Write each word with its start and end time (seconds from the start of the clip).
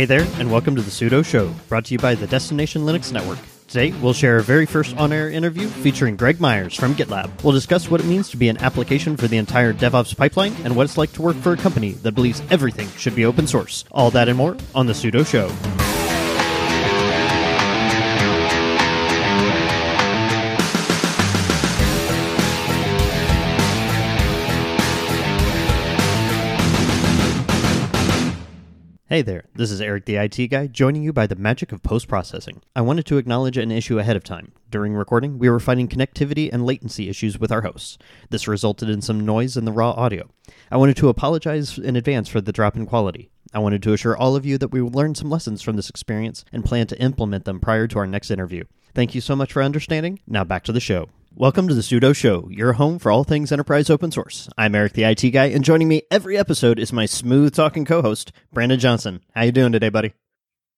Hey 0.00 0.06
there, 0.06 0.26
and 0.38 0.50
welcome 0.50 0.74
to 0.76 0.80
the 0.80 0.90
Sudo 0.90 1.22
Show, 1.22 1.52
brought 1.68 1.84
to 1.84 1.92
you 1.92 1.98
by 1.98 2.14
the 2.14 2.26
Destination 2.26 2.86
Linux 2.86 3.12
Network. 3.12 3.38
Today, 3.68 3.92
we'll 4.00 4.14
share 4.14 4.36
our 4.36 4.40
very 4.40 4.64
first 4.64 4.96
on 4.96 5.12
air 5.12 5.28
interview 5.28 5.68
featuring 5.68 6.16
Greg 6.16 6.40
Myers 6.40 6.74
from 6.74 6.94
GitLab. 6.94 7.44
We'll 7.44 7.52
discuss 7.52 7.90
what 7.90 8.00
it 8.00 8.06
means 8.06 8.30
to 8.30 8.38
be 8.38 8.48
an 8.48 8.56
application 8.62 9.18
for 9.18 9.28
the 9.28 9.36
entire 9.36 9.74
DevOps 9.74 10.16
pipeline 10.16 10.54
and 10.64 10.74
what 10.74 10.84
it's 10.84 10.96
like 10.96 11.12
to 11.12 11.20
work 11.20 11.36
for 11.36 11.52
a 11.52 11.56
company 11.58 11.92
that 11.92 12.12
believes 12.12 12.40
everything 12.48 12.88
should 12.92 13.14
be 13.14 13.26
open 13.26 13.46
source. 13.46 13.84
All 13.92 14.10
that 14.12 14.30
and 14.30 14.38
more 14.38 14.56
on 14.74 14.86
the 14.86 14.94
Sudo 14.94 15.26
Show. 15.26 15.89
Hey 29.12 29.22
there, 29.22 29.46
this 29.56 29.72
is 29.72 29.80
Eric 29.80 30.04
the 30.04 30.14
IT 30.14 30.36
guy 30.52 30.68
joining 30.68 31.02
you 31.02 31.12
by 31.12 31.26
the 31.26 31.34
magic 31.34 31.72
of 31.72 31.82
post 31.82 32.06
processing. 32.06 32.62
I 32.76 32.82
wanted 32.82 33.06
to 33.06 33.18
acknowledge 33.18 33.56
an 33.56 33.72
issue 33.72 33.98
ahead 33.98 34.14
of 34.14 34.22
time. 34.22 34.52
During 34.70 34.94
recording, 34.94 35.36
we 35.36 35.50
were 35.50 35.58
finding 35.58 35.88
connectivity 35.88 36.48
and 36.52 36.64
latency 36.64 37.08
issues 37.08 37.36
with 37.36 37.50
our 37.50 37.62
hosts. 37.62 37.98
This 38.28 38.46
resulted 38.46 38.88
in 38.88 39.02
some 39.02 39.26
noise 39.26 39.56
in 39.56 39.64
the 39.64 39.72
raw 39.72 39.90
audio. 39.90 40.30
I 40.70 40.76
wanted 40.76 40.96
to 40.98 41.08
apologize 41.08 41.76
in 41.76 41.96
advance 41.96 42.28
for 42.28 42.40
the 42.40 42.52
drop 42.52 42.76
in 42.76 42.86
quality. 42.86 43.30
I 43.52 43.58
wanted 43.58 43.82
to 43.82 43.92
assure 43.92 44.16
all 44.16 44.36
of 44.36 44.46
you 44.46 44.58
that 44.58 44.70
we 44.70 44.80
will 44.80 44.92
learn 44.92 45.16
some 45.16 45.28
lessons 45.28 45.60
from 45.60 45.74
this 45.74 45.90
experience 45.90 46.44
and 46.52 46.64
plan 46.64 46.86
to 46.86 47.02
implement 47.02 47.46
them 47.46 47.58
prior 47.58 47.88
to 47.88 47.98
our 47.98 48.06
next 48.06 48.30
interview. 48.30 48.62
Thank 48.94 49.16
you 49.16 49.20
so 49.20 49.34
much 49.34 49.52
for 49.52 49.60
understanding. 49.60 50.20
Now 50.28 50.44
back 50.44 50.62
to 50.66 50.72
the 50.72 50.78
show. 50.78 51.08
Welcome 51.40 51.68
to 51.68 51.74
the 51.74 51.80
Sudo 51.80 52.14
Show, 52.14 52.50
your 52.50 52.74
home 52.74 52.98
for 52.98 53.10
all 53.10 53.24
things 53.24 53.50
enterprise 53.50 53.88
open 53.88 54.12
source. 54.12 54.50
I'm 54.58 54.74
Eric 54.74 54.92
the 54.92 55.04
IT 55.04 55.30
guy, 55.30 55.46
and 55.46 55.64
joining 55.64 55.88
me 55.88 56.02
every 56.10 56.36
episode 56.36 56.78
is 56.78 56.92
my 56.92 57.06
smooth 57.06 57.54
talking 57.54 57.86
co-host, 57.86 58.30
Brandon 58.52 58.78
Johnson. 58.78 59.22
How 59.34 59.44
you 59.44 59.50
doing 59.50 59.72
today, 59.72 59.88
buddy? 59.88 60.12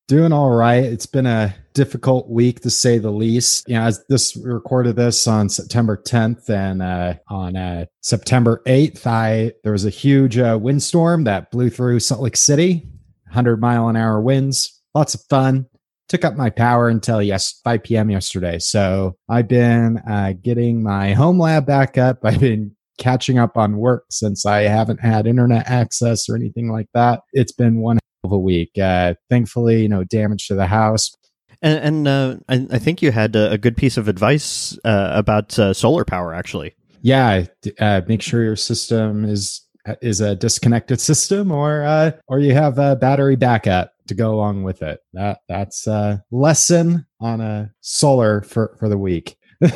Doing 0.07 0.33
all 0.33 0.51
right. 0.51 0.85
It's 0.85 1.07
been 1.07 1.27
a 1.27 1.53
difficult 1.75 2.31
week 2.31 2.61
to 2.61 2.71
say 2.71 2.99
the 2.99 3.11
least. 3.11 3.69
You 3.69 3.75
know, 3.75 3.83
as 3.83 4.05
this 4.09 4.37
recorded 4.37 4.95
this 4.95 5.27
on 5.27 5.49
September 5.49 6.01
10th 6.01 6.49
and 6.49 6.81
uh, 6.81 7.15
on 7.29 7.57
uh, 7.57 7.87
September 8.01 8.63
8th, 8.65 9.05
I 9.05 9.55
there 9.65 9.73
was 9.73 9.85
a 9.85 9.91
huge 9.91 10.39
uh, 10.39 10.57
windstorm 10.63 11.25
that 11.25 11.51
blew 11.51 11.71
through 11.71 11.99
Salt 11.99 12.21
Lake 12.21 12.37
City, 12.37 12.89
100 13.25 13.61
mile 13.61 13.89
an 13.89 13.97
hour 13.97 14.21
winds. 14.21 14.81
Lots 14.95 15.17
of 15.17 15.23
fun 15.29 15.67
took 16.13 16.27
up 16.27 16.37
my 16.37 16.51
power 16.51 16.91
until 16.91 17.23
yes 17.23 17.59
5 17.65 17.85
p.m. 17.85 18.11
yesterday. 18.11 18.59
So 18.59 19.17
I've 19.31 19.49
been 19.49 19.97
uh, 20.07 20.35
getting 20.43 20.83
my 20.83 21.15
home 21.15 21.39
lab 21.39 21.65
back 21.65 21.97
up. 21.97 22.19
I've 22.23 22.39
been 22.39 22.77
catching 22.99 23.39
up 23.39 23.57
on 23.57 23.79
work 23.79 24.05
since 24.11 24.45
I 24.45 24.65
haven't 24.65 25.01
had 25.01 25.27
internet 25.27 25.71
access 25.71 26.29
or 26.29 26.37
anything 26.37 26.71
like 26.71 26.89
that. 26.93 27.23
It's 27.33 27.53
been 27.53 27.81
one 27.81 27.99
of 28.25 28.31
a 28.31 28.39
week. 28.39 28.79
Uh, 28.79 29.15
thankfully, 29.31 29.89
no 29.89 30.05
damage 30.05 30.49
to 30.49 30.55
the 30.55 30.67
house. 30.67 31.17
And, 31.63 31.79
and 31.79 32.09
uh, 32.09 32.37
I, 32.47 32.77
I, 32.77 32.79
think 32.79 33.01
you 33.01 33.11
had 33.11 33.35
a, 33.35 33.57
good 33.57 33.79
piece 33.79 33.97
of 33.97 34.07
advice 34.07 34.77
uh, 34.85 35.13
about 35.15 35.59
uh, 35.59 35.73
solar 35.73 36.05
power, 36.05 36.35
actually. 36.35 36.75
Yeah, 37.01 37.47
uh, 37.79 38.03
make 38.07 38.21
sure 38.21 38.45
your 38.45 38.57
system 38.57 39.25
is 39.25 39.63
is 40.03 40.21
a 40.21 40.37
disconnected 40.37 41.01
system, 41.11 41.51
or 41.51 42.15
or 42.29 42.39
you 42.39 42.53
have 42.53 42.79
a 42.79 42.97
battery 42.97 43.37
backup 43.37 43.93
to 44.13 44.23
go 44.23 44.35
along 44.35 44.63
with 44.63 44.83
it. 44.83 45.01
That 45.13 45.41
that's 45.49 45.87
a 45.87 46.23
lesson 46.31 47.07
on 47.21 47.41
a 47.41 47.73
solar 47.81 48.43
for 48.43 48.77
for 48.79 48.89
the 48.89 48.99
week. 48.99 49.37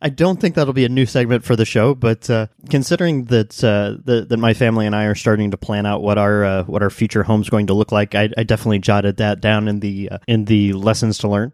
I 0.00 0.10
don't 0.10 0.40
think 0.40 0.54
that'll 0.54 0.72
be 0.72 0.84
a 0.84 0.88
new 0.88 1.06
segment 1.06 1.44
for 1.44 1.56
the 1.56 1.64
show, 1.64 1.94
but 1.94 2.28
uh, 2.30 2.46
considering 2.70 3.24
that 3.26 3.62
uh, 3.64 4.00
the, 4.04 4.26
that 4.26 4.36
my 4.36 4.54
family 4.54 4.86
and 4.86 4.94
I 4.94 5.04
are 5.04 5.14
starting 5.14 5.50
to 5.50 5.56
plan 5.56 5.86
out 5.86 6.02
what 6.02 6.18
our 6.18 6.44
uh, 6.44 6.62
what 6.64 6.82
our 6.82 6.90
future 6.90 7.22
home's 7.22 7.50
going 7.50 7.66
to 7.68 7.74
look 7.74 7.90
like, 7.90 8.14
I, 8.14 8.28
I 8.36 8.44
definitely 8.44 8.78
jotted 8.78 9.16
that 9.16 9.40
down 9.40 9.68
in 9.68 9.80
the 9.80 10.10
uh, 10.10 10.18
in 10.28 10.44
the 10.44 10.72
lessons 10.74 11.18
to 11.18 11.28
learn. 11.28 11.52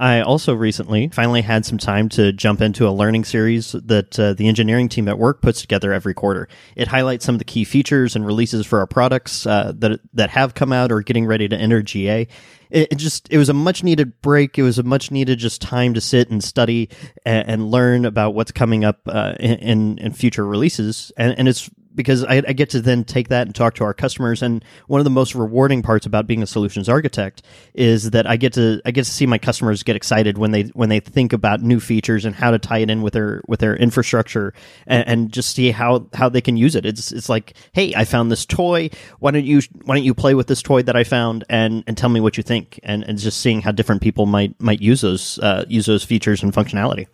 I 0.00 0.22
also 0.22 0.54
recently 0.54 1.08
finally 1.08 1.42
had 1.42 1.66
some 1.66 1.76
time 1.76 2.08
to 2.10 2.32
jump 2.32 2.62
into 2.62 2.88
a 2.88 2.90
learning 2.90 3.24
series 3.24 3.72
that 3.72 4.18
uh, 4.18 4.32
the 4.32 4.48
engineering 4.48 4.88
team 4.88 5.08
at 5.08 5.18
work 5.18 5.42
puts 5.42 5.60
together 5.60 5.92
every 5.92 6.14
quarter. 6.14 6.48
It 6.74 6.88
highlights 6.88 7.26
some 7.26 7.34
of 7.34 7.38
the 7.38 7.44
key 7.44 7.64
features 7.64 8.16
and 8.16 8.24
releases 8.24 8.64
for 8.64 8.78
our 8.78 8.86
products 8.86 9.46
uh, 9.46 9.74
that 9.76 10.00
that 10.14 10.30
have 10.30 10.54
come 10.54 10.72
out 10.72 10.90
or 10.90 11.02
getting 11.02 11.26
ready 11.26 11.48
to 11.48 11.56
enter 11.56 11.82
GA. 11.82 12.26
It, 12.70 12.88
it, 12.92 12.94
just 12.96 13.30
it 13.30 13.36
was 13.36 13.50
a 13.50 13.54
much 13.54 13.84
needed 13.84 14.22
break. 14.22 14.58
It 14.58 14.62
was 14.62 14.78
a 14.78 14.82
much 14.82 15.10
needed 15.10 15.38
just 15.38 15.60
time 15.60 15.92
to 15.92 16.00
sit 16.00 16.30
and 16.30 16.42
study 16.42 16.88
and, 17.26 17.46
and 17.46 17.70
learn 17.70 18.06
about 18.06 18.34
what's 18.34 18.52
coming 18.52 18.84
up 18.84 19.00
uh, 19.06 19.34
in, 19.38 19.98
in 19.98 20.12
future 20.14 20.46
releases. 20.46 21.12
And, 21.18 21.38
and 21.38 21.46
it's 21.46 21.68
because 22.00 22.24
I, 22.24 22.42
I, 22.46 22.52
get 22.52 22.70
to 22.70 22.80
then 22.80 23.04
take 23.04 23.28
that 23.28 23.46
and 23.46 23.54
talk 23.54 23.74
to 23.74 23.84
our 23.84 23.92
customers. 23.94 24.42
And 24.42 24.64
one 24.86 25.00
of 25.00 25.04
the 25.04 25.10
most 25.10 25.34
rewarding 25.34 25.82
parts 25.82 26.06
about 26.06 26.26
being 26.26 26.42
a 26.42 26.46
solutions 26.46 26.88
architect 26.88 27.42
is 27.74 28.10
that 28.10 28.26
I 28.26 28.36
get 28.36 28.54
to 28.54 28.80
I 28.84 28.90
get 28.90 29.04
to 29.04 29.10
see 29.10 29.26
my 29.26 29.38
customers 29.38 29.82
get 29.82 29.96
excited 29.96 30.38
when 30.38 30.50
they 30.50 30.62
when 30.74 30.88
they 30.88 31.00
think 31.00 31.32
about 31.32 31.60
new 31.60 31.80
features 31.80 32.24
and 32.24 32.34
how 32.34 32.50
to 32.50 32.58
tie 32.58 32.78
it 32.78 32.90
in 32.90 33.02
with 33.02 33.12
their 33.12 33.42
with 33.46 33.60
their 33.60 33.76
infrastructure 33.76 34.54
and, 34.86 35.06
and 35.06 35.32
just 35.32 35.54
see 35.54 35.70
how 35.70 36.06
how 36.14 36.28
they 36.28 36.40
can 36.40 36.56
use 36.56 36.74
it. 36.74 36.86
It's 36.86 37.12
it's 37.12 37.28
like, 37.28 37.54
hey, 37.72 37.92
I 37.94 38.04
found 38.04 38.30
this 38.30 38.46
toy. 38.46 38.90
Why 39.18 39.30
don't 39.30 39.44
you 39.44 39.60
why 39.84 39.96
don't 39.96 40.04
you 40.04 40.14
play 40.14 40.34
with 40.34 40.46
this 40.46 40.62
toy 40.62 40.82
that 40.82 40.96
I 40.96 41.04
found 41.04 41.44
and 41.48 41.84
and 41.86 41.96
tell 41.96 42.08
me 42.08 42.20
what 42.20 42.36
you 42.36 42.42
think? 42.42 42.80
And 42.82 43.04
and 43.04 43.18
just 43.18 43.40
seeing 43.40 43.60
how 43.60 43.72
different 43.72 44.02
people 44.02 44.26
might 44.26 44.60
might 44.60 44.80
use 44.80 45.02
those 45.02 45.38
uh, 45.40 45.64
use 45.68 45.86
those 45.86 46.04
features 46.04 46.42
and 46.42 46.52
functionality 46.52 47.06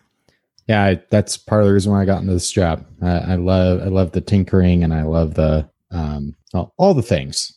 yeah, 0.66 0.84
I, 0.84 1.02
that's 1.10 1.36
part 1.36 1.62
of 1.62 1.68
the 1.68 1.74
reason 1.74 1.92
why 1.92 2.02
I 2.02 2.06
got 2.06 2.22
into 2.22 2.32
this 2.32 2.50
job. 2.50 2.84
I, 3.02 3.18
I 3.18 3.34
love 3.36 3.80
I 3.82 3.86
love 3.86 4.12
the 4.12 4.20
tinkering 4.20 4.82
and 4.82 4.92
I 4.92 5.02
love 5.02 5.34
the 5.34 5.68
um, 5.90 6.34
all, 6.52 6.74
all 6.76 6.94
the 6.94 7.02
things. 7.02 7.52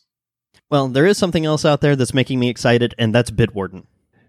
Well, 0.70 0.86
there 0.88 1.06
is 1.06 1.18
something 1.18 1.44
else 1.44 1.64
out 1.64 1.80
there 1.80 1.96
that's 1.96 2.14
making 2.14 2.38
me 2.38 2.48
excited, 2.48 2.94
and 2.96 3.12
that's 3.12 3.30
Bitwarden. 3.30 3.86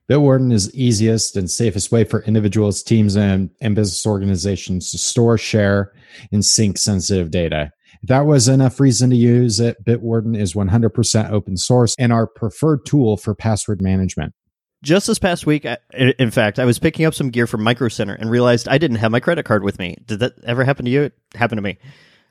Bitwarden 0.10 0.52
is 0.52 0.72
the 0.72 0.84
easiest 0.84 1.38
and 1.38 1.50
safest 1.50 1.92
way 1.92 2.04
for 2.04 2.24
individuals, 2.24 2.82
teams, 2.82 3.16
and, 3.16 3.52
and 3.62 3.76
business 3.76 4.06
organizations 4.06 4.90
to 4.92 4.98
store, 4.98 5.38
share, 5.38 5.94
and 6.32 6.44
sync 6.44 6.80
sensitive 6.80 7.30
data. 7.30 7.72
If 8.02 8.10
that 8.10 8.26
was 8.26 8.48
enough 8.48 8.80
reason 8.80 9.12
to 9.12 9.16
use 9.16 9.60
it, 9.60 9.86
Bitwarden 9.86 10.36
is 10.36 10.54
100% 10.54 11.30
open 11.30 11.56
source 11.56 11.96
and 12.00 12.12
our 12.12 12.26
preferred 12.26 12.86
tool 12.86 13.18
for 13.18 13.36
password 13.36 13.82
management. 13.82 14.34
Just 14.84 15.06
this 15.06 15.20
past 15.20 15.46
week, 15.46 15.66
in 15.94 16.32
fact, 16.32 16.58
I 16.58 16.66
was 16.66 16.80
picking 16.80 17.06
up 17.06 17.14
some 17.14 17.30
gear 17.30 17.46
from 17.46 17.64
Micro 17.64 17.88
Center 17.88 18.14
and 18.14 18.32
realized 18.32 18.68
I 18.68 18.80
didn't 18.80 18.98
have 18.98 19.12
my 19.12 19.20
credit 19.20 19.46
card 19.46 19.64
with 19.64 19.78
me. 19.78 19.98
Did 20.08 20.20
that 20.22 20.34
ever 20.44 20.64
happen 20.64 20.86
to 20.86 20.92
you? 20.92 21.04
It 21.04 21.14
happened 21.36 21.60
to 21.60 21.62
me. 21.62 21.78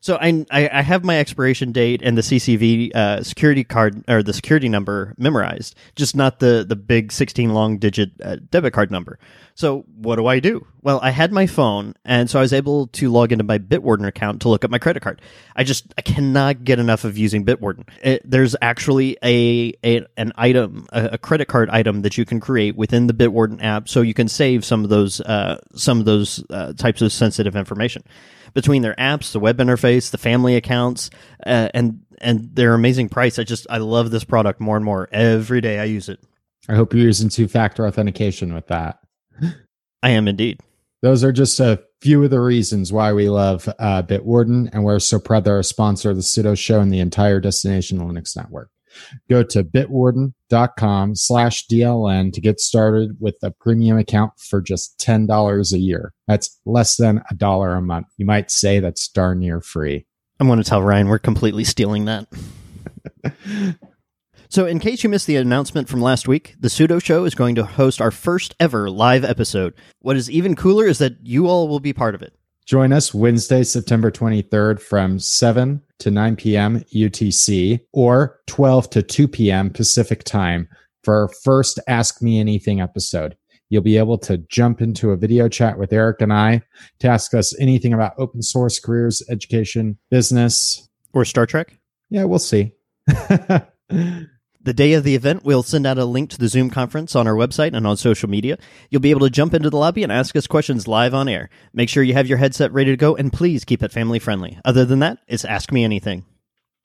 So 0.02 0.16
I, 0.16 0.46
I 0.50 0.80
have 0.80 1.04
my 1.04 1.18
expiration 1.18 1.72
date 1.72 2.00
and 2.02 2.16
the 2.16 2.22
CCV 2.22 2.94
uh, 2.94 3.22
security 3.22 3.64
card 3.64 4.02
or 4.08 4.22
the 4.22 4.32
security 4.32 4.68
number 4.68 5.14
memorized, 5.18 5.74
just 5.94 6.16
not 6.16 6.40
the 6.40 6.64
the 6.66 6.74
big 6.74 7.12
sixteen 7.12 7.52
long 7.52 7.76
digit 7.76 8.10
uh, 8.24 8.36
debit 8.50 8.72
card 8.72 8.90
number. 8.90 9.18
So 9.60 9.84
what 9.94 10.16
do 10.16 10.26
I 10.26 10.40
do? 10.40 10.66
Well, 10.80 11.00
I 11.02 11.10
had 11.10 11.32
my 11.32 11.46
phone, 11.46 11.92
and 12.02 12.30
so 12.30 12.38
I 12.38 12.42
was 12.42 12.54
able 12.54 12.86
to 12.86 13.10
log 13.10 13.30
into 13.30 13.44
my 13.44 13.58
Bitwarden 13.58 14.06
account 14.06 14.40
to 14.40 14.48
look 14.48 14.64
at 14.64 14.70
my 14.70 14.78
credit 14.78 15.02
card. 15.02 15.20
I 15.54 15.64
just 15.64 15.92
I 15.98 16.00
cannot 16.00 16.64
get 16.64 16.78
enough 16.78 17.04
of 17.04 17.18
using 17.18 17.44
Bitwarden. 17.44 17.86
It, 18.02 18.22
there's 18.24 18.56
actually 18.62 19.18
a, 19.22 19.74
a 19.84 20.06
an 20.16 20.32
item, 20.36 20.86
a, 20.94 21.10
a, 21.12 21.18
credit 21.18 21.48
card 21.48 21.68
item 21.68 22.00
that 22.00 22.16
you 22.16 22.24
can 22.24 22.40
create 22.40 22.74
within 22.74 23.06
the 23.06 23.12
Bitwarden 23.12 23.62
app, 23.62 23.86
so 23.86 24.00
you 24.00 24.14
can 24.14 24.28
save 24.28 24.64
some 24.64 24.82
of 24.82 24.88
those 24.88 25.20
uh, 25.20 25.58
some 25.74 25.98
of 25.98 26.06
those 26.06 26.42
uh, 26.48 26.72
types 26.72 27.02
of 27.02 27.12
sensitive 27.12 27.54
information 27.54 28.02
between 28.54 28.80
their 28.80 28.94
apps, 28.94 29.32
the 29.32 29.40
web 29.40 29.58
interface, 29.58 30.10
the 30.10 30.16
family 30.16 30.56
accounts, 30.56 31.10
uh, 31.44 31.68
and 31.74 32.00
and 32.22 32.56
their 32.56 32.72
amazing 32.72 33.10
price. 33.10 33.38
I 33.38 33.44
just 33.44 33.66
I 33.68 33.76
love 33.76 34.10
this 34.10 34.24
product 34.24 34.58
more 34.58 34.76
and 34.76 34.86
more 34.86 35.06
every 35.12 35.60
day. 35.60 35.78
I 35.78 35.84
use 35.84 36.08
it. 36.08 36.18
I 36.66 36.76
hope 36.76 36.94
you're 36.94 37.04
using 37.04 37.28
two 37.28 37.46
factor 37.46 37.86
authentication 37.86 38.54
with 38.54 38.68
that. 38.68 39.00
I 40.02 40.10
am 40.10 40.28
indeed. 40.28 40.60
Those 41.02 41.24
are 41.24 41.32
just 41.32 41.60
a 41.60 41.82
few 42.00 42.22
of 42.24 42.30
the 42.30 42.40
reasons 42.40 42.92
why 42.92 43.12
we 43.12 43.28
love 43.28 43.68
uh, 43.78 44.02
Bitwarden, 44.02 44.68
and 44.72 44.84
we're 44.84 44.98
so 44.98 45.18
proud 45.18 45.44
they're 45.44 45.58
a 45.58 45.64
sponsor 45.64 46.10
of 46.10 46.16
the 46.16 46.22
Sudo 46.22 46.56
Show 46.56 46.80
and 46.80 46.92
the 46.92 47.00
entire 47.00 47.40
Destination 47.40 47.98
Linux 47.98 48.36
network. 48.36 48.70
Go 49.28 49.42
to 49.44 49.62
bitwarden.com 49.62 51.14
slash 51.14 51.66
DLN 51.68 52.32
to 52.32 52.40
get 52.40 52.60
started 52.60 53.16
with 53.20 53.36
a 53.42 53.50
premium 53.50 53.98
account 53.98 54.32
for 54.38 54.60
just 54.60 54.98
$10 54.98 55.72
a 55.72 55.78
year. 55.78 56.12
That's 56.26 56.58
less 56.66 56.96
than 56.96 57.22
a 57.30 57.34
dollar 57.34 57.74
a 57.74 57.82
month. 57.82 58.08
You 58.16 58.26
might 58.26 58.50
say 58.50 58.80
that's 58.80 59.08
darn 59.08 59.40
near 59.40 59.60
free. 59.60 60.06
I'm 60.38 60.46
going 60.46 60.58
to 60.58 60.68
tell 60.68 60.82
Ryan 60.82 61.08
we're 61.08 61.18
completely 61.18 61.64
stealing 61.64 62.06
that. 62.06 62.26
so, 64.50 64.66
in 64.66 64.80
case 64.80 65.04
you 65.04 65.08
missed 65.08 65.28
the 65.28 65.36
announcement 65.36 65.88
from 65.88 66.00
last 66.00 66.26
week, 66.26 66.56
the 66.58 66.66
Sudo 66.66 67.00
Show 67.00 67.24
is 67.24 67.36
going 67.36 67.54
to 67.54 67.64
host 67.64 68.00
our 68.00 68.10
first 68.10 68.56
ever 68.58 68.90
live 68.90 69.24
episode. 69.24 69.74
What 70.00 70.16
is 70.16 70.28
even 70.28 70.56
cooler 70.56 70.86
is 70.86 70.98
that 70.98 71.24
you 71.24 71.46
all 71.46 71.68
will 71.68 71.78
be 71.78 71.92
part 71.92 72.16
of 72.16 72.22
it. 72.22 72.34
Join 72.66 72.92
us 72.92 73.14
Wednesday, 73.14 73.62
September 73.62 74.10
23rd 74.10 74.80
from 74.80 75.20
7 75.20 75.80
to 76.00 76.10
9 76.10 76.34
p.m. 76.34 76.80
UTC 76.92 77.78
or 77.92 78.40
12 78.48 78.90
to 78.90 79.02
2 79.02 79.28
p.m. 79.28 79.70
Pacific 79.70 80.24
time 80.24 80.68
for 81.04 81.14
our 81.14 81.28
first 81.28 81.78
Ask 81.86 82.20
Me 82.20 82.40
Anything 82.40 82.80
episode. 82.80 83.36
You'll 83.68 83.82
be 83.82 83.98
able 83.98 84.18
to 84.18 84.38
jump 84.38 84.80
into 84.80 85.12
a 85.12 85.16
video 85.16 85.48
chat 85.48 85.78
with 85.78 85.92
Eric 85.92 86.22
and 86.22 86.32
I 86.32 86.62
to 86.98 87.08
ask 87.08 87.34
us 87.34 87.56
anything 87.60 87.92
about 87.92 88.14
open 88.18 88.42
source 88.42 88.80
careers, 88.80 89.22
education, 89.30 89.96
business, 90.10 90.88
or 91.12 91.24
Star 91.24 91.46
Trek. 91.46 91.78
Yeah, 92.08 92.24
we'll 92.24 92.40
see. 92.40 92.72
The 94.62 94.74
day 94.74 94.92
of 94.92 95.04
the 95.04 95.14
event, 95.14 95.42
we'll 95.42 95.62
send 95.62 95.86
out 95.86 95.96
a 95.96 96.04
link 96.04 96.28
to 96.30 96.38
the 96.38 96.48
Zoom 96.48 96.68
conference 96.68 97.16
on 97.16 97.26
our 97.26 97.32
website 97.32 97.74
and 97.74 97.86
on 97.86 97.96
social 97.96 98.28
media. 98.28 98.58
You'll 98.90 99.00
be 99.00 99.10
able 99.10 99.22
to 99.22 99.30
jump 99.30 99.54
into 99.54 99.70
the 99.70 99.78
lobby 99.78 100.02
and 100.02 100.12
ask 100.12 100.36
us 100.36 100.46
questions 100.46 100.86
live 100.86 101.14
on 101.14 101.28
air. 101.30 101.48
Make 101.72 101.88
sure 101.88 102.02
you 102.02 102.12
have 102.12 102.26
your 102.26 102.36
headset 102.36 102.70
ready 102.70 102.90
to 102.90 102.96
go, 102.98 103.16
and 103.16 103.32
please 103.32 103.64
keep 103.64 103.82
it 103.82 103.90
family 103.90 104.18
friendly. 104.18 104.58
Other 104.62 104.84
than 104.84 104.98
that, 104.98 105.18
it's 105.26 105.46
Ask 105.46 105.72
Me 105.72 105.82
Anything. 105.82 106.26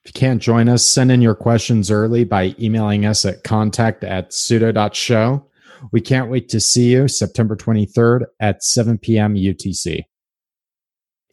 If 0.06 0.16
you 0.16 0.20
can't 0.20 0.42
join 0.42 0.70
us, 0.70 0.86
send 0.86 1.12
in 1.12 1.22
your 1.22 1.36
questions 1.36 1.92
early 1.92 2.24
by 2.24 2.56
emailing 2.58 3.06
us 3.06 3.26
at 3.26 3.44
contact 3.44 4.06
at 4.06 4.30
sudo.show. 4.30 5.46
We 5.92 6.00
can't 6.00 6.30
wait 6.30 6.48
to 6.50 6.62
see 6.62 6.92
you 6.94 7.10
September 7.10 7.58
23rd 7.58 8.22
at 8.40 8.64
7 8.64 9.00
p.m. 9.00 9.36
UTC. 9.36 10.04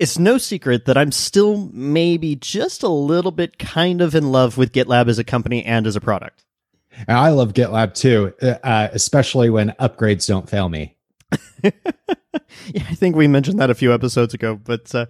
It's 0.02 0.18
no 0.18 0.36
secret 0.36 0.86
that 0.86 0.98
I'm 0.98 1.12
still 1.12 1.70
maybe 1.72 2.34
just 2.34 2.82
a 2.82 2.88
little 2.88 3.30
bit 3.30 3.56
kind 3.56 4.00
of 4.00 4.16
in 4.16 4.32
love 4.32 4.58
with 4.58 4.72
GitLab 4.72 5.06
as 5.06 5.20
a 5.20 5.22
company 5.22 5.64
and 5.64 5.86
as 5.86 5.94
a 5.94 6.00
product. 6.00 6.44
And 7.06 7.16
I 7.16 7.28
love 7.28 7.52
GitLab 7.52 7.94
too, 7.94 8.34
uh, 8.42 8.88
especially 8.90 9.48
when 9.48 9.70
upgrades 9.78 10.26
don't 10.26 10.50
fail 10.50 10.68
me. 10.68 10.96
yeah, 11.62 11.70
I 12.74 12.96
think 12.96 13.14
we 13.14 13.28
mentioned 13.28 13.60
that 13.60 13.70
a 13.70 13.76
few 13.76 13.94
episodes 13.94 14.34
ago, 14.34 14.56
but 14.56 14.92
uh, 14.92 15.06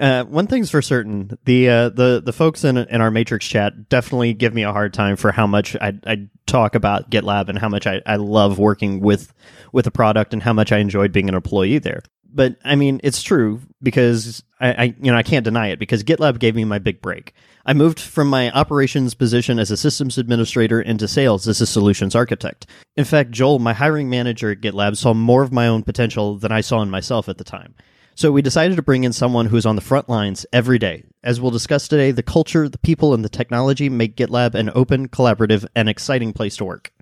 uh, 0.00 0.24
one 0.24 0.48
thing's 0.48 0.68
for 0.68 0.82
certain: 0.82 1.38
the 1.44 1.68
uh, 1.68 1.88
the 1.90 2.20
the 2.20 2.32
folks 2.32 2.64
in 2.64 2.76
in 2.76 3.00
our 3.00 3.12
Matrix 3.12 3.46
chat 3.46 3.88
definitely 3.88 4.34
give 4.34 4.52
me 4.52 4.64
a 4.64 4.72
hard 4.72 4.92
time 4.92 5.14
for 5.14 5.30
how 5.30 5.46
much 5.46 5.76
I, 5.76 5.92
I 6.04 6.28
talk 6.46 6.74
about 6.74 7.08
GitLab 7.08 7.48
and 7.48 7.56
how 7.56 7.68
much 7.68 7.86
I, 7.86 8.02
I 8.04 8.16
love 8.16 8.58
working 8.58 8.98
with 8.98 9.32
with 9.72 9.84
the 9.84 9.92
product 9.92 10.32
and 10.32 10.42
how 10.42 10.52
much 10.52 10.72
I 10.72 10.78
enjoyed 10.78 11.12
being 11.12 11.28
an 11.28 11.36
employee 11.36 11.78
there 11.78 12.02
but 12.34 12.56
I 12.64 12.74
mean, 12.74 13.00
it's 13.04 13.22
true 13.22 13.60
because 13.82 14.42
I, 14.60 14.72
I, 14.72 14.94
you 15.00 15.12
know, 15.12 15.16
I 15.16 15.22
can't 15.22 15.44
deny 15.44 15.68
it 15.68 15.78
because 15.78 16.02
GitLab 16.02 16.40
gave 16.40 16.54
me 16.54 16.64
my 16.64 16.78
big 16.78 17.00
break. 17.00 17.32
I 17.64 17.72
moved 17.72 18.00
from 18.00 18.28
my 18.28 18.50
operations 18.50 19.14
position 19.14 19.58
as 19.58 19.70
a 19.70 19.76
systems 19.76 20.18
administrator 20.18 20.80
into 20.80 21.06
sales 21.06 21.46
as 21.46 21.60
a 21.60 21.66
solutions 21.66 22.14
architect. 22.14 22.66
In 22.96 23.04
fact, 23.04 23.30
Joel, 23.30 23.60
my 23.60 23.72
hiring 23.72 24.10
manager 24.10 24.50
at 24.50 24.60
GitLab, 24.60 24.96
saw 24.96 25.14
more 25.14 25.42
of 25.42 25.52
my 25.52 25.68
own 25.68 25.84
potential 25.84 26.36
than 26.36 26.52
I 26.52 26.60
saw 26.60 26.82
in 26.82 26.90
myself 26.90 27.28
at 27.28 27.38
the 27.38 27.44
time. 27.44 27.74
So 28.16 28.30
we 28.30 28.42
decided 28.42 28.76
to 28.76 28.82
bring 28.82 29.04
in 29.04 29.12
someone 29.12 29.46
who's 29.46 29.66
on 29.66 29.76
the 29.76 29.82
front 29.82 30.08
lines 30.08 30.44
every 30.52 30.78
day. 30.78 31.04
As 31.22 31.40
we'll 31.40 31.50
discuss 31.50 31.88
today, 31.88 32.10
the 32.10 32.22
culture, 32.22 32.68
the 32.68 32.78
people, 32.78 33.14
and 33.14 33.24
the 33.24 33.28
technology 33.28 33.88
make 33.88 34.16
GitLab 34.16 34.54
an 34.54 34.70
open, 34.74 35.08
collaborative, 35.08 35.66
and 35.74 35.88
exciting 35.88 36.32
place 36.32 36.56
to 36.56 36.64
work. 36.64 36.92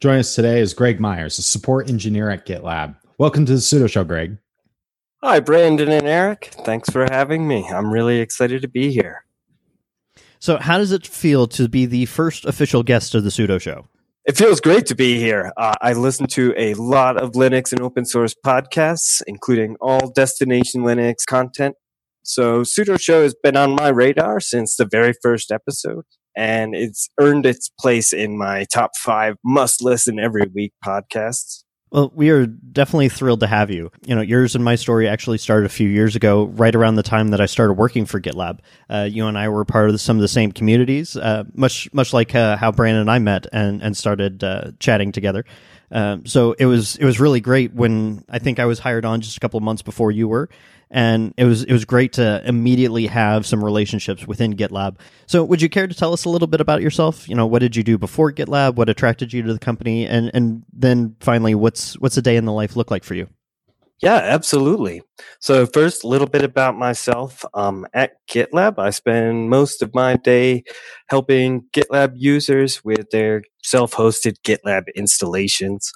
Joining 0.00 0.20
us 0.20 0.34
today 0.34 0.60
is 0.60 0.74
Greg 0.74 0.98
Myers, 0.98 1.38
a 1.38 1.42
support 1.42 1.88
engineer 1.88 2.30
at 2.30 2.46
GitLab. 2.46 2.96
Welcome 3.18 3.46
to 3.46 3.52
the 3.52 3.58
Sudo 3.58 3.88
Show, 3.88 4.02
Greg. 4.02 4.38
Hi, 5.22 5.38
Brandon 5.38 5.90
and 5.90 6.06
Eric. 6.06 6.50
Thanks 6.64 6.88
for 6.88 7.04
having 7.04 7.46
me. 7.46 7.68
I'm 7.68 7.92
really 7.92 8.20
excited 8.20 8.62
to 8.62 8.68
be 8.68 8.90
here. 8.90 9.26
So, 10.38 10.56
how 10.56 10.78
does 10.78 10.92
it 10.92 11.06
feel 11.06 11.46
to 11.48 11.68
be 11.68 11.84
the 11.84 12.06
first 12.06 12.46
official 12.46 12.82
guest 12.82 13.14
of 13.14 13.22
the 13.22 13.28
Sudo 13.28 13.60
Show? 13.60 13.86
It 14.24 14.38
feels 14.38 14.62
great 14.62 14.86
to 14.86 14.94
be 14.94 15.18
here. 15.18 15.52
Uh, 15.58 15.74
I 15.82 15.92
listen 15.92 16.26
to 16.28 16.54
a 16.56 16.72
lot 16.72 17.18
of 17.18 17.32
Linux 17.32 17.70
and 17.70 17.82
open 17.82 18.06
source 18.06 18.34
podcasts, 18.34 19.20
including 19.26 19.76
all 19.82 20.10
Destination 20.10 20.84
Linux 20.84 21.26
content. 21.28 21.76
So, 22.22 22.62
Sudo 22.62 22.98
Show 22.98 23.22
has 23.22 23.34
been 23.42 23.58
on 23.58 23.74
my 23.74 23.88
radar 23.88 24.40
since 24.40 24.76
the 24.76 24.88
very 24.90 25.12
first 25.22 25.52
episode, 25.52 26.06
and 26.34 26.74
it's 26.74 27.10
earned 27.20 27.44
its 27.44 27.70
place 27.78 28.14
in 28.14 28.38
my 28.38 28.64
top 28.72 28.92
five 28.96 29.34
must 29.44 29.82
listen 29.82 30.18
every 30.18 30.46
week 30.54 30.72
podcasts. 30.82 31.64
Well, 31.90 32.12
we 32.14 32.30
are 32.30 32.46
definitely 32.46 33.08
thrilled 33.08 33.40
to 33.40 33.48
have 33.48 33.70
you. 33.70 33.90
You 34.06 34.14
know, 34.14 34.20
yours 34.20 34.54
and 34.54 34.64
my 34.64 34.76
story 34.76 35.08
actually 35.08 35.38
started 35.38 35.66
a 35.66 35.70
few 35.70 35.88
years 35.88 36.14
ago, 36.14 36.44
right 36.44 36.74
around 36.74 36.94
the 36.94 37.02
time 37.02 37.28
that 37.28 37.40
I 37.40 37.46
started 37.46 37.72
working 37.72 38.06
for 38.06 38.20
GitLab. 38.20 38.60
Uh, 38.88 39.08
you 39.10 39.26
and 39.26 39.36
I 39.36 39.48
were 39.48 39.64
part 39.64 39.90
of 39.90 40.00
some 40.00 40.16
of 40.16 40.20
the 40.20 40.28
same 40.28 40.52
communities, 40.52 41.16
uh, 41.16 41.44
much 41.52 41.92
much 41.92 42.12
like 42.12 42.32
uh, 42.34 42.56
how 42.56 42.70
Brandon 42.70 43.00
and 43.00 43.10
I 43.10 43.18
met 43.18 43.46
and 43.52 43.82
and 43.82 43.96
started 43.96 44.44
uh, 44.44 44.70
chatting 44.78 45.10
together. 45.10 45.44
Um, 45.90 46.26
so 46.26 46.52
it 46.52 46.66
was 46.66 46.94
it 46.96 47.04
was 47.04 47.18
really 47.18 47.40
great 47.40 47.74
when 47.74 48.24
I 48.28 48.38
think 48.38 48.60
I 48.60 48.66
was 48.66 48.78
hired 48.78 49.04
on 49.04 49.20
just 49.20 49.36
a 49.36 49.40
couple 49.40 49.58
of 49.58 49.64
months 49.64 49.82
before 49.82 50.12
you 50.12 50.28
were, 50.28 50.48
and 50.90 51.32
it 51.36 51.44
was 51.44 51.62
it 51.62 51.72
was 51.72 51.84
great 51.84 52.14
to 52.14 52.42
immediately 52.44 53.06
have 53.06 53.46
some 53.46 53.64
relationships 53.64 54.26
within 54.26 54.54
GitLab. 54.54 54.98
So, 55.26 55.44
would 55.44 55.62
you 55.62 55.68
care 55.68 55.86
to 55.86 55.94
tell 55.94 56.12
us 56.12 56.24
a 56.24 56.28
little 56.28 56.48
bit 56.48 56.60
about 56.60 56.82
yourself? 56.82 57.28
You 57.28 57.36
know, 57.36 57.46
what 57.46 57.60
did 57.60 57.76
you 57.76 57.84
do 57.84 57.96
before 57.96 58.32
GitLab? 58.32 58.74
What 58.74 58.88
attracted 58.88 59.32
you 59.32 59.42
to 59.42 59.52
the 59.52 59.58
company, 59.58 60.06
and 60.06 60.30
and 60.34 60.64
then 60.72 61.16
finally, 61.20 61.54
what's 61.54 61.98
what's 62.00 62.16
a 62.16 62.22
day 62.22 62.36
in 62.36 62.44
the 62.44 62.52
life 62.52 62.76
look 62.76 62.90
like 62.90 63.04
for 63.04 63.14
you? 63.14 63.28
Yeah, 64.02 64.16
absolutely. 64.16 65.02
So 65.40 65.66
first, 65.66 66.04
a 66.04 66.08
little 66.08 66.26
bit 66.26 66.42
about 66.42 66.74
myself. 66.74 67.44
Um, 67.52 67.86
at 67.92 68.12
GitLab, 68.30 68.78
I 68.78 68.90
spend 68.90 69.50
most 69.50 69.82
of 69.82 69.94
my 69.94 70.16
day 70.16 70.64
helping 71.08 71.66
GitLab 71.74 72.12
users 72.16 72.82
with 72.82 73.10
their 73.10 73.42
self-hosted 73.62 74.36
GitLab 74.42 74.84
installations. 74.96 75.92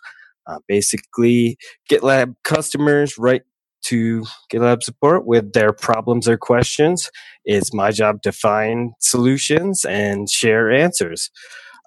Uh, 0.46 0.58
basically, 0.68 1.56
GitLab 1.90 2.34
customers 2.44 3.16
write 3.16 3.42
to 3.84 4.24
GitLab 4.52 4.82
support 4.82 5.26
with 5.26 5.52
their 5.52 5.72
problems 5.72 6.28
or 6.28 6.36
questions. 6.36 7.10
It's 7.44 7.74
my 7.74 7.90
job 7.90 8.22
to 8.22 8.32
find 8.32 8.92
solutions 9.00 9.84
and 9.84 10.28
share 10.30 10.70
answers. 10.70 11.30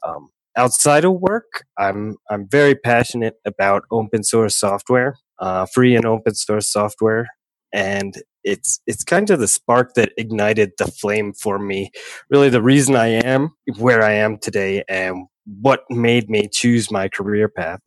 Um, 0.07 0.29
outside 0.55 1.05
of 1.05 1.13
work, 1.13 1.65
I'm 1.77 2.17
I'm 2.29 2.47
very 2.49 2.75
passionate 2.75 3.35
about 3.45 3.83
open 3.91 4.23
source 4.23 4.57
software, 4.57 5.17
uh, 5.39 5.65
free 5.65 5.95
and 5.95 6.05
open 6.05 6.35
source 6.35 6.71
software, 6.71 7.27
and 7.73 8.15
it's 8.43 8.79
it's 8.87 9.03
kind 9.03 9.29
of 9.29 9.39
the 9.39 9.47
spark 9.47 9.93
that 9.95 10.11
ignited 10.17 10.71
the 10.77 10.87
flame 10.87 11.33
for 11.33 11.59
me. 11.59 11.91
Really, 12.29 12.49
the 12.49 12.61
reason 12.61 12.95
I 12.95 13.07
am 13.07 13.51
where 13.77 14.03
I 14.03 14.13
am 14.13 14.37
today, 14.37 14.83
and 14.87 15.27
what 15.61 15.81
made 15.89 16.29
me 16.29 16.49
choose 16.51 16.91
my 16.91 17.07
career 17.07 17.49
path. 17.49 17.79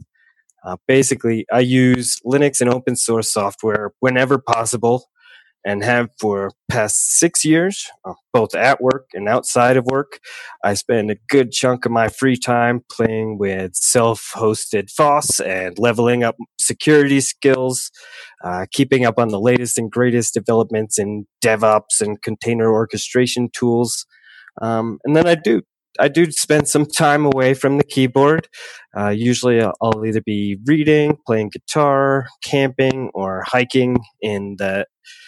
Uh, 0.65 0.77
basically, 0.87 1.47
I 1.53 1.61
use 1.61 2.19
Linux 2.25 2.61
and 2.61 2.71
open 2.71 2.97
source 2.97 3.33
software 3.33 3.93
whenever 4.01 4.39
possible 4.39 5.07
and 5.65 5.85
have 5.85 6.09
for 6.19 6.51
past 6.71 7.19
six 7.19 7.45
years, 7.45 7.87
uh, 8.05 8.15
both 8.33 8.55
at 8.55 8.81
work 8.81 9.09
and 9.12 9.29
outside 9.29 9.77
of 9.77 9.85
work. 9.85 10.19
I 10.65 10.75
spend 10.75 11.11
a 11.11 11.17
good 11.29 11.53
chunk 11.53 11.85
of 11.85 11.93
my 11.93 12.09
free 12.09 12.37
time 12.37 12.83
playing 12.91 13.39
with 13.39 13.75
self-hosted 13.75 14.91
FOSS 14.91 15.41
and 15.41 15.79
leveling 15.79 16.25
up 16.25 16.37
security 16.59 17.21
skills, 17.21 17.90
uh, 18.43 18.67
keeping 18.73 19.05
up 19.05 19.19
on 19.19 19.29
the 19.29 19.40
latest 19.40 19.79
and 19.79 19.90
greatest 19.90 20.33
developments 20.33 20.99
in 20.99 21.26
DevOps 21.45 22.00
and 22.00 22.23
container 22.23 22.73
orchestration 22.73 23.50
tools. 23.52 24.07
Um, 24.62 24.99
and 25.05 25.14
then 25.14 25.26
I 25.26 25.35
do 25.35 25.62
I 26.00 26.09
do 26.09 26.30
spend 26.30 26.66
some 26.66 26.87
time 26.87 27.26
away 27.26 27.54
from 27.54 27.78
the 27.78 27.85
keyboard. 27.85 28.49
Uh, 28.97 29.11
usually, 29.11 29.61
I'll 29.61 30.04
either 30.04 30.23
be 30.23 30.57
reading, 30.64 31.19
playing 31.26 31.50
guitar, 31.50 32.26
camping, 32.42 33.11
or 33.14 33.45
hiking 33.47 33.99
in 34.21 34.57
the 34.59 34.87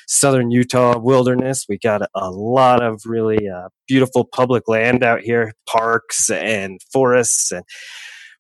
southern 0.08 0.50
Utah 0.50 0.98
wilderness. 0.98 1.66
We 1.68 1.78
got 1.78 2.02
a 2.14 2.30
lot 2.30 2.82
of 2.82 3.02
really 3.04 3.48
uh, 3.48 3.68
beautiful 3.86 4.24
public 4.24 4.66
land 4.66 5.04
out 5.04 5.20
here, 5.20 5.52
parks 5.68 6.30
and 6.30 6.80
forests, 6.92 7.52
and 7.52 7.64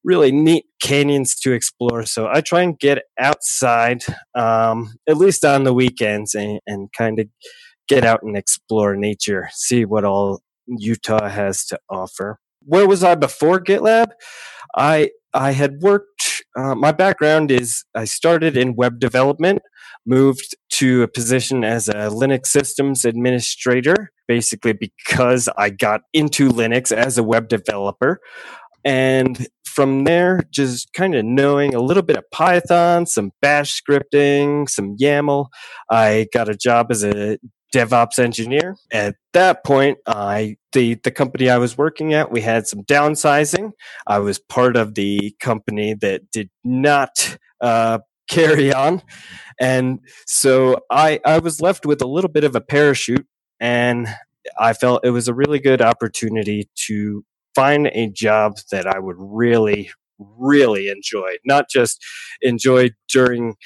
really 0.02 0.32
neat 0.32 0.64
canyons 0.82 1.36
to 1.40 1.52
explore. 1.52 2.04
So 2.06 2.28
I 2.32 2.40
try 2.40 2.62
and 2.62 2.78
get 2.78 3.02
outside, 3.20 4.02
um, 4.34 4.94
at 5.08 5.16
least 5.16 5.44
on 5.44 5.64
the 5.64 5.74
weekends, 5.74 6.34
and, 6.34 6.60
and 6.66 6.88
kind 6.96 7.20
of 7.20 7.28
get 7.88 8.04
out 8.04 8.22
and 8.22 8.36
explore 8.36 8.96
nature, 8.96 9.48
see 9.52 9.84
what 9.84 10.04
all 10.04 10.40
Utah 10.66 11.28
has 11.28 11.64
to 11.66 11.78
offer. 11.88 12.38
Where 12.64 12.86
was 12.86 13.02
I 13.02 13.14
before 13.14 13.60
GitLab? 13.60 14.08
I 14.76 15.10
I 15.34 15.52
had 15.52 15.80
worked. 15.80 16.42
Uh, 16.56 16.74
my 16.74 16.92
background 16.92 17.50
is 17.50 17.84
I 17.94 18.04
started 18.04 18.56
in 18.56 18.76
web 18.76 19.00
development, 19.00 19.62
moved 20.06 20.54
to 20.72 21.02
a 21.02 21.08
position 21.08 21.64
as 21.64 21.88
a 21.88 22.10
Linux 22.10 22.48
systems 22.48 23.04
administrator, 23.04 24.10
basically 24.28 24.74
because 24.74 25.48
I 25.56 25.70
got 25.70 26.02
into 26.12 26.50
Linux 26.50 26.92
as 26.92 27.16
a 27.16 27.22
web 27.22 27.48
developer. 27.48 28.20
And 28.84 29.46
from 29.64 30.04
there, 30.04 30.42
just 30.50 30.92
kind 30.92 31.14
of 31.14 31.24
knowing 31.24 31.74
a 31.74 31.80
little 31.80 32.02
bit 32.02 32.16
of 32.16 32.30
Python, 32.30 33.06
some 33.06 33.32
bash 33.40 33.80
scripting, 33.80 34.68
some 34.68 34.96
YAML, 34.98 35.46
I 35.90 36.26
got 36.32 36.50
a 36.50 36.54
job 36.54 36.88
as 36.90 37.02
a 37.02 37.38
DevOps 37.72 38.18
engineer. 38.18 38.76
At 38.92 39.16
that 39.32 39.64
point, 39.64 39.98
I 40.06 40.56
the 40.72 40.94
the 40.94 41.10
company 41.10 41.50
I 41.50 41.58
was 41.58 41.76
working 41.76 42.14
at, 42.14 42.30
we 42.30 42.40
had 42.40 42.66
some 42.66 42.82
downsizing. 42.84 43.72
I 44.06 44.18
was 44.18 44.38
part 44.38 44.76
of 44.76 44.94
the 44.94 45.34
company 45.40 45.94
that 45.94 46.30
did 46.30 46.50
not 46.64 47.36
uh, 47.60 48.00
carry 48.28 48.72
on, 48.72 49.02
and 49.60 50.00
so 50.26 50.80
I 50.90 51.20
I 51.24 51.38
was 51.38 51.60
left 51.60 51.86
with 51.86 52.02
a 52.02 52.06
little 52.06 52.30
bit 52.30 52.44
of 52.44 52.54
a 52.54 52.60
parachute, 52.60 53.26
and 53.60 54.08
I 54.58 54.74
felt 54.74 55.04
it 55.04 55.10
was 55.10 55.28
a 55.28 55.34
really 55.34 55.58
good 55.58 55.82
opportunity 55.82 56.68
to 56.86 57.24
find 57.54 57.88
a 57.88 58.08
job 58.08 58.54
that 58.70 58.86
I 58.86 58.98
would 58.98 59.16
really 59.18 59.90
really 60.38 60.88
enjoy, 60.88 61.36
not 61.44 61.68
just 61.68 62.04
enjoy 62.42 62.90
during 63.08 63.56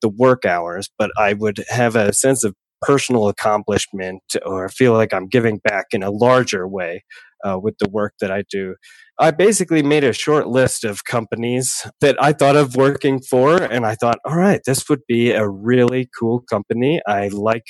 the 0.00 0.08
work 0.08 0.44
hours, 0.44 0.90
but 0.98 1.10
I 1.18 1.34
would 1.34 1.64
have 1.68 1.94
a 1.96 2.12
sense 2.12 2.44
of 2.44 2.54
personal 2.82 3.28
accomplishment 3.28 4.22
or 4.46 4.68
feel 4.68 4.94
like 4.94 5.14
I'm 5.14 5.28
giving 5.28 5.58
back 5.58 5.86
in 5.92 6.02
a 6.02 6.10
larger 6.10 6.68
way. 6.68 7.02
uh, 7.46 7.58
with 7.58 7.78
the 7.78 7.88
work 7.90 8.14
that 8.20 8.30
I 8.30 8.44
do. 8.50 8.76
I 9.18 9.30
basically 9.32 9.82
made 9.82 10.04
a 10.04 10.12
short 10.14 10.48
list 10.48 10.84
of 10.84 11.04
companies 11.04 11.86
that 12.00 12.16
I 12.22 12.32
thought 12.32 12.56
of 12.56 12.76
working 12.76 13.20
for, 13.20 13.56
and 13.62 13.86
I 13.86 13.94
thought, 13.94 14.18
all 14.24 14.36
right, 14.36 14.60
this 14.66 14.88
would 14.88 15.02
be 15.08 15.32
a 15.32 15.48
really 15.48 16.08
cool 16.18 16.42
company. 16.50 17.00
I 17.06 17.28
like 17.28 17.64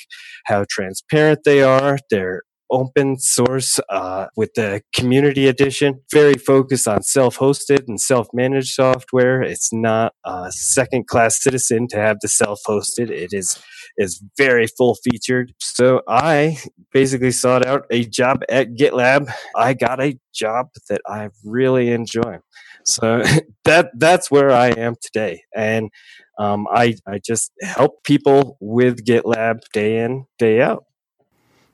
how 0.45 0.65
transparent 0.69 1.41
they 1.45 1.61
are. 1.63 1.97
They're 2.09 2.43
open 2.73 3.19
source 3.19 3.79
uh, 3.89 4.27
with 4.37 4.51
the 4.55 4.81
community 4.95 5.47
edition 5.47 5.99
very 6.11 6.35
focused 6.35 6.87
on 6.87 7.03
self-hosted 7.03 7.83
and 7.89 7.99
self-managed 7.99 8.69
software 8.73 9.41
it's 9.41 9.73
not 9.73 10.13
a 10.25 10.47
second 10.53 11.05
class 11.05 11.43
citizen 11.43 11.85
to 11.89 11.97
have 11.97 12.17
the 12.21 12.29
self-hosted 12.29 13.09
it 13.11 13.31
is 13.33 13.61
is 13.97 14.23
very 14.37 14.67
full 14.67 14.95
featured 15.03 15.53
so 15.59 16.01
i 16.07 16.57
basically 16.91 17.31
sought 17.31 17.65
out 17.65 17.85
a 17.89 18.05
job 18.05 18.41
at 18.49 18.73
gitlab. 18.73 19.31
I 19.55 19.73
got 19.73 20.01
a 20.01 20.19
job 20.33 20.69
that 20.89 21.01
i 21.07 21.29
really 21.43 21.91
enjoy. 21.91 22.39
So 22.85 23.23
that 23.65 23.91
that's 23.97 24.29
where 24.29 24.51
i 24.51 24.69
am 24.69 24.95
today. 25.01 25.43
And 25.55 25.89
um, 26.39 26.67
I, 26.71 26.95
I 27.05 27.19
just 27.23 27.51
help 27.61 28.03
people 28.03 28.57
with 28.59 29.05
gitlab 29.05 29.59
day 29.73 30.03
in 30.03 30.25
day 30.39 30.61
out 30.61 30.85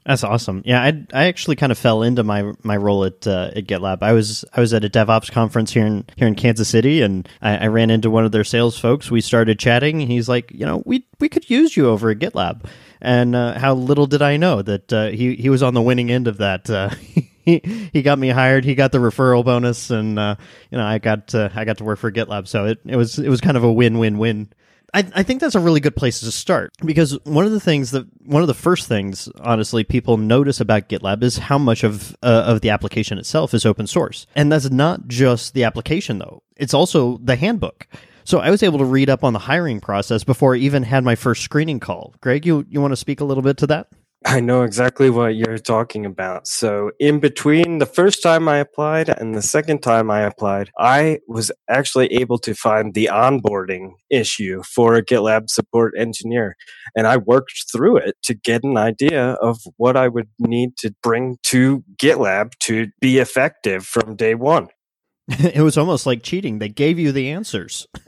that's 0.07 0.23
awesome. 0.23 0.61
Yeah, 0.65 0.81
I 0.81 1.05
I 1.13 1.25
actually 1.25 1.57
kind 1.57 1.69
of 1.69 1.77
fell 1.77 2.01
into 2.01 2.23
my 2.23 2.53
my 2.63 2.77
role 2.77 3.03
at 3.03 3.27
uh, 3.27 3.51
at 3.53 3.67
GitLab. 3.67 4.01
I 4.01 4.13
was 4.13 4.45
I 4.53 4.61
was 4.61 4.73
at 4.73 4.85
a 4.85 4.89
DevOps 4.89 5.29
conference 5.29 5.73
here 5.73 5.85
in 5.85 6.05
here 6.15 6.29
in 6.29 6.35
Kansas 6.35 6.69
City, 6.69 7.01
and 7.01 7.27
I, 7.41 7.57
I 7.57 7.67
ran 7.67 7.89
into 7.89 8.09
one 8.09 8.23
of 8.23 8.31
their 8.31 8.45
sales 8.45 8.79
folks. 8.79 9.11
We 9.11 9.19
started 9.19 9.59
chatting, 9.59 10.01
and 10.01 10.09
he's 10.09 10.29
like, 10.29 10.49
you 10.53 10.65
know, 10.65 10.81
we 10.85 11.05
we 11.19 11.27
could 11.27 11.49
use 11.49 11.75
you 11.75 11.89
over 11.89 12.09
at 12.09 12.19
GitLab. 12.19 12.63
And 13.01 13.35
uh, 13.35 13.59
how 13.59 13.73
little 13.73 14.07
did 14.07 14.21
I 14.21 14.37
know 14.37 14.61
that 14.61 14.93
uh, 14.93 15.09
he 15.09 15.35
he 15.35 15.49
was 15.49 15.61
on 15.61 15.73
the 15.73 15.81
winning 15.81 16.09
end 16.09 16.29
of 16.29 16.37
that. 16.37 16.69
Uh, 16.69 16.89
he 17.43 17.89
he 17.91 18.01
got 18.01 18.17
me 18.17 18.29
hired. 18.29 18.63
He 18.63 18.75
got 18.75 18.93
the 18.93 18.99
referral 18.99 19.43
bonus, 19.43 19.89
and 19.89 20.17
uh, 20.17 20.35
you 20.71 20.77
know 20.77 20.85
I 20.85 20.99
got 20.99 21.35
I 21.35 21.65
got 21.65 21.79
to 21.79 21.83
work 21.83 21.99
for 21.99 22.13
GitLab. 22.13 22.47
So 22.47 22.65
it, 22.65 22.79
it 22.85 22.95
was 22.95 23.19
it 23.19 23.27
was 23.27 23.41
kind 23.41 23.57
of 23.57 23.65
a 23.65 23.71
win 23.71 23.99
win 23.99 24.17
win 24.17 24.47
I, 24.93 25.05
I 25.15 25.23
think 25.23 25.41
that's 25.41 25.55
a 25.55 25.59
really 25.59 25.79
good 25.79 25.95
place 25.95 26.21
to 26.21 26.31
start 26.31 26.71
because 26.83 27.17
one 27.25 27.45
of 27.45 27.51
the 27.51 27.59
things 27.59 27.91
that 27.91 28.07
one 28.25 28.41
of 28.41 28.47
the 28.47 28.53
first 28.53 28.87
things, 28.87 29.27
honestly, 29.41 29.83
people 29.83 30.17
notice 30.17 30.61
about 30.61 30.87
GitLab 30.87 31.23
is 31.23 31.37
how 31.37 31.57
much 31.57 31.83
of 31.83 32.15
uh, 32.23 32.43
of 32.47 32.61
the 32.61 32.69
application 32.69 33.17
itself 33.17 33.53
is 33.53 33.65
open 33.65 33.85
source, 33.87 34.27
and 34.35 34.51
that's 34.51 34.69
not 34.69 35.07
just 35.07 35.53
the 35.53 35.65
application 35.65 36.19
though; 36.19 36.41
it's 36.55 36.73
also 36.73 37.17
the 37.17 37.35
handbook. 37.35 37.87
So 38.23 38.39
I 38.39 38.49
was 38.49 38.63
able 38.63 38.79
to 38.79 38.85
read 38.85 39.09
up 39.09 39.23
on 39.23 39.33
the 39.33 39.39
hiring 39.39 39.79
process 39.79 40.23
before 40.23 40.55
I 40.55 40.59
even 40.59 40.83
had 40.83 41.03
my 41.03 41.15
first 41.15 41.43
screening 41.43 41.79
call. 41.79 42.13
Greg, 42.21 42.45
you 42.45 42.65
you 42.69 42.81
want 42.81 42.91
to 42.93 42.97
speak 42.97 43.19
a 43.19 43.25
little 43.25 43.43
bit 43.43 43.57
to 43.57 43.67
that? 43.67 43.87
I 44.25 44.39
know 44.39 44.63
exactly 44.63 45.09
what 45.09 45.35
you're 45.35 45.59
talking 45.59 46.05
about. 46.05 46.47
So, 46.47 46.91
in 46.99 47.19
between 47.19 47.77
the 47.77 47.85
first 47.85 48.23
time 48.23 48.49
I 48.49 48.57
applied 48.57 49.09
and 49.09 49.35
the 49.35 49.43
second 49.43 49.81
time 49.81 50.09
I 50.09 50.21
applied, 50.21 50.71
I 50.79 51.19
was 51.27 51.51
actually 51.69 52.07
able 52.13 52.39
to 52.39 52.55
find 52.55 52.93
the 52.93 53.09
onboarding 53.11 53.91
issue 54.09 54.63
for 54.63 54.95
a 54.95 55.05
GitLab 55.05 55.49
support 55.49 55.93
engineer. 55.97 56.55
And 56.95 57.05
I 57.05 57.17
worked 57.17 57.65
through 57.71 57.97
it 57.97 58.15
to 58.23 58.33
get 58.33 58.63
an 58.63 58.75
idea 58.75 59.33
of 59.33 59.59
what 59.77 59.95
I 59.95 60.07
would 60.07 60.29
need 60.39 60.77
to 60.77 60.93
bring 61.03 61.37
to 61.43 61.83
GitLab 61.97 62.57
to 62.61 62.87
be 62.99 63.19
effective 63.19 63.85
from 63.85 64.15
day 64.15 64.33
one. 64.33 64.69
it 65.27 65.61
was 65.61 65.77
almost 65.77 66.05
like 66.05 66.23
cheating. 66.23 66.59
They 66.59 66.69
gave 66.69 66.97
you 66.97 67.11
the 67.11 67.29
answers. 67.29 67.87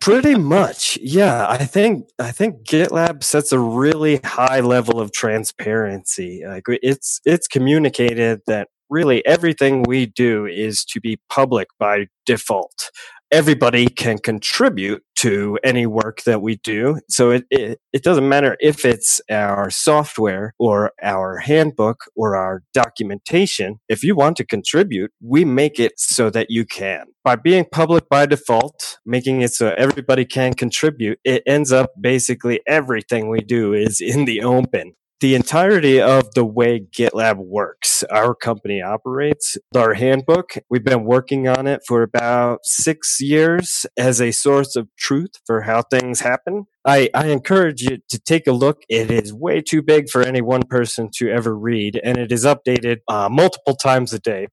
Pretty 0.00 0.34
much, 0.34 0.98
yeah. 1.02 1.46
I 1.48 1.58
think 1.58 2.08
I 2.18 2.32
think 2.32 2.62
GitLab 2.62 3.22
sets 3.22 3.52
a 3.52 3.58
really 3.58 4.20
high 4.24 4.60
level 4.60 5.00
of 5.00 5.12
transparency. 5.12 6.42
Like 6.46 6.64
it's 6.68 7.20
it's 7.24 7.46
communicated 7.46 8.40
that 8.46 8.68
really 8.88 9.24
everything 9.26 9.82
we 9.82 10.06
do 10.06 10.46
is 10.46 10.84
to 10.84 11.00
be 11.00 11.18
public 11.28 11.68
by 11.78 12.06
default 12.24 12.90
everybody 13.30 13.86
can 13.88 14.18
contribute 14.18 15.02
to 15.16 15.58
any 15.64 15.86
work 15.86 16.22
that 16.24 16.42
we 16.42 16.56
do. 16.56 17.00
So 17.08 17.30
it, 17.30 17.44
it, 17.50 17.80
it, 17.92 18.02
doesn't 18.02 18.28
matter 18.28 18.56
if 18.60 18.84
it's 18.84 19.20
our 19.30 19.70
software 19.70 20.54
or 20.58 20.92
our 21.02 21.38
handbook 21.38 22.04
or 22.14 22.36
our 22.36 22.62
documentation. 22.74 23.80
If 23.88 24.04
you 24.04 24.14
want 24.14 24.36
to 24.36 24.44
contribute, 24.44 25.10
we 25.20 25.44
make 25.44 25.80
it 25.80 25.94
so 25.96 26.30
that 26.30 26.50
you 26.50 26.64
can. 26.64 27.06
By 27.24 27.36
being 27.36 27.64
public 27.72 28.08
by 28.08 28.26
default, 28.26 28.98
making 29.04 29.40
it 29.40 29.52
so 29.52 29.74
everybody 29.76 30.24
can 30.24 30.54
contribute, 30.54 31.18
it 31.24 31.42
ends 31.46 31.72
up 31.72 31.90
basically 32.00 32.60
everything 32.66 33.28
we 33.28 33.40
do 33.40 33.72
is 33.72 34.00
in 34.00 34.26
the 34.26 34.42
open 34.42 34.92
the 35.20 35.34
entirety 35.34 36.00
of 36.00 36.34
the 36.34 36.44
way 36.44 36.80
GitLab 36.80 37.36
works, 37.38 38.02
our 38.04 38.34
company 38.34 38.82
operates, 38.82 39.56
our 39.74 39.94
handbook, 39.94 40.54
we've 40.68 40.84
been 40.84 41.04
working 41.04 41.48
on 41.48 41.66
it 41.66 41.80
for 41.86 42.02
about 42.02 42.60
six 42.64 43.20
years 43.20 43.86
as 43.96 44.20
a 44.20 44.30
source 44.30 44.76
of 44.76 44.88
truth 44.98 45.30
for 45.46 45.62
how 45.62 45.82
things 45.82 46.20
happen. 46.20 46.66
I, 46.84 47.08
I 47.14 47.28
encourage 47.28 47.80
you 47.82 47.98
to 48.10 48.18
take 48.18 48.46
a 48.46 48.52
look. 48.52 48.82
It 48.88 49.10
is 49.10 49.32
way 49.32 49.62
too 49.62 49.82
big 49.82 50.10
for 50.10 50.22
any 50.22 50.42
one 50.42 50.62
person 50.68 51.08
to 51.16 51.30
ever 51.30 51.56
read, 51.56 51.98
and 52.04 52.18
it 52.18 52.30
is 52.30 52.44
updated 52.44 52.98
uh, 53.08 53.28
multiple 53.30 53.74
times 53.74 54.12
a 54.12 54.18
day. 54.18 54.48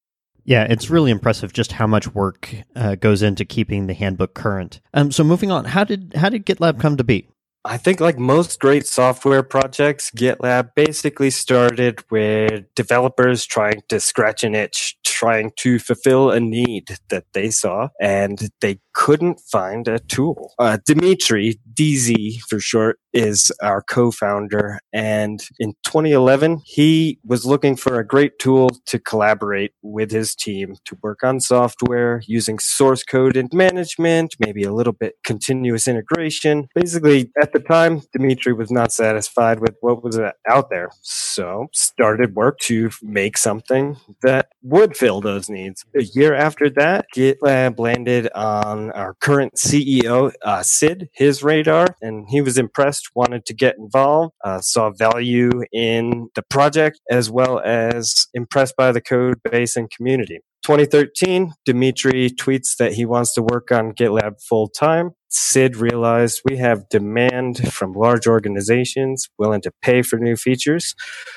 Yeah, 0.45 0.65
it's 0.69 0.89
really 0.89 1.11
impressive 1.11 1.53
just 1.53 1.73
how 1.73 1.87
much 1.87 2.13
work 2.13 2.53
uh, 2.75 2.95
goes 2.95 3.21
into 3.21 3.45
keeping 3.45 3.87
the 3.87 3.93
handbook 3.93 4.33
current. 4.33 4.81
Um, 4.93 5.11
so 5.11 5.23
moving 5.23 5.51
on, 5.51 5.65
how 5.65 5.83
did 5.83 6.13
how 6.15 6.29
did 6.29 6.45
GitLab 6.45 6.79
come 6.79 6.97
to 6.97 7.03
be? 7.03 7.29
I 7.65 7.77
think, 7.77 8.01
like 8.01 8.19
most 8.19 8.59
great 8.59 8.85
software 8.85 9.41
projects, 9.41 10.11
GitLab 10.11 10.71
basically 10.75 11.29
started 11.29 12.03
with 12.11 12.65
developers 12.75 13.45
trying 13.45 13.83
to 13.87 14.01
scratch 14.01 14.43
an 14.43 14.53
itch, 14.53 14.97
trying 15.05 15.51
to 15.59 15.79
fulfill 15.79 16.29
a 16.29 16.41
need 16.41 16.97
that 17.09 17.25
they 17.31 17.49
saw, 17.49 17.87
and 18.01 18.49
they 18.59 18.79
couldn't 18.93 19.39
find 19.39 19.87
a 19.87 19.99
tool. 19.99 20.53
Uh, 20.59 20.77
Dimitri, 20.85 21.59
DZ 21.73 22.41
for 22.41 22.59
short, 22.59 22.99
is 23.13 23.51
our 23.61 23.81
co 23.81 24.11
founder. 24.11 24.79
And 24.91 25.43
in 25.59 25.73
2011, 25.85 26.61
he 26.65 27.19
was 27.23 27.45
looking 27.45 27.75
for 27.75 27.99
a 27.99 28.07
great 28.07 28.39
tool 28.39 28.69
to 28.87 28.99
collaborate 28.99 29.73
with 29.81 30.11
his 30.11 30.35
team 30.35 30.75
to 30.85 30.97
work 31.01 31.23
on 31.23 31.39
software 31.39 32.21
using 32.25 32.59
source 32.59 33.03
code 33.03 33.37
and 33.37 33.51
management, 33.53 34.35
maybe 34.39 34.63
a 34.63 34.73
little 34.73 34.93
bit 34.93 35.15
continuous 35.23 35.87
integration. 35.87 36.67
Basically, 36.75 37.31
at 37.41 37.53
the 37.53 37.59
time, 37.59 38.01
Dimitri 38.11 38.53
was 38.53 38.71
not 38.71 38.91
satisfied 38.91 39.59
with 39.59 39.75
what 39.81 40.03
was 40.03 40.19
out 40.49 40.69
there. 40.69 40.89
So 41.01 41.67
started 41.73 42.35
work 42.35 42.59
to 42.59 42.89
make 43.01 43.37
something 43.37 43.97
that 44.21 44.49
would 44.61 44.97
fill 44.97 45.21
those 45.21 45.49
needs. 45.49 45.85
A 45.95 46.03
year 46.03 46.33
after 46.33 46.69
that, 46.71 47.05
GitLab 47.15 47.79
landed 47.79 48.29
on 48.33 48.82
our 48.91 49.15
current 49.21 49.55
CEO, 49.55 50.31
uh, 50.43 50.63
Sid, 50.63 51.09
his 51.13 51.43
radar, 51.43 51.95
and 52.01 52.25
he 52.29 52.41
was 52.41 52.57
impressed, 52.57 53.09
wanted 53.15 53.45
to 53.45 53.53
get 53.53 53.75
involved, 53.77 54.33
uh, 54.43 54.61
saw 54.61 54.91
value 54.91 55.51
in 55.71 56.29
the 56.35 56.43
project, 56.43 56.99
as 57.09 57.29
well 57.29 57.59
as 57.59 58.27
impressed 58.33 58.75
by 58.75 58.91
the 58.91 59.01
code 59.01 59.41
base 59.43 59.75
and 59.75 59.89
community. 59.89 60.39
2013, 60.63 61.53
Dimitri 61.65 62.29
tweets 62.29 62.77
that 62.77 62.93
he 62.93 63.05
wants 63.05 63.33
to 63.33 63.43
work 63.43 63.69
on 63.71 63.91
GitLab 63.91 64.41
full 64.41 64.69
time. 64.69 65.11
Sid 65.29 65.75
realized 65.75 66.41
we 66.45 66.57
have 66.57 66.87
demand 66.89 67.73
from 67.73 67.91
large 67.91 68.27
organizations 68.27 69.29
willing 69.37 69.61
to 69.61 69.71
pay 69.81 70.03
for 70.03 70.17
new 70.19 70.37
features. 70.37 70.95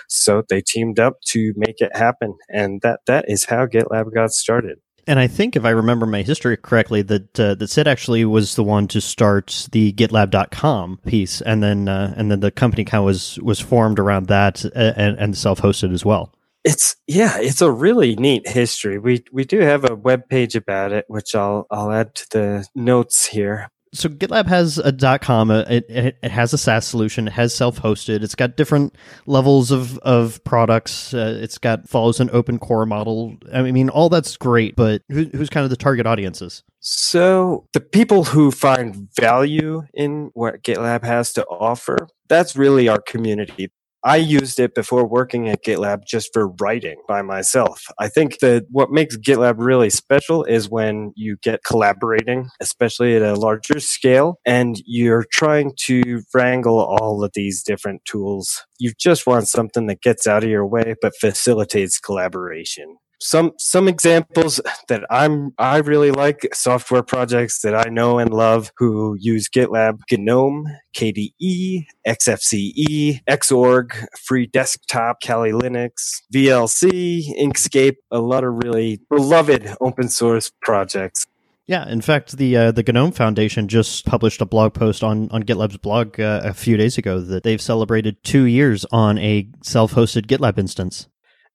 So 0.08 0.42
they 0.48 0.60
teamed 0.60 1.00
up 1.00 1.14
to 1.28 1.52
make 1.56 1.80
it 1.80 1.96
happen. 1.96 2.34
And 2.48 2.80
that, 2.82 3.00
that 3.06 3.24
is 3.26 3.46
how 3.46 3.66
GitLab 3.66 4.14
got 4.14 4.30
started. 4.30 4.78
And 5.06 5.20
I 5.20 5.28
think 5.28 5.54
if 5.54 5.64
I 5.64 5.70
remember 5.70 6.04
my 6.04 6.22
history 6.22 6.56
correctly, 6.56 7.02
that 7.02 7.38
uh, 7.38 7.54
that 7.54 7.68
Sid 7.68 7.86
actually 7.86 8.25
was 8.25 8.56
the 8.56 8.64
one 8.64 8.88
to 8.88 9.00
start 9.00 9.68
the 9.70 9.92
GitLab.com 9.92 11.00
piece, 11.06 11.40
and 11.40 11.62
then 11.62 11.88
uh, 11.88 12.12
and 12.16 12.30
then 12.30 12.40
the 12.40 12.50
company 12.50 12.84
kind 12.84 13.00
of 13.00 13.06
was 13.06 13.38
was 13.40 13.60
formed 13.60 14.00
around 14.00 14.26
that 14.26 14.64
and, 14.64 15.16
and 15.18 15.36
self 15.36 15.60
hosted 15.60 15.92
as 15.92 16.04
well. 16.04 16.32
It's 16.64 16.96
yeah, 17.06 17.38
it's 17.38 17.60
a 17.60 17.70
really 17.70 18.16
neat 18.16 18.48
history. 18.48 18.98
We 18.98 19.25
we 19.30 19.44
do 19.44 19.60
have 19.60 19.88
a 19.88 19.94
web 19.94 20.28
page 20.28 20.56
about 20.56 20.92
it, 20.92 21.04
which 21.06 21.36
I'll 21.36 21.68
I'll 21.70 21.92
add 21.92 22.16
to 22.16 22.26
the 22.30 22.66
notes 22.75 23.26
here 23.26 23.70
so 23.92 24.08
GitLab 24.08 24.46
has 24.46 24.78
a 24.78 24.92
.com. 25.18 25.50
Uh, 25.50 25.60
it, 25.68 25.86
it, 25.88 26.18
it, 26.22 26.30
has 26.30 26.52
a 26.52 26.58
SaaS 26.58 26.86
solution. 26.86 27.28
It 27.28 27.32
has 27.32 27.54
self-hosted. 27.54 28.22
It's 28.22 28.34
got 28.34 28.56
different 28.56 28.96
levels 29.26 29.70
of 29.70 29.98
of 29.98 30.42
products. 30.44 31.14
Uh, 31.14 31.38
it's 31.42 31.58
got 31.58 31.88
follows 31.88 32.20
an 32.20 32.30
open 32.32 32.58
core 32.58 32.86
model. 32.86 33.36
I 33.52 33.62
mean, 33.62 33.88
all 33.88 34.08
that's 34.08 34.36
great, 34.36 34.76
but 34.76 35.02
who, 35.08 35.24
who's 35.24 35.50
kind 35.50 35.64
of 35.64 35.70
the 35.70 35.76
target 35.76 36.06
audiences? 36.06 36.62
So 36.80 37.66
the 37.72 37.80
people 37.80 38.24
who 38.24 38.50
find 38.50 39.08
value 39.18 39.82
in 39.92 40.30
what 40.34 40.62
GitLab 40.62 41.02
has 41.04 41.32
to 41.32 41.44
offer, 41.46 42.08
that's 42.28 42.54
really 42.54 42.88
our 42.88 43.00
community. 43.00 43.70
I 44.06 44.18
used 44.18 44.60
it 44.60 44.72
before 44.72 45.04
working 45.04 45.48
at 45.48 45.64
GitLab 45.64 46.06
just 46.06 46.32
for 46.32 46.46
writing 46.60 47.02
by 47.08 47.22
myself. 47.22 47.82
I 47.98 48.06
think 48.06 48.38
that 48.38 48.66
what 48.70 48.92
makes 48.92 49.16
GitLab 49.16 49.56
really 49.58 49.90
special 49.90 50.44
is 50.44 50.70
when 50.70 51.12
you 51.16 51.38
get 51.42 51.64
collaborating, 51.64 52.48
especially 52.60 53.16
at 53.16 53.22
a 53.22 53.34
larger 53.34 53.80
scale, 53.80 54.38
and 54.46 54.76
you're 54.86 55.26
trying 55.32 55.72
to 55.86 56.22
wrangle 56.32 56.78
all 56.78 57.25
of 57.25 57.32
these 57.34 57.64
different 57.64 58.04
tools. 58.04 58.64
You 58.78 58.92
just 58.96 59.26
want 59.26 59.48
something 59.48 59.88
that 59.88 60.02
gets 60.02 60.28
out 60.28 60.44
of 60.44 60.50
your 60.50 60.64
way 60.64 60.94
but 61.02 61.16
facilitates 61.20 61.98
collaboration. 61.98 62.98
Some 63.20 63.52
some 63.58 63.88
examples 63.88 64.61
that 64.88 65.04
I'm 65.11 65.52
I 65.58 65.78
really 65.78 66.11
like 66.11 66.49
software 66.52 67.02
projects 67.02 67.61
that 67.62 67.75
I 67.75 67.88
know 67.88 68.18
and 68.18 68.32
love 68.32 68.73
who 68.76 69.16
use 69.18 69.49
GitLab, 69.49 70.00
GNOME, 70.11 70.66
KDE, 70.96 71.87
XFCE, 72.06 73.20
Xorg, 73.28 74.06
Free 74.18 74.46
Desktop, 74.46 75.20
Kali 75.23 75.52
Linux, 75.52 76.23
VLC, 76.35 77.37
Inkscape, 77.38 77.96
a 78.11 78.18
lot 78.18 78.44
of 78.44 78.54
really 78.54 79.00
beloved 79.11 79.75
open 79.80 80.08
source 80.08 80.50
projects. 80.62 81.26
Yeah, 81.66 81.88
in 81.88 82.00
fact, 82.00 82.37
the 82.37 82.56
uh, 82.56 82.73
the 82.73 82.85
GNOME 82.85 83.11
Foundation 83.11 83.66
just 83.66 84.06
published 84.06 84.40
a 84.40 84.46
blog 84.46 84.75
post 84.75 85.02
on 85.02 85.28
on 85.30 85.42
GitLab's 85.42 85.78
blog 85.78 86.20
uh, 86.20 86.42
a 86.44 86.54
few 86.54 86.76
days 86.76 86.96
ago 86.96 87.20
that 87.20 87.42
they've 87.42 87.61
celebrated 87.61 88.23
two 88.23 88.44
years 88.44 88.87
on 88.92 89.18
a 89.18 89.49
self-hosted 89.62 90.26
GitLab 90.26 90.58
instance 90.58 91.08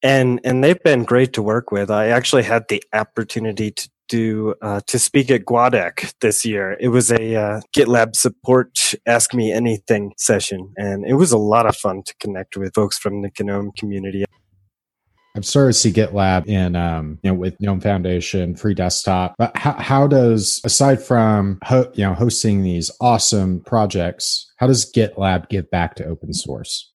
and 0.03 0.39
and 0.43 0.63
they've 0.63 0.81
been 0.83 1.03
great 1.03 1.33
to 1.33 1.41
work 1.41 1.71
with. 1.71 1.91
I 1.91 2.07
actually 2.07 2.43
had 2.43 2.67
the 2.69 2.83
opportunity 2.93 3.71
to 3.71 3.89
do 4.09 4.55
uh, 4.61 4.81
to 4.87 4.99
speak 4.99 5.31
at 5.31 5.45
GUADEC 5.45 6.13
this 6.19 6.45
year. 6.45 6.75
It 6.79 6.89
was 6.89 7.11
a 7.11 7.35
uh, 7.35 7.61
GitLab 7.75 8.15
support 8.15 8.77
Ask 9.05 9.33
Me 9.33 9.51
Anything 9.51 10.13
session, 10.17 10.73
and 10.77 11.05
it 11.05 11.13
was 11.13 11.31
a 11.31 11.37
lot 11.37 11.65
of 11.65 11.75
fun 11.77 12.03
to 12.03 12.13
connect 12.19 12.57
with 12.57 12.73
folks 12.73 12.97
from 12.97 13.21
the 13.21 13.31
GNOME 13.39 13.71
community. 13.77 14.25
I'm 15.33 15.43
started 15.43 15.71
to 15.71 15.79
see 15.79 15.93
GitLab 15.93 16.47
in, 16.47 16.75
um, 16.75 17.17
you 17.23 17.31
know, 17.31 17.37
with 17.37 17.59
GNOME 17.61 17.79
Foundation, 17.79 18.53
free 18.53 18.73
desktop. 18.73 19.35
But 19.37 19.55
how, 19.55 19.73
how 19.73 20.05
does, 20.07 20.59
aside 20.65 21.01
from, 21.01 21.57
ho- 21.63 21.89
you 21.93 22.03
know, 22.03 22.13
hosting 22.13 22.63
these 22.63 22.91
awesome 22.99 23.61
projects, 23.61 24.51
how 24.57 24.67
does 24.67 24.91
GitLab 24.91 25.47
give 25.47 25.71
back 25.71 25.95
to 25.95 26.05
open 26.05 26.33
source? 26.33 26.90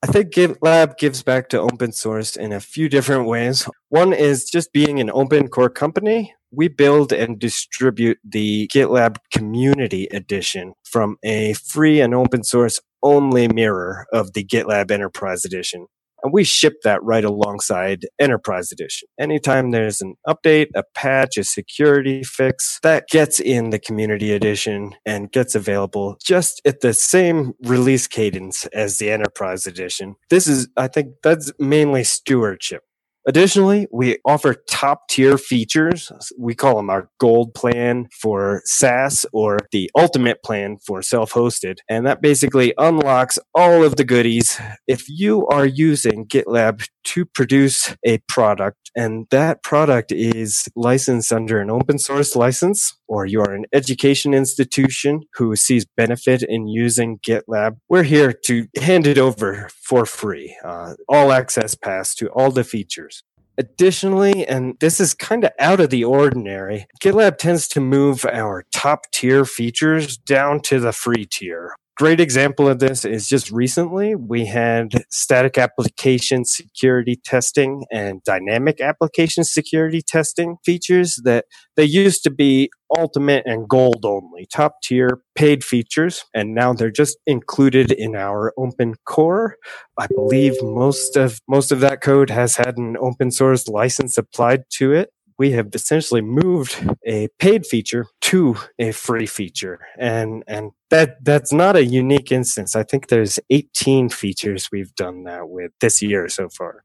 I 0.00 0.06
think 0.06 0.32
GitLab 0.32 0.96
gives 0.96 1.24
back 1.24 1.48
to 1.48 1.60
open 1.60 1.90
source 1.90 2.36
in 2.36 2.52
a 2.52 2.60
few 2.60 2.88
different 2.88 3.26
ways. 3.26 3.68
One 3.88 4.12
is 4.12 4.48
just 4.48 4.72
being 4.72 5.00
an 5.00 5.10
open 5.12 5.48
core 5.48 5.68
company. 5.68 6.34
We 6.52 6.68
build 6.68 7.12
and 7.12 7.36
distribute 7.36 8.18
the 8.22 8.68
GitLab 8.72 9.16
Community 9.32 10.06
Edition 10.12 10.74
from 10.84 11.16
a 11.24 11.54
free 11.54 12.00
and 12.00 12.14
open 12.14 12.44
source 12.44 12.78
only 13.02 13.48
mirror 13.48 14.06
of 14.12 14.34
the 14.34 14.44
GitLab 14.44 14.92
Enterprise 14.92 15.44
Edition. 15.44 15.88
And 16.22 16.32
we 16.32 16.44
ship 16.44 16.74
that 16.84 17.02
right 17.02 17.24
alongside 17.24 18.06
Enterprise 18.18 18.72
Edition. 18.72 19.08
Anytime 19.20 19.70
there's 19.70 20.00
an 20.00 20.14
update, 20.26 20.68
a 20.74 20.82
patch, 20.94 21.36
a 21.36 21.44
security 21.44 22.22
fix, 22.24 22.78
that 22.82 23.08
gets 23.08 23.40
in 23.40 23.70
the 23.70 23.78
Community 23.78 24.32
Edition 24.32 24.94
and 25.06 25.30
gets 25.30 25.54
available 25.54 26.16
just 26.24 26.60
at 26.64 26.80
the 26.80 26.92
same 26.92 27.52
release 27.64 28.06
cadence 28.06 28.66
as 28.66 28.98
the 28.98 29.10
Enterprise 29.10 29.66
Edition. 29.66 30.16
This 30.30 30.46
is, 30.46 30.68
I 30.76 30.88
think, 30.88 31.14
that's 31.22 31.52
mainly 31.58 32.04
stewardship. 32.04 32.82
Additionally, 33.28 33.86
we 33.92 34.16
offer 34.24 34.54
top 34.54 35.06
tier 35.10 35.36
features. 35.36 36.10
We 36.38 36.54
call 36.54 36.76
them 36.76 36.88
our 36.88 37.10
gold 37.20 37.52
plan 37.52 38.08
for 38.10 38.62
SaaS 38.64 39.26
or 39.34 39.58
the 39.70 39.90
ultimate 39.94 40.42
plan 40.42 40.78
for 40.78 41.02
self 41.02 41.34
hosted. 41.34 41.76
And 41.90 42.06
that 42.06 42.22
basically 42.22 42.72
unlocks 42.78 43.38
all 43.54 43.84
of 43.84 43.96
the 43.96 44.04
goodies. 44.04 44.58
If 44.86 45.04
you 45.10 45.46
are 45.48 45.66
using 45.66 46.26
GitLab 46.26 46.88
to 47.04 47.26
produce 47.26 47.94
a 48.02 48.18
product 48.28 48.88
and 48.96 49.26
that 49.30 49.62
product 49.62 50.10
is 50.10 50.66
licensed 50.74 51.32
under 51.32 51.60
an 51.60 51.70
open 51.70 51.98
source 51.98 52.34
license, 52.34 52.98
or 53.06 53.26
you 53.26 53.40
are 53.40 53.54
an 53.54 53.64
education 53.72 54.34
institution 54.34 55.20
who 55.34 55.54
sees 55.54 55.86
benefit 55.96 56.42
in 56.42 56.66
using 56.66 57.18
GitLab, 57.18 57.76
we're 57.88 58.02
here 58.02 58.32
to 58.46 58.66
hand 58.80 59.06
it 59.06 59.18
over 59.18 59.68
for 59.80 60.04
free. 60.04 60.56
Uh, 60.64 60.94
all 61.08 61.32
access 61.32 61.74
pass 61.74 62.14
to 62.16 62.28
all 62.28 62.50
the 62.50 62.64
features. 62.64 63.17
Additionally, 63.58 64.46
and 64.46 64.76
this 64.78 65.00
is 65.00 65.14
kind 65.14 65.44
of 65.44 65.50
out 65.58 65.80
of 65.80 65.90
the 65.90 66.04
ordinary, 66.04 66.86
GitLab 67.02 67.38
tends 67.38 67.66
to 67.68 67.80
move 67.80 68.24
our 68.24 68.64
top 68.72 69.10
tier 69.12 69.44
features 69.44 70.16
down 70.16 70.60
to 70.60 70.78
the 70.78 70.92
free 70.92 71.26
tier 71.26 71.72
great 71.98 72.20
example 72.20 72.68
of 72.68 72.78
this 72.78 73.04
is 73.04 73.26
just 73.26 73.50
recently 73.50 74.14
we 74.14 74.46
had 74.46 75.04
static 75.10 75.58
application 75.58 76.44
security 76.44 77.18
testing 77.24 77.84
and 77.90 78.22
dynamic 78.22 78.80
application 78.80 79.42
security 79.42 80.00
testing 80.00 80.56
features 80.64 81.20
that 81.24 81.44
they 81.74 81.84
used 81.84 82.22
to 82.22 82.30
be 82.30 82.70
ultimate 82.96 83.42
and 83.46 83.68
gold 83.68 84.04
only 84.04 84.46
top 84.46 84.76
tier 84.80 85.20
paid 85.34 85.64
features 85.64 86.24
and 86.32 86.54
now 86.54 86.72
they're 86.72 86.88
just 86.88 87.18
included 87.26 87.90
in 87.90 88.14
our 88.14 88.52
open 88.56 88.94
core. 89.04 89.56
I 89.98 90.06
believe 90.06 90.54
most 90.62 91.16
of 91.16 91.40
most 91.48 91.72
of 91.72 91.80
that 91.80 92.00
code 92.00 92.30
has 92.30 92.56
had 92.56 92.78
an 92.78 92.96
open 93.00 93.32
source 93.32 93.66
license 93.66 94.16
applied 94.16 94.62
to 94.74 94.92
it 94.92 95.10
we 95.38 95.52
have 95.52 95.68
essentially 95.72 96.20
moved 96.20 96.76
a 97.06 97.28
paid 97.38 97.64
feature 97.64 98.06
to 98.22 98.56
a 98.78 98.92
free 98.92 99.26
feature. 99.26 99.80
And 99.98 100.42
and 100.46 100.72
that 100.90 101.24
that's 101.24 101.52
not 101.52 101.76
a 101.76 101.84
unique 101.84 102.32
instance. 102.32 102.74
I 102.74 102.82
think 102.82 103.08
there's 103.08 103.38
18 103.50 104.08
features 104.08 104.68
we've 104.72 104.94
done 104.94 105.24
that 105.24 105.48
with 105.48 105.72
this 105.80 106.02
year 106.02 106.28
so 106.28 106.48
far 106.48 106.84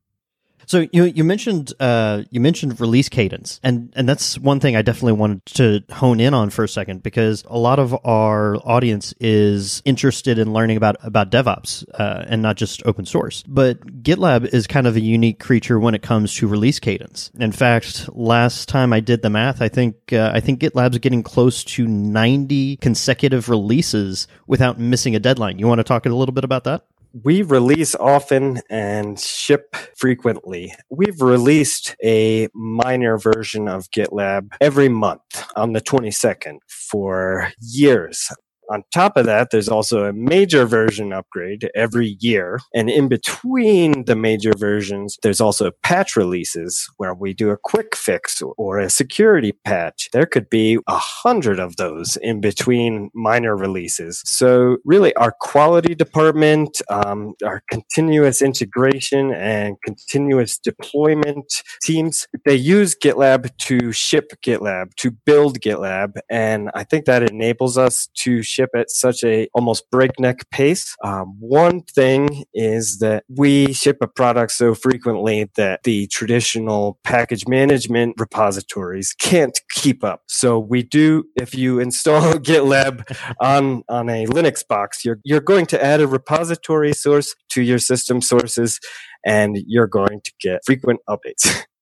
so 0.65 0.87
you 0.91 1.05
you 1.05 1.23
mentioned 1.23 1.73
uh, 1.79 2.23
you 2.29 2.39
mentioned 2.39 2.79
release 2.79 3.09
cadence, 3.09 3.59
and 3.63 3.91
and 3.95 4.07
that's 4.07 4.37
one 4.39 4.59
thing 4.59 4.75
I 4.75 4.81
definitely 4.81 5.13
wanted 5.13 5.45
to 5.47 5.83
hone 5.91 6.19
in 6.19 6.33
on 6.33 6.49
for 6.49 6.63
a 6.63 6.67
second 6.69 7.03
because 7.03 7.43
a 7.47 7.57
lot 7.57 7.79
of 7.79 7.95
our 8.05 8.57
audience 8.57 9.13
is 9.19 9.81
interested 9.85 10.39
in 10.39 10.53
learning 10.53 10.77
about 10.77 10.95
about 11.03 11.31
DevOps 11.31 11.85
uh, 11.99 12.25
and 12.27 12.41
not 12.41 12.57
just 12.57 12.85
open 12.85 13.05
source. 13.05 13.43
But 13.47 14.03
GitLab 14.03 14.53
is 14.53 14.67
kind 14.67 14.87
of 14.87 14.95
a 14.95 15.01
unique 15.01 15.39
creature 15.39 15.79
when 15.79 15.95
it 15.95 16.01
comes 16.01 16.33
to 16.35 16.47
release 16.47 16.79
cadence. 16.79 17.31
In 17.39 17.51
fact, 17.51 18.09
last 18.13 18.69
time 18.69 18.93
I 18.93 18.99
did 18.99 19.21
the 19.21 19.29
math, 19.29 19.61
I 19.61 19.69
think 19.69 20.13
uh, 20.13 20.31
I 20.33 20.39
think 20.39 20.59
GitLab's 20.61 20.99
getting 20.99 21.23
close 21.23 21.63
to 21.63 21.87
ninety 21.87 22.77
consecutive 22.77 23.49
releases 23.49 24.27
without 24.47 24.79
missing 24.79 25.15
a 25.15 25.19
deadline. 25.19 25.59
You 25.59 25.67
want 25.67 25.79
to 25.79 25.83
talk 25.83 26.05
a 26.05 26.09
little 26.09 26.33
bit 26.33 26.43
about 26.43 26.63
that? 26.65 26.85
We 27.13 27.43
release 27.43 27.93
often 27.95 28.61
and 28.69 29.19
ship 29.19 29.75
frequently. 29.95 30.73
We've 30.89 31.21
released 31.21 31.95
a 32.03 32.47
minor 32.53 33.17
version 33.17 33.67
of 33.67 33.89
GitLab 33.91 34.53
every 34.59 34.89
month 34.89 35.21
on 35.55 35.73
the 35.73 35.81
22nd 35.81 36.57
for 36.67 37.51
years. 37.59 38.29
On 38.71 38.83
top 38.93 39.17
of 39.17 39.25
that, 39.25 39.49
there's 39.51 39.69
also 39.69 40.05
a 40.05 40.13
major 40.13 40.65
version 40.65 41.13
upgrade 41.13 41.69
every 41.75 42.17
year. 42.19 42.59
And 42.73 42.89
in 42.89 43.07
between 43.07 44.05
the 44.05 44.15
major 44.15 44.53
versions, 44.57 45.17
there's 45.21 45.41
also 45.41 45.71
patch 45.83 46.15
releases 46.15 46.87
where 46.97 47.13
we 47.13 47.33
do 47.33 47.49
a 47.49 47.57
quick 47.57 47.95
fix 47.95 48.41
or 48.57 48.79
a 48.79 48.89
security 48.89 49.51
patch. 49.51 50.09
There 50.13 50.25
could 50.25 50.49
be 50.49 50.79
a 50.87 50.97
hundred 50.97 51.59
of 51.59 51.75
those 51.75 52.17
in 52.21 52.41
between 52.41 53.09
minor 53.13 53.55
releases. 53.55 54.21
So 54.25 54.77
really 54.85 55.13
our 55.15 55.33
quality 55.39 55.95
department, 55.95 56.81
um, 56.89 57.33
our 57.43 57.61
continuous 57.69 58.41
integration 58.41 59.33
and 59.33 59.75
continuous 59.85 60.57
deployment 60.57 61.63
teams, 61.81 62.27
they 62.45 62.55
use 62.55 62.95
GitLab 62.95 63.55
to 63.57 63.91
ship 63.91 64.31
GitLab, 64.45 64.95
to 64.95 65.11
build 65.11 65.59
GitLab. 65.59 66.13
And 66.29 66.69
I 66.73 66.83
think 66.83 67.05
that 67.05 67.23
enables 67.29 67.77
us 67.77 68.07
to 68.15 68.41
ship 68.53 68.69
at 68.75 68.89
such 68.89 69.23
a 69.23 69.47
almost 69.53 69.89
breakneck 69.91 70.49
pace. 70.51 70.95
Um, 71.03 71.35
one 71.39 71.81
thing 71.81 72.45
is 72.53 72.99
that 72.99 73.23
we 73.27 73.73
ship 73.73 73.97
a 74.01 74.07
product 74.07 74.51
so 74.51 74.75
frequently 74.75 75.49
that 75.55 75.81
the 75.83 76.07
traditional 76.07 76.99
package 77.03 77.47
management 77.47 78.15
repositories 78.19 79.13
can't 79.19 79.59
keep 79.71 80.03
up. 80.03 80.21
So 80.27 80.59
we 80.59 80.83
do, 80.83 81.25
if 81.35 81.55
you 81.55 81.79
install 81.79 82.33
GitLab 82.49 83.03
on, 83.39 83.83
on 83.89 84.09
a 84.09 84.25
Linux 84.27 84.65
box, 84.67 85.03
you're, 85.03 85.19
you're 85.23 85.41
going 85.41 85.65
to 85.67 85.83
add 85.83 86.01
a 86.01 86.07
repository 86.07 86.93
source 86.93 87.33
to 87.49 87.61
your 87.61 87.79
system 87.79 88.21
sources 88.21 88.79
and 89.25 89.57
you're 89.67 89.87
going 89.87 90.21
to 90.23 90.31
get 90.39 90.61
frequent 90.65 90.99
updates. 91.09 91.65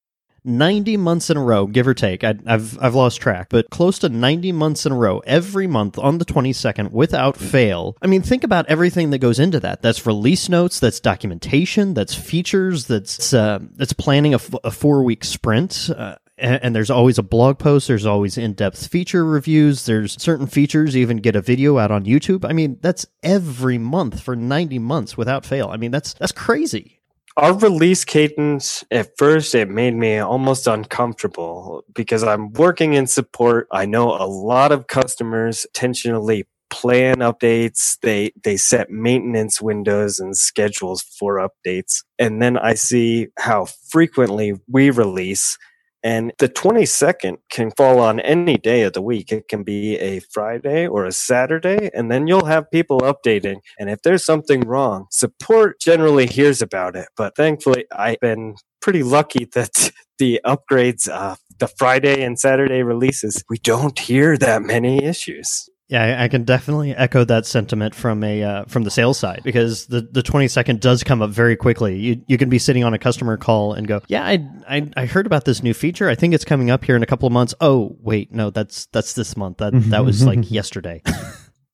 90 0.44 0.96
months 0.96 1.30
in 1.30 1.36
a 1.36 1.42
row, 1.42 1.66
give 1.66 1.86
or 1.86 1.94
take. 1.94 2.24
I, 2.24 2.34
have 2.46 2.78
I've 2.80 2.94
lost 2.94 3.20
track, 3.20 3.48
but 3.50 3.70
close 3.70 3.98
to 4.00 4.08
90 4.08 4.52
months 4.52 4.86
in 4.86 4.92
a 4.92 4.96
row, 4.96 5.20
every 5.20 5.66
month 5.66 5.98
on 5.98 6.18
the 6.18 6.24
22nd, 6.24 6.90
without 6.90 7.36
fail. 7.36 7.96
I 8.02 8.06
mean, 8.06 8.22
think 8.22 8.44
about 8.44 8.66
everything 8.66 9.10
that 9.10 9.18
goes 9.18 9.38
into 9.38 9.60
that. 9.60 9.82
That's 9.82 10.06
release 10.06 10.48
notes, 10.48 10.80
that's 10.80 11.00
documentation, 11.00 11.94
that's 11.94 12.14
features, 12.14 12.86
that's 12.86 13.32
uh, 13.32 13.60
that's 13.76 13.92
planning 13.92 14.34
a, 14.34 14.36
f- 14.36 14.54
a 14.64 14.70
four 14.70 15.02
week 15.02 15.24
sprint. 15.24 15.90
Uh, 15.94 16.16
and, 16.38 16.74
there's 16.74 16.90
always 16.90 17.18
a 17.18 17.22
blog 17.22 17.58
post 17.58 17.86
there's 17.86 18.06
always 18.06 18.38
in-depth 18.38 18.86
feature 18.86 19.24
reviews 19.24 19.84
there's 19.86 20.20
certain 20.20 20.46
features 20.46 20.96
even 20.96 21.18
get 21.18 21.36
a 21.36 21.42
video 21.42 21.78
out 21.78 21.90
on 21.90 22.04
youtube 22.04 22.44
i 22.48 22.52
mean 22.52 22.78
that's 22.80 23.06
every 23.22 23.78
month 23.78 24.20
for 24.20 24.34
90 24.34 24.78
months 24.78 25.16
without 25.16 25.44
fail 25.44 25.68
i 25.68 25.76
mean 25.76 25.90
that's 25.90 26.14
that's 26.14 26.32
crazy 26.32 27.01
our 27.36 27.54
release 27.54 28.04
cadence 28.04 28.84
at 28.90 29.10
first 29.16 29.54
it 29.54 29.68
made 29.68 29.94
me 29.94 30.18
almost 30.18 30.66
uncomfortable 30.66 31.84
because 31.94 32.22
i'm 32.22 32.52
working 32.52 32.94
in 32.94 33.06
support 33.06 33.66
i 33.72 33.86
know 33.86 34.10
a 34.10 34.26
lot 34.26 34.72
of 34.72 34.86
customers 34.86 35.64
intentionally 35.66 36.46
plan 36.72 37.16
updates. 37.18 37.98
They 38.00 38.32
they 38.42 38.56
set 38.56 38.90
maintenance 38.90 39.60
windows 39.60 40.18
and 40.18 40.36
schedules 40.36 41.02
for 41.02 41.36
updates. 41.36 42.02
And 42.18 42.40
then 42.42 42.56
I 42.56 42.74
see 42.74 43.28
how 43.38 43.66
frequently 43.90 44.54
we 44.66 44.90
release 44.90 45.58
and 46.02 46.32
the 46.38 46.48
22nd 46.48 47.38
can 47.50 47.70
fall 47.70 48.00
on 48.00 48.18
any 48.20 48.56
day 48.56 48.82
of 48.82 48.92
the 48.92 49.02
week. 49.02 49.30
It 49.30 49.48
can 49.48 49.62
be 49.62 49.98
a 49.98 50.20
Friday 50.20 50.86
or 50.86 51.04
a 51.04 51.12
Saturday, 51.12 51.90
and 51.94 52.10
then 52.10 52.26
you'll 52.26 52.46
have 52.46 52.70
people 52.70 53.00
updating. 53.00 53.60
And 53.78 53.88
if 53.88 54.02
there's 54.02 54.24
something 54.24 54.62
wrong, 54.62 55.06
support 55.10 55.80
generally 55.80 56.26
hears 56.26 56.60
about 56.60 56.96
it. 56.96 57.08
But 57.16 57.36
thankfully, 57.36 57.86
I've 57.92 58.20
been 58.20 58.56
pretty 58.80 59.02
lucky 59.02 59.44
that 59.54 59.92
the 60.18 60.40
upgrades, 60.44 61.08
uh, 61.08 61.36
the 61.58 61.68
Friday 61.68 62.22
and 62.24 62.38
Saturday 62.38 62.82
releases, 62.82 63.44
we 63.48 63.58
don't 63.58 63.98
hear 63.98 64.36
that 64.38 64.62
many 64.62 65.04
issues. 65.04 65.68
Yeah, 65.92 66.22
I 66.22 66.28
can 66.28 66.44
definitely 66.44 66.96
echo 66.96 67.22
that 67.24 67.44
sentiment 67.44 67.94
from 67.94 68.24
a 68.24 68.42
uh, 68.42 68.64
from 68.64 68.84
the 68.84 68.90
sales 68.90 69.18
side 69.18 69.42
because 69.44 69.88
the 69.88 70.00
the 70.00 70.22
twenty 70.22 70.48
second 70.48 70.80
does 70.80 71.04
come 71.04 71.20
up 71.20 71.28
very 71.28 71.54
quickly. 71.54 71.98
You 71.98 72.22
you 72.26 72.38
can 72.38 72.48
be 72.48 72.58
sitting 72.58 72.82
on 72.82 72.94
a 72.94 72.98
customer 72.98 73.36
call 73.36 73.74
and 73.74 73.86
go, 73.86 74.00
yeah, 74.08 74.24
I, 74.24 74.48
I 74.66 74.90
I 74.96 75.04
heard 75.04 75.26
about 75.26 75.44
this 75.44 75.62
new 75.62 75.74
feature. 75.74 76.08
I 76.08 76.14
think 76.14 76.32
it's 76.32 76.46
coming 76.46 76.70
up 76.70 76.82
here 76.82 76.96
in 76.96 77.02
a 77.02 77.06
couple 77.06 77.26
of 77.26 77.32
months. 77.34 77.54
Oh 77.60 77.94
wait, 78.00 78.32
no, 78.32 78.48
that's 78.48 78.86
that's 78.86 79.12
this 79.12 79.36
month. 79.36 79.58
That 79.58 79.72
that 79.90 80.02
was 80.02 80.24
like 80.26 80.50
yesterday. 80.50 81.02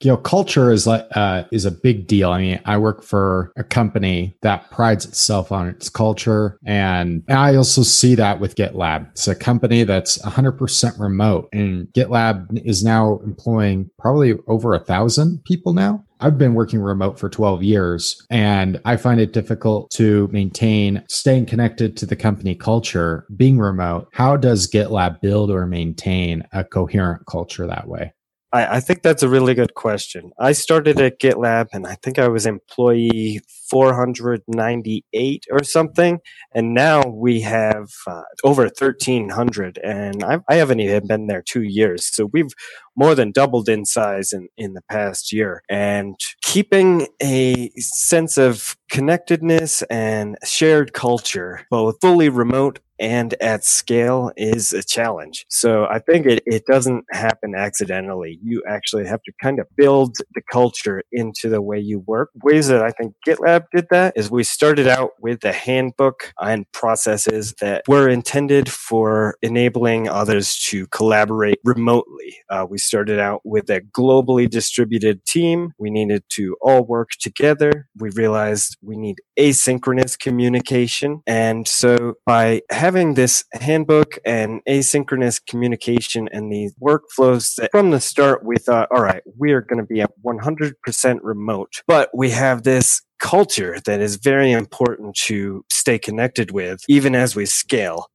You 0.00 0.10
know 0.10 0.16
culture 0.16 0.70
is 0.70 0.86
like 0.86 1.06
uh, 1.12 1.44
is 1.50 1.64
a 1.64 1.70
big 1.70 2.06
deal 2.06 2.30
i 2.30 2.40
mean 2.40 2.60
i 2.64 2.76
work 2.76 3.02
for 3.02 3.52
a 3.56 3.64
company 3.64 4.36
that 4.42 4.70
prides 4.70 5.04
itself 5.04 5.50
on 5.50 5.68
its 5.68 5.88
culture 5.88 6.58
and 6.64 7.22
i 7.28 7.54
also 7.54 7.82
see 7.82 8.14
that 8.14 8.40
with 8.40 8.54
gitlab 8.54 9.10
it's 9.10 9.28
a 9.28 9.34
company 9.34 9.84
that's 9.84 10.18
100% 10.18 11.00
remote 11.00 11.48
and 11.52 11.86
gitlab 11.88 12.46
is 12.64 12.84
now 12.84 13.18
employing 13.24 13.90
probably 13.98 14.34
over 14.46 14.74
a 14.74 14.80
thousand 14.80 15.42
people 15.44 15.72
now 15.72 16.04
I've 16.20 16.36
been 16.36 16.54
working 16.54 16.80
remote 16.80 17.16
for 17.16 17.28
12 17.28 17.62
years 17.62 18.26
and 18.28 18.80
I 18.84 18.96
find 18.96 19.20
it 19.20 19.32
difficult 19.32 19.90
to 19.92 20.28
maintain 20.32 21.04
staying 21.08 21.46
connected 21.46 21.96
to 21.98 22.06
the 22.06 22.16
company 22.16 22.56
culture 22.56 23.24
being 23.36 23.58
remote. 23.58 24.08
How 24.12 24.36
does 24.36 24.68
GitLab 24.68 25.20
build 25.20 25.48
or 25.52 25.64
maintain 25.66 26.42
a 26.52 26.64
coherent 26.64 27.24
culture 27.26 27.68
that 27.68 27.86
way? 27.86 28.12
I, 28.52 28.76
I, 28.76 28.80
think 28.80 29.02
that's 29.02 29.22
a 29.22 29.28
really 29.28 29.54
good 29.54 29.74
question. 29.74 30.32
I 30.38 30.52
started 30.52 31.00
at 31.00 31.20
GitLab 31.20 31.66
and 31.72 31.86
I 31.86 31.96
think 31.96 32.18
I 32.18 32.28
was 32.28 32.46
employee 32.46 33.40
498 33.70 35.46
or 35.50 35.62
something. 35.64 36.20
And 36.54 36.72
now 36.72 37.02
we 37.06 37.42
have 37.42 37.90
uh, 38.06 38.22
over 38.44 38.62
1300 38.62 39.78
and 39.84 40.24
I, 40.24 40.38
I 40.48 40.54
haven't 40.54 40.80
even 40.80 41.06
been 41.06 41.26
there 41.26 41.42
two 41.42 41.62
years. 41.62 42.06
So 42.06 42.26
we've 42.32 42.54
more 42.98 43.14
than 43.14 43.30
doubled 43.30 43.68
in 43.68 43.84
size 43.84 44.32
in, 44.32 44.48
in 44.56 44.74
the 44.74 44.82
past 44.90 45.32
year 45.32 45.62
and 45.70 46.16
keeping 46.42 47.06
a 47.22 47.70
sense 47.78 48.36
of 48.36 48.76
connectedness 48.90 49.82
and 49.82 50.36
shared 50.44 50.92
culture, 50.92 51.66
both 51.70 51.96
fully 52.00 52.28
remote 52.28 52.80
and 52.98 53.34
at 53.40 53.64
scale 53.64 54.32
is 54.36 54.72
a 54.72 54.82
challenge. 54.82 55.46
So 55.48 55.84
I 55.84 56.00
think 56.00 56.26
it, 56.26 56.42
it 56.46 56.64
doesn't 56.66 57.04
happen 57.10 57.54
accidentally. 57.54 58.38
You 58.42 58.62
actually 58.68 59.06
have 59.06 59.22
to 59.22 59.32
kind 59.40 59.60
of 59.60 59.66
build 59.76 60.16
the 60.34 60.42
culture 60.50 61.02
into 61.12 61.48
the 61.48 61.62
way 61.62 61.78
you 61.78 62.00
work. 62.00 62.30
Ways 62.42 62.68
that 62.68 62.82
I 62.82 62.90
think 62.90 63.14
GitLab 63.26 63.64
did 63.74 63.86
that 63.90 64.14
is 64.16 64.30
we 64.30 64.44
started 64.44 64.86
out 64.86 65.10
with 65.20 65.44
a 65.44 65.52
handbook 65.52 66.32
and 66.40 66.70
processes 66.72 67.54
that 67.60 67.84
were 67.86 68.08
intended 68.08 68.68
for 68.68 69.36
enabling 69.42 70.08
others 70.08 70.56
to 70.68 70.86
collaborate 70.88 71.58
remotely. 71.64 72.36
Uh, 72.50 72.66
we 72.68 72.78
started 72.88 73.20
out 73.20 73.42
with 73.44 73.70
a 73.70 73.82
globally 73.96 74.48
distributed 74.48 75.24
team. 75.24 75.72
We 75.78 75.90
needed 75.90 76.24
to 76.30 76.56
all 76.60 76.84
work 76.84 77.10
together. 77.20 77.88
We 77.96 78.10
realized 78.10 78.76
we 78.82 78.96
need 78.96 79.16
asynchronous 79.38 80.18
communication. 80.18 81.20
And 81.26 81.68
so 81.68 82.14
by 82.26 82.62
having 82.70 83.14
this 83.14 83.44
handbook 83.52 84.18
and 84.24 84.60
asynchronous 84.68 85.40
communication 85.46 86.28
and 86.32 86.50
these 86.50 86.74
workflows 86.82 87.54
that 87.56 87.70
from 87.70 87.90
the 87.90 88.00
start 88.00 88.44
we 88.44 88.56
thought, 88.56 88.88
all 88.90 89.02
right, 89.02 89.22
we 89.38 89.52
are 89.52 89.60
going 89.60 89.78
to 89.78 89.86
be 89.86 90.00
at 90.00 90.10
100% 90.24 91.18
remote, 91.22 91.82
but 91.86 92.10
we 92.14 92.30
have 92.30 92.62
this 92.62 93.02
culture 93.18 93.78
that 93.84 94.00
is 94.00 94.16
very 94.16 94.52
important 94.52 95.14
to 95.16 95.64
stay 95.70 95.98
connected 95.98 96.50
with, 96.50 96.80
even 96.88 97.14
as 97.14 97.36
we 97.36 97.46
scale. 97.46 98.06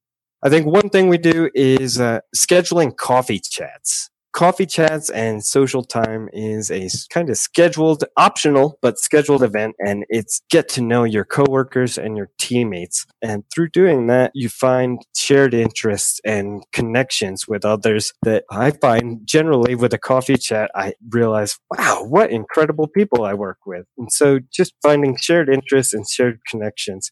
I 0.44 0.50
think 0.50 0.66
one 0.66 0.90
thing 0.90 1.08
we 1.08 1.18
do 1.18 1.50
is 1.56 2.02
uh, 2.02 2.20
scheduling 2.36 2.96
coffee 2.98 3.40
chats. 3.40 4.10
Coffee 4.34 4.66
chats 4.66 5.12
and 5.12 5.46
social 5.46 5.84
time 5.84 6.28
is 6.34 6.72
a 6.72 6.90
kind 7.14 7.30
of 7.30 7.38
scheduled, 7.38 8.04
optional, 8.18 8.80
but 8.82 8.98
scheduled 8.98 9.44
event. 9.44 9.76
And 9.78 10.06
it's 10.10 10.42
get 10.50 10.68
to 10.70 10.82
know 10.82 11.04
your 11.04 11.24
coworkers 11.24 12.00
and 12.00 12.18
your 12.18 12.32
teammates. 12.40 13.06
And 13.22 13.44
through 13.54 13.70
doing 13.70 14.08
that, 14.08 14.32
you 14.34 14.50
find 14.50 15.00
shared 15.16 15.54
interests 15.54 16.20
and 16.26 16.64
connections 16.72 17.48
with 17.48 17.64
others 17.64 18.12
that 18.24 18.44
I 18.50 18.72
find 18.72 19.22
generally 19.24 19.76
with 19.76 19.94
a 19.94 20.00
coffee 20.00 20.38
chat, 20.38 20.72
I 20.74 20.94
realize, 21.12 21.60
wow, 21.70 22.04
what 22.04 22.32
incredible 22.32 22.88
people 22.88 23.24
I 23.24 23.36
work 23.36 23.60
with. 23.68 23.86
And 24.00 24.12
so 24.12 24.40
just 24.52 24.74
finding 24.82 25.16
shared 25.16 25.48
interests 25.48 25.94
and 25.94 26.10
shared 26.10 26.40
connections 26.50 27.12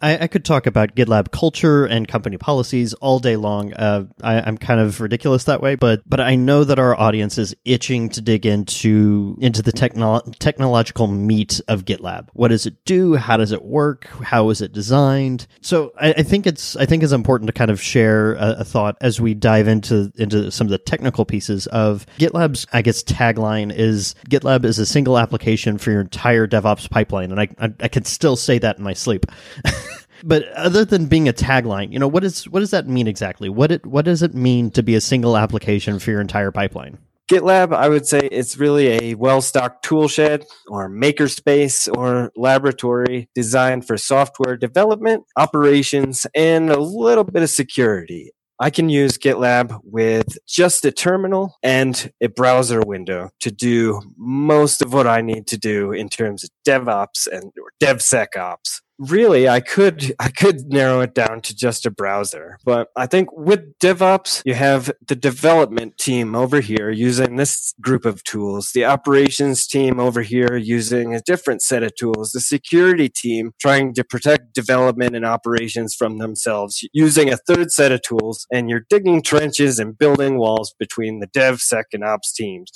I, 0.00 0.24
I, 0.24 0.26
could 0.26 0.44
talk 0.44 0.66
about 0.66 0.94
GitLab 0.94 1.30
culture 1.30 1.86
and 1.86 2.06
company 2.06 2.36
policies 2.36 2.92
all 2.94 3.18
day 3.18 3.36
long. 3.36 3.72
Uh, 3.72 4.04
I, 4.22 4.46
am 4.46 4.58
kind 4.58 4.78
of 4.78 5.00
ridiculous 5.00 5.44
that 5.44 5.62
way, 5.62 5.74
but 5.74 6.02
but 6.06 6.20
I 6.20 6.34
know 6.34 6.64
that 6.64 6.78
our 6.78 6.98
audience 6.98 7.38
is 7.38 7.56
itching 7.64 8.10
to 8.10 8.20
dig 8.20 8.44
into 8.44 9.38
into 9.40 9.62
the 9.62 9.72
techno- 9.72 10.20
technological 10.38 11.06
meat 11.06 11.62
of 11.66 11.86
GitLab. 11.86 12.28
What 12.34 12.48
does 12.48 12.66
it 12.66 12.84
do? 12.84 13.14
How 13.14 13.38
does 13.38 13.52
it 13.52 13.64
work? 13.64 14.06
How 14.22 14.50
is 14.50 14.60
it 14.60 14.74
designed? 14.74 15.46
So 15.62 15.92
I, 15.98 16.12
I 16.12 16.22
think 16.22 16.46
it's 16.46 16.76
I 16.76 16.84
think 16.84 17.02
it's 17.02 17.12
important 17.12 17.46
to 17.46 17.54
kind 17.54 17.70
of 17.70 17.80
share 17.80 18.34
a, 18.34 18.56
a, 18.58 18.64
thought 18.64 18.98
as 19.00 19.18
we 19.18 19.32
dive 19.32 19.66
into 19.66 20.12
into 20.16 20.50
some 20.50 20.66
of 20.66 20.72
the 20.72 20.78
technical 20.78 21.24
pieces 21.24 21.68
of 21.68 22.04
GitLab's. 22.18 22.66
I 22.70 22.82
guess 22.82 23.02
tagline 23.02 23.74
is 23.74 24.14
GitLab 24.28 24.66
is 24.66 24.78
a 24.78 24.84
single 24.84 25.16
application 25.16 25.78
for 25.78 25.90
your 25.90 26.02
entire 26.02 26.46
DevOps 26.46 26.90
pipeline, 26.90 27.30
and 27.30 27.40
I 27.40 27.48
I, 27.58 27.72
I 27.80 27.88
can 27.88 28.04
still 28.04 28.36
say 28.36 28.58
that 28.58 28.76
in 28.76 28.84
my 28.84 28.92
sleep. 28.92 29.24
but 30.22 30.48
other 30.52 30.84
than 30.84 31.06
being 31.06 31.28
a 31.28 31.32
tagline, 31.32 31.92
you 31.92 31.98
know, 31.98 32.08
what 32.08 32.24
is 32.24 32.48
what 32.48 32.60
does 32.60 32.70
that 32.70 32.88
mean 32.88 33.06
exactly? 33.06 33.48
What 33.48 33.70
it 33.70 33.86
what 33.86 34.04
does 34.04 34.22
it 34.22 34.34
mean 34.34 34.70
to 34.72 34.82
be 34.82 34.94
a 34.94 35.00
single 35.00 35.36
application 35.36 35.98
for 35.98 36.10
your 36.10 36.20
entire 36.20 36.50
pipeline? 36.50 36.98
GitLab, 37.30 37.74
I 37.74 37.88
would 37.88 38.06
say 38.06 38.20
it's 38.30 38.56
really 38.56 38.86
a 38.86 39.14
well-stocked 39.14 39.84
toolshed 39.84 40.44
or 40.68 40.88
makerspace 40.88 41.92
or 41.92 42.30
laboratory 42.36 43.28
designed 43.34 43.84
for 43.84 43.96
software 43.96 44.56
development, 44.56 45.24
operations, 45.36 46.28
and 46.36 46.70
a 46.70 46.78
little 46.78 47.24
bit 47.24 47.42
of 47.42 47.50
security. 47.50 48.30
I 48.60 48.70
can 48.70 48.88
use 48.88 49.18
GitLab 49.18 49.80
with 49.82 50.38
just 50.46 50.84
a 50.84 50.92
terminal 50.92 51.56
and 51.64 52.10
a 52.22 52.28
browser 52.28 52.80
window 52.80 53.30
to 53.40 53.50
do 53.50 54.00
most 54.16 54.80
of 54.80 54.92
what 54.94 55.06
I 55.08 55.20
need 55.20 55.48
to 55.48 55.58
do 55.58 55.92
in 55.92 56.08
terms 56.08 56.44
of 56.44 56.50
DevOps 56.66 57.26
and 57.26 57.52
or 57.60 57.72
DevSecOps 57.82 58.80
really 58.98 59.48
i 59.48 59.60
could 59.60 60.14
i 60.18 60.28
could 60.28 60.72
narrow 60.72 61.00
it 61.00 61.14
down 61.14 61.40
to 61.40 61.54
just 61.54 61.84
a 61.84 61.90
browser 61.90 62.58
but 62.64 62.88
i 62.96 63.06
think 63.06 63.30
with 63.32 63.78
devops 63.78 64.42
you 64.46 64.54
have 64.54 64.90
the 65.06 65.14
development 65.14 65.96
team 65.98 66.34
over 66.34 66.60
here 66.60 66.90
using 66.90 67.36
this 67.36 67.74
group 67.80 68.06
of 68.06 68.24
tools 68.24 68.70
the 68.74 68.84
operations 68.84 69.66
team 69.66 70.00
over 70.00 70.22
here 70.22 70.56
using 70.56 71.14
a 71.14 71.20
different 71.20 71.60
set 71.60 71.82
of 71.82 71.94
tools 71.96 72.32
the 72.32 72.40
security 72.40 73.08
team 73.08 73.52
trying 73.60 73.92
to 73.92 74.02
protect 74.02 74.54
development 74.54 75.14
and 75.14 75.26
operations 75.26 75.94
from 75.94 76.18
themselves 76.18 76.86
using 76.92 77.30
a 77.30 77.36
third 77.36 77.70
set 77.70 77.92
of 77.92 78.00
tools 78.02 78.46
and 78.50 78.70
you're 78.70 78.86
digging 78.88 79.20
trenches 79.20 79.78
and 79.78 79.98
building 79.98 80.38
walls 80.38 80.74
between 80.78 81.20
the 81.20 81.26
dev 81.26 81.60
sec 81.60 81.86
and 81.92 82.02
ops 82.02 82.32
teams 82.32 82.70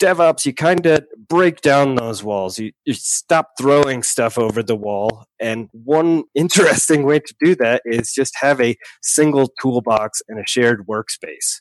DevOps, 0.00 0.44
you 0.46 0.54
kind 0.54 0.84
of 0.86 1.04
break 1.28 1.60
down 1.60 1.94
those 1.94 2.22
walls. 2.22 2.58
You, 2.58 2.72
you 2.84 2.94
stop 2.94 3.50
throwing 3.58 4.02
stuff 4.02 4.38
over 4.38 4.62
the 4.62 4.76
wall. 4.76 5.24
And 5.40 5.68
one 5.72 6.24
interesting 6.34 7.04
way 7.04 7.20
to 7.20 7.34
do 7.40 7.54
that 7.56 7.82
is 7.84 8.12
just 8.12 8.36
have 8.40 8.60
a 8.60 8.76
single 9.02 9.52
toolbox 9.60 10.22
and 10.28 10.38
a 10.38 10.46
shared 10.46 10.86
workspace. 10.86 11.60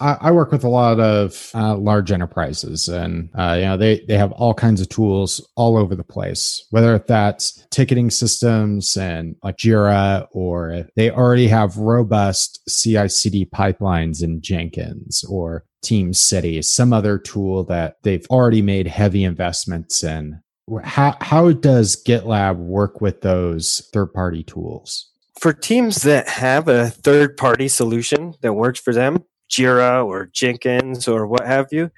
I, 0.00 0.30
work 0.32 0.50
with 0.50 0.64
a 0.64 0.68
lot 0.68 1.00
of 1.00 1.50
uh, 1.54 1.76
large 1.76 2.10
enterprises, 2.10 2.88
and 2.88 3.30
uh, 3.34 3.54
you 3.58 3.64
know 3.64 3.76
they 3.76 4.04
they 4.08 4.16
have 4.16 4.32
all 4.32 4.54
kinds 4.54 4.80
of 4.80 4.88
tools 4.88 5.46
all 5.56 5.76
over 5.76 5.94
the 5.94 6.04
place. 6.04 6.66
Whether 6.70 6.98
that's 6.98 7.64
ticketing 7.70 8.10
systems 8.10 8.96
and 8.96 9.36
like 9.42 9.56
Jira, 9.56 10.26
or 10.32 10.86
they 10.96 11.10
already 11.10 11.48
have 11.48 11.76
robust 11.76 12.60
CI/CD 12.68 13.46
pipelines 13.46 14.22
in 14.22 14.40
Jenkins, 14.40 15.24
or 15.24 15.64
Team 15.84 16.12
City, 16.12 16.60
some 16.62 16.92
other 16.92 17.18
tool 17.18 17.64
that 17.64 17.96
they've 18.02 18.26
already 18.30 18.62
made 18.62 18.86
heavy 18.86 19.24
investments 19.24 20.02
in. 20.02 20.40
How, 20.82 21.16
how 21.20 21.52
does 21.52 22.02
GitLab 22.02 22.56
work 22.56 23.00
with 23.00 23.20
those 23.20 23.88
third 23.92 24.14
party 24.14 24.42
tools? 24.42 25.10
For 25.38 25.52
teams 25.52 26.02
that 26.02 26.28
have 26.28 26.68
a 26.68 26.88
third 26.88 27.36
party 27.36 27.68
solution 27.68 28.34
that 28.40 28.54
works 28.54 28.80
for 28.80 28.94
them, 28.94 29.24
Jira 29.50 30.04
or 30.04 30.26
Jenkins 30.32 31.06
or 31.06 31.26
what 31.26 31.46
have 31.46 31.68
you, 31.70 31.90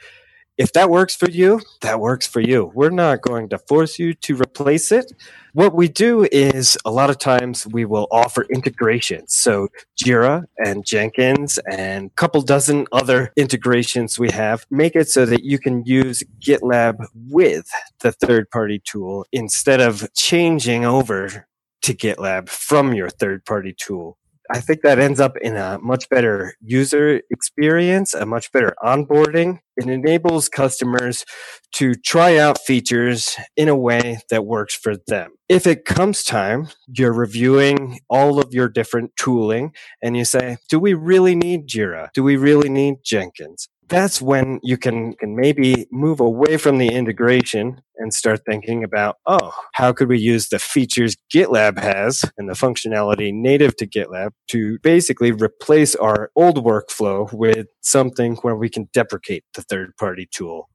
If 0.59 0.73
that 0.73 0.88
works 0.88 1.14
for 1.14 1.29
you, 1.29 1.61
that 1.83 2.01
works 2.01 2.27
for 2.27 2.40
you. 2.40 2.73
We're 2.75 2.88
not 2.88 3.21
going 3.21 3.51
to 3.51 3.59
force 3.59 3.99
you 3.99 4.14
to 4.14 4.37
replace 4.37 4.90
it. 4.90 5.12
What 5.53 5.75
we 5.75 5.87
do 5.88 6.27
is 6.33 6.79
a 6.87 6.90
lot 6.90 7.11
of 7.11 7.19
times 7.19 7.66
we 7.66 7.85
will 7.85 8.07
offer 8.11 8.47
integrations. 8.51 9.37
So 9.37 9.69
Jira 10.03 10.45
and 10.57 10.85
Jenkins 10.85 11.59
and 11.71 12.07
a 12.07 12.14
couple 12.14 12.40
dozen 12.40 12.87
other 12.90 13.33
integrations 13.37 14.19
we 14.19 14.31
have 14.31 14.64
make 14.71 14.97
it 14.97 15.09
so 15.09 15.27
that 15.27 15.45
you 15.45 15.59
can 15.59 15.85
use 15.85 16.23
GitLab 16.40 17.07
with 17.14 17.69
the 18.01 18.12
third 18.12 18.51
party 18.51 18.81
tool 18.83 19.27
instead 19.33 19.83
of 19.83 20.11
changing 20.14 20.87
over 20.87 21.47
to 21.83 21.95
GitLab 21.95 22.49
from 22.49 22.95
your 22.95 23.11
third 23.11 23.45
party 23.45 23.75
tool. 23.79 24.16
I 24.51 24.61
think 24.61 24.83
that 24.83 24.99
ends 24.99 25.21
up 25.21 25.37
in 25.39 25.57
a 25.57 25.79
much 25.81 26.09
better 26.09 26.55
user 26.61 27.21
experience, 27.31 28.15
a 28.15 28.27
much 28.27 28.53
better 28.53 28.75
onboarding. 28.83 29.61
It 29.77 29.89
enables 29.89 30.49
customers 30.49 31.25
to 31.73 31.95
try 31.95 32.39
out 32.39 32.59
features 32.59 33.37
in 33.57 33.69
a 33.69 33.77
way 33.77 34.21
that 34.31 34.47
works 34.47 34.75
for 34.75 34.97
them. 35.07 35.33
If 35.49 35.67
it 35.67 35.85
comes 35.85 36.23
time, 36.23 36.69
you're 36.89 37.13
reviewing 37.13 38.01
all 38.09 38.41
of 38.41 38.55
your 38.55 38.69
different 38.69 39.13
tooling 39.17 39.73
and 40.03 40.17
you 40.17 40.25
say, 40.25 40.59
do 40.69 40.79
we 40.79 40.95
really 40.95 41.35
need 41.35 41.69
Jira? 41.69 42.09
Do 42.15 42.23
we 42.23 42.37
really 42.37 42.69
need 42.69 42.97
Jenkins? 43.05 43.69
That's 43.88 44.20
when 44.20 44.61
you 44.62 44.77
can, 44.77 45.14
can 45.14 45.37
maybe 45.37 45.87
move 45.90 46.20
away 46.20 46.57
from 46.57 46.79
the 46.79 46.88
integration 46.88 47.81
and 47.96 48.12
start 48.12 48.42
thinking 48.44 48.83
about, 48.85 49.16
oh, 49.27 49.53
how 49.75 49.92
could 49.92 50.09
we 50.09 50.18
use 50.18 50.49
the 50.49 50.59
features 50.59 51.16
GitLab 51.33 51.79
has 51.79 52.25
and 52.37 52.49
the 52.49 52.55
functionality 52.55 53.33
native 53.33 53.77
to 53.77 53.87
GitLab 53.87 54.31
to 54.49 54.79
basically 54.83 55.33
replace 55.33 55.94
our 55.94 56.31
old 56.37 56.64
workflow 56.64 57.33
with 57.33 57.66
something 57.83 58.37
where 58.37 58.57
we 58.57 58.68
can 58.68 58.88
deprecate 58.92 59.44
the 59.55 59.62
third 59.62 59.96
party 59.96 60.29
tool. 60.31 60.68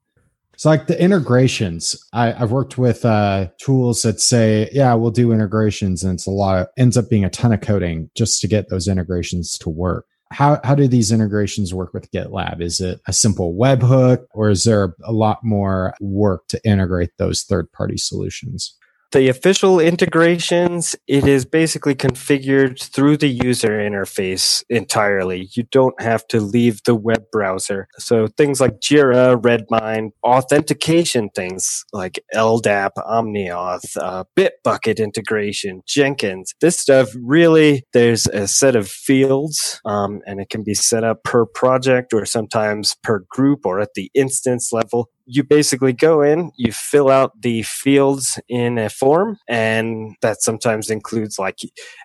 So, 0.56 0.68
like 0.68 0.86
the 0.86 1.00
integrations, 1.00 1.96
I, 2.12 2.32
have 2.32 2.52
worked 2.52 2.76
with 2.76 3.04
uh, 3.04 3.48
tools 3.58 4.02
that 4.02 4.20
say, 4.20 4.68
"Yeah, 4.70 4.92
we'll 4.94 5.10
do 5.10 5.32
integrations," 5.32 6.04
and 6.04 6.14
it's 6.14 6.26
a 6.26 6.30
lot. 6.30 6.58
Of, 6.58 6.68
ends 6.76 6.96
up 6.98 7.08
being 7.08 7.24
a 7.24 7.30
ton 7.30 7.52
of 7.52 7.62
coding 7.62 8.10
just 8.14 8.40
to 8.42 8.48
get 8.48 8.68
those 8.68 8.86
integrations 8.86 9.56
to 9.58 9.70
work 9.70 10.06
how 10.32 10.60
how 10.64 10.74
do 10.74 10.88
these 10.88 11.12
integrations 11.12 11.74
work 11.74 11.92
with 11.94 12.10
GitLab? 12.10 12.60
Is 12.60 12.80
it 12.80 13.00
a 13.06 13.12
simple 13.12 13.54
webhook, 13.54 14.24
or 14.32 14.50
is 14.50 14.64
there 14.64 14.94
a 15.04 15.12
lot 15.12 15.44
more 15.44 15.94
work 16.00 16.48
to 16.48 16.60
integrate 16.64 17.10
those 17.18 17.42
third 17.42 17.70
party 17.72 17.96
solutions? 17.96 18.76
The 19.12 19.28
official 19.28 19.78
integrations, 19.78 20.96
it 21.06 21.26
is 21.26 21.44
basically 21.44 21.94
configured 21.94 22.82
through 22.82 23.18
the 23.18 23.28
user 23.28 23.78
interface 23.78 24.64
entirely. 24.68 25.48
You 25.54 25.64
don't 25.70 26.00
have 26.00 26.26
to 26.28 26.40
leave 26.40 26.82
the 26.84 26.94
web 26.94 27.24
browser. 27.30 27.88
So 27.98 28.26
things 28.26 28.60
like 28.60 28.80
Jira, 28.80 29.40
Redmine, 29.42 30.10
authentication 30.24 31.28
things 31.34 31.84
like 31.92 32.22
LDAP, 32.34 32.90
OmniAuth, 32.98 33.96
uh, 34.00 34.24
Bitbucket 34.36 34.98
integration, 34.98 35.82
Jenkins. 35.86 36.54
This 36.60 36.78
stuff 36.78 37.10
really, 37.14 37.84
there's 37.92 38.26
a 38.26 38.48
set 38.48 38.76
of 38.76 38.88
fields, 38.88 39.80
um, 39.84 40.20
and 40.26 40.40
it 40.40 40.50
can 40.50 40.62
be 40.62 40.74
set 40.74 41.04
up 41.04 41.22
per 41.24 41.46
project 41.46 42.12
or 42.12 42.24
sometimes 42.24 42.96
per 43.02 43.24
group 43.30 43.64
or 43.64 43.80
at 43.80 43.90
the 43.94 44.10
instance 44.14 44.72
level 44.72 45.10
you 45.26 45.44
basically 45.44 45.92
go 45.92 46.22
in, 46.22 46.52
you 46.56 46.72
fill 46.72 47.08
out 47.08 47.40
the 47.40 47.62
fields 47.62 48.40
in 48.48 48.78
a 48.78 48.88
form, 48.88 49.38
and 49.48 50.16
that 50.22 50.42
sometimes 50.42 50.90
includes 50.90 51.38
like 51.38 51.58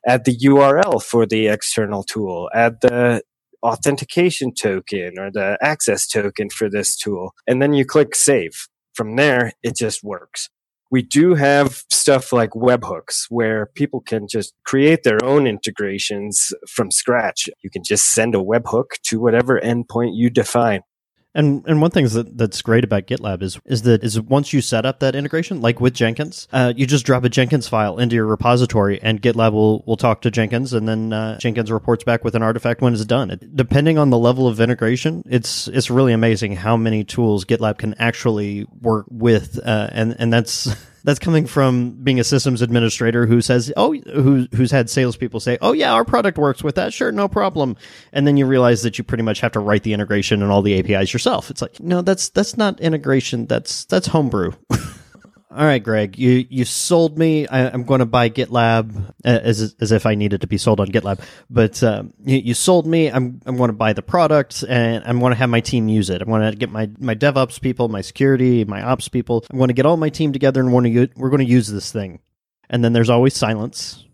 add 0.07 0.25
the 0.25 0.37
URL 0.37 1.01
for 1.01 1.25
the 1.25 1.47
external 1.47 2.03
tool, 2.03 2.49
add 2.53 2.77
the 2.81 3.21
authentication 3.63 4.53
token 4.53 5.17
or 5.17 5.31
the 5.31 5.57
access 5.61 6.07
token 6.07 6.49
for 6.49 6.69
this 6.69 6.95
tool, 6.95 7.33
and 7.47 7.61
then 7.61 7.73
you 7.73 7.85
click 7.85 8.15
save. 8.15 8.67
From 8.93 9.15
there, 9.15 9.51
it 9.61 9.75
just 9.75 10.03
works. 10.03 10.49
We 10.89 11.01
do 11.03 11.35
have 11.35 11.83
stuff 11.91 12.31
like 12.31 12.51
webhooks 12.51 13.25
where 13.29 13.67
people 13.75 14.01
can 14.01 14.27
just 14.27 14.53
create 14.65 15.03
their 15.03 15.23
own 15.23 15.45
integrations 15.45 16.53
from 16.67 16.91
scratch. 16.91 17.49
You 17.61 17.69
can 17.69 17.83
just 17.83 18.13
send 18.13 18.33
a 18.33 18.39
webhook 18.39 18.85
to 19.03 19.19
whatever 19.19 19.59
endpoint 19.59 20.11
you 20.13 20.29
define. 20.29 20.81
And 21.37 21.63
and 21.67 21.79
one 21.83 21.91
thing 21.91 22.07
that 22.07 22.35
that's 22.35 22.63
great 22.63 22.83
about 22.83 23.05
GitLab 23.05 23.43
is 23.43 23.59
is 23.65 23.83
that 23.83 24.03
is 24.03 24.19
once 24.19 24.53
you 24.53 24.59
set 24.59 24.87
up 24.87 25.01
that 25.01 25.15
integration, 25.15 25.61
like 25.61 25.79
with 25.79 25.93
Jenkins, 25.93 26.47
uh, 26.51 26.73
you 26.75 26.87
just 26.87 27.05
drop 27.05 27.23
a 27.25 27.29
Jenkins 27.29 27.67
file 27.67 27.99
into 27.99 28.15
your 28.15 28.25
repository, 28.25 28.99
and 29.03 29.21
GitLab 29.21 29.53
will 29.53 29.83
will 29.85 29.97
talk 29.97 30.21
to 30.21 30.31
Jenkins, 30.31 30.73
and 30.73 30.87
then 30.87 31.13
uh, 31.13 31.37
Jenkins 31.37 31.71
reports 31.71 32.03
back 32.03 32.23
with 32.23 32.33
an 32.33 32.41
artifact 32.41 32.81
when 32.81 32.91
it's 32.91 33.05
done. 33.05 33.29
It, 33.29 33.55
depending 33.55 33.99
on 33.99 34.09
the 34.09 34.17
level 34.17 34.47
of 34.47 34.59
integration, 34.59 35.21
it's 35.29 35.67
it's 35.67 35.91
really 35.91 36.11
amazing 36.11 36.55
how 36.55 36.75
many 36.75 37.03
tools 37.03 37.45
GitLab 37.45 37.77
can 37.77 37.93
actually 37.99 38.65
work 38.81 39.05
with, 39.11 39.59
uh, 39.63 39.89
and 39.91 40.15
and 40.17 40.33
that's. 40.33 40.75
that's 41.07 41.19
coming 41.19 41.47
from 41.47 41.91
being 42.03 42.19
a 42.19 42.23
systems 42.25 42.61
administrator 42.61 43.25
who 43.25 43.39
says, 43.39 43.71
"Oh, 43.77 43.93
who 43.93 44.45
who's 44.53 44.71
had 44.71 44.89
salespeople 44.89 45.39
say, 45.39 45.57
oh 45.61 45.71
yeah, 45.71 45.93
our 45.93 46.03
product 46.03 46.37
works 46.37 46.65
with 46.65 46.75
that, 46.75 46.91
sure, 46.91 47.13
no 47.13 47.29
problem," 47.29 47.77
and 48.11 48.27
then 48.27 48.35
you 48.35 48.45
realize 48.45 48.81
that 48.81 48.97
you 48.97 49.05
pretty 49.05 49.23
much 49.23 49.39
have 49.39 49.53
to 49.53 49.61
write 49.61 49.83
the 49.83 49.93
integration 49.93 50.43
and 50.43 50.51
all 50.51 50.61
the 50.61 50.77
APIs 50.77 51.13
yourself. 51.13 51.49
It's 51.49 51.61
like, 51.61 51.79
no, 51.79 52.01
that's 52.01 52.27
that's 52.27 52.57
not 52.57 52.81
integration. 52.81 53.45
That's 53.45 53.85
that's 53.85 54.07
homebrew. 54.07 54.51
All 55.49 55.65
right, 55.65 55.81
Greg, 55.81 56.19
you 56.19 56.45
you 56.49 56.65
sold 56.65 57.17
me. 57.17 57.47
I, 57.47 57.73
am 57.73 57.83
going 57.83 57.99
to 57.99 58.05
buy 58.05 58.29
GitLab 58.29 59.13
uh, 59.23 59.29
as 59.29 59.75
as 59.79 59.93
if 59.93 60.05
I 60.05 60.13
needed 60.13 60.41
to 60.41 60.47
be 60.47 60.57
sold 60.57 60.81
on 60.81 60.87
GitLab, 60.87 61.21
but 61.49 61.81
um, 61.83 62.13
you, 62.25 62.37
you, 62.37 62.53
sold 62.53 62.85
me. 62.85 63.09
I'm 63.09 63.39
I'm 63.45 63.55
going 63.55 63.69
to 63.69 63.73
buy 63.73 63.93
the 63.93 64.01
product 64.01 64.65
and 64.67 65.05
I'm 65.05 65.19
going 65.21 65.31
to 65.31 65.37
have 65.37 65.49
my 65.49 65.61
team 65.61 65.87
use 65.87 66.09
it. 66.09 66.21
I'm 66.21 66.27
going 66.27 66.51
to 66.51 66.57
get 66.57 66.69
my 66.69 66.89
my 66.99 67.15
DevOps 67.15 67.61
people, 67.61 67.87
my 67.87 68.01
security, 68.01 68.65
my 68.65 68.83
ops 68.83 69.07
people. 69.07 69.45
I'm 69.49 69.57
going 69.57 69.69
to 69.69 69.73
get 69.73 69.85
all 69.85 69.95
my 69.95 70.09
team 70.09 70.33
together 70.33 70.59
and 70.59 70.73
we're 70.73 71.29
going 71.29 71.45
to 71.45 71.45
use 71.45 71.69
this 71.69 71.93
thing. 71.93 72.19
And 72.69 72.83
then 72.83 72.91
there's 72.91 73.09
always 73.09 73.33
silence, 73.33 74.05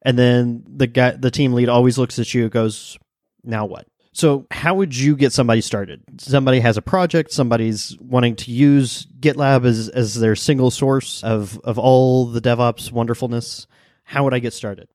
and 0.00 0.18
then 0.18 0.64
the 0.66 0.86
guy, 0.86 1.10
the 1.10 1.30
team 1.30 1.52
lead, 1.52 1.68
always 1.68 1.98
looks 1.98 2.18
at 2.18 2.32
you, 2.32 2.44
and 2.44 2.50
goes, 2.50 2.96
"Now 3.44 3.66
what?" 3.66 3.86
So, 4.18 4.48
how 4.50 4.74
would 4.74 4.96
you 4.96 5.14
get 5.14 5.32
somebody 5.32 5.60
started? 5.60 6.02
Somebody 6.18 6.58
has 6.58 6.76
a 6.76 6.82
project, 6.82 7.30
somebody's 7.30 7.96
wanting 8.00 8.34
to 8.34 8.50
use 8.50 9.06
GitLab 9.20 9.64
as, 9.64 9.88
as 9.90 10.18
their 10.18 10.34
single 10.34 10.72
source 10.72 11.22
of, 11.22 11.60
of 11.62 11.78
all 11.78 12.26
the 12.26 12.40
DevOps 12.40 12.90
wonderfulness. 12.90 13.68
How 14.02 14.24
would 14.24 14.34
I 14.34 14.40
get 14.40 14.54
started? 14.54 14.88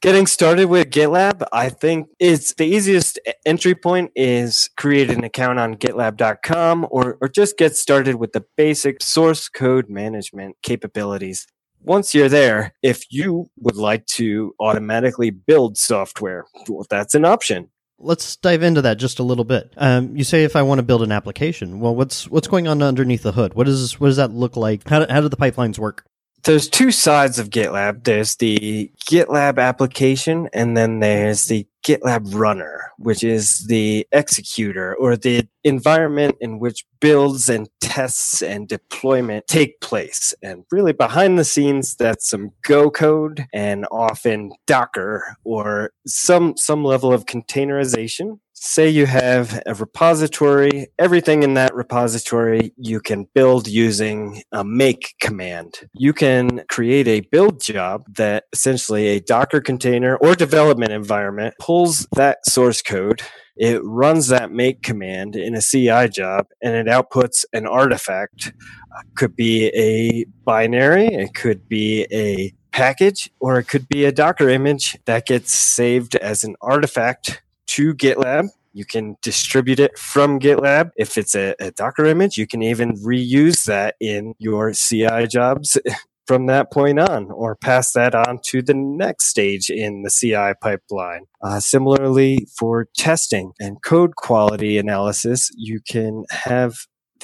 Getting 0.00 0.26
started 0.26 0.70
with 0.70 0.88
GitLab, 0.88 1.46
I 1.52 1.68
think 1.68 2.08
it's 2.18 2.54
the 2.54 2.64
easiest 2.64 3.20
entry 3.44 3.74
point 3.74 4.12
is 4.16 4.70
create 4.78 5.10
an 5.10 5.24
account 5.24 5.58
on 5.58 5.74
gitlab.com 5.74 6.86
or, 6.90 7.18
or 7.20 7.28
just 7.28 7.58
get 7.58 7.76
started 7.76 8.14
with 8.14 8.32
the 8.32 8.46
basic 8.56 9.02
source 9.02 9.50
code 9.50 9.90
management 9.90 10.56
capabilities 10.62 11.46
once 11.82 12.14
you're 12.14 12.28
there, 12.28 12.74
if 12.82 13.04
you 13.10 13.46
would 13.58 13.76
like 13.76 14.04
to 14.04 14.54
automatically 14.60 15.30
build 15.30 15.78
software, 15.78 16.44
well, 16.68 16.84
that's 16.90 17.14
an 17.14 17.24
option 17.24 17.70
let's 18.00 18.36
dive 18.36 18.62
into 18.62 18.82
that 18.82 18.98
just 18.98 19.18
a 19.18 19.22
little 19.22 19.44
bit. 19.44 19.72
Um, 19.76 20.16
you 20.16 20.24
say 20.24 20.44
if 20.44 20.56
I 20.56 20.62
want 20.62 20.78
to 20.78 20.82
build 20.82 21.02
an 21.02 21.12
application, 21.12 21.80
well, 21.80 21.94
what's 21.94 22.28
what's 22.28 22.48
going 22.48 22.66
on 22.66 22.82
underneath 22.82 23.22
the 23.22 23.32
hood? 23.32 23.54
What 23.54 23.66
does 23.66 24.00
what 24.00 24.08
does 24.08 24.16
that 24.16 24.32
look 24.32 24.56
like? 24.56 24.88
How 24.88 25.04
do, 25.04 25.12
how 25.12 25.20
do 25.20 25.28
the 25.28 25.36
pipelines 25.36 25.78
work? 25.78 26.04
There's 26.44 26.68
two 26.68 26.90
sides 26.90 27.38
of 27.38 27.50
GitLab. 27.50 28.04
There's 28.04 28.36
the 28.36 28.90
GitLab 29.08 29.58
application, 29.58 30.48
and 30.52 30.76
then 30.76 31.00
there's 31.00 31.46
the 31.46 31.66
GitLab 31.84 32.34
runner, 32.34 32.92
which 32.98 33.24
is 33.24 33.66
the 33.66 34.06
executor 34.12 34.94
or 34.96 35.16
the 35.16 35.48
environment 35.64 36.36
in 36.40 36.58
which 36.58 36.84
builds 37.00 37.48
and 37.48 37.68
tests 37.80 38.42
and 38.42 38.68
deployment 38.68 39.46
take 39.46 39.80
place. 39.80 40.34
And 40.42 40.64
really 40.70 40.92
behind 40.92 41.38
the 41.38 41.44
scenes, 41.44 41.96
that's 41.96 42.28
some 42.28 42.50
Go 42.62 42.90
code 42.90 43.46
and 43.52 43.86
often 43.90 44.52
Docker 44.66 45.36
or 45.44 45.92
some, 46.06 46.56
some 46.56 46.84
level 46.84 47.12
of 47.12 47.26
containerization 47.26 48.38
say 48.62 48.88
you 48.88 49.06
have 49.06 49.60
a 49.66 49.74
repository, 49.74 50.88
everything 50.98 51.42
in 51.42 51.54
that 51.54 51.74
repository 51.74 52.72
you 52.76 53.00
can 53.00 53.26
build 53.34 53.66
using 53.66 54.42
a 54.52 54.62
make 54.62 55.14
command. 55.20 55.88
You 55.94 56.12
can 56.12 56.62
create 56.68 57.08
a 57.08 57.20
build 57.20 57.60
job 57.60 58.04
that 58.16 58.44
essentially 58.52 59.08
a 59.08 59.20
Docker 59.20 59.60
container 59.60 60.16
or 60.16 60.34
development 60.34 60.92
environment 60.92 61.54
pulls 61.58 62.06
that 62.16 62.46
source 62.46 62.82
code 62.82 63.22
it 63.60 63.84
runs 63.84 64.28
that 64.28 64.50
make 64.50 64.82
command 64.82 65.36
in 65.36 65.54
a 65.54 65.60
CI 65.60 66.08
job 66.08 66.46
and 66.62 66.74
it 66.74 66.86
outputs 66.86 67.44
an 67.52 67.66
artifact. 67.66 68.54
Uh, 68.96 69.02
could 69.16 69.36
be 69.36 69.66
a 69.68 70.24
binary, 70.44 71.06
it 71.06 71.34
could 71.34 71.68
be 71.68 72.06
a 72.10 72.54
package, 72.72 73.30
or 73.38 73.58
it 73.58 73.64
could 73.64 73.86
be 73.86 74.06
a 74.06 74.12
Docker 74.12 74.48
image 74.48 74.96
that 75.04 75.26
gets 75.26 75.52
saved 75.52 76.16
as 76.16 76.42
an 76.42 76.56
artifact 76.62 77.42
to 77.70 77.94
GitLab. 77.94 78.48
You 78.72 78.84
can 78.84 79.16
distribute 79.22 79.80
it 79.80 79.98
from 79.98 80.38
GitLab. 80.38 80.90
If 80.96 81.18
it's 81.18 81.34
a, 81.34 81.54
a, 81.60 81.72
Docker 81.72 82.06
image, 82.06 82.38
you 82.38 82.46
can 82.46 82.62
even 82.62 82.94
reuse 83.02 83.64
that 83.64 83.96
in 84.00 84.34
your 84.38 84.72
CI 84.72 85.26
jobs 85.26 85.76
from 86.26 86.46
that 86.46 86.70
point 86.72 87.00
on 87.00 87.30
or 87.32 87.56
pass 87.56 87.92
that 87.92 88.14
on 88.14 88.38
to 88.46 88.62
the 88.62 88.74
next 88.74 89.26
stage 89.26 89.68
in 89.68 90.02
the 90.02 90.10
CI 90.10 90.54
pipeline. 90.62 91.24
Uh, 91.42 91.58
similarly, 91.58 92.46
for 92.56 92.86
testing 92.96 93.52
and 93.58 93.82
code 93.82 94.14
quality 94.14 94.78
analysis, 94.78 95.50
you 95.56 95.80
can 95.88 96.24
have 96.30 96.74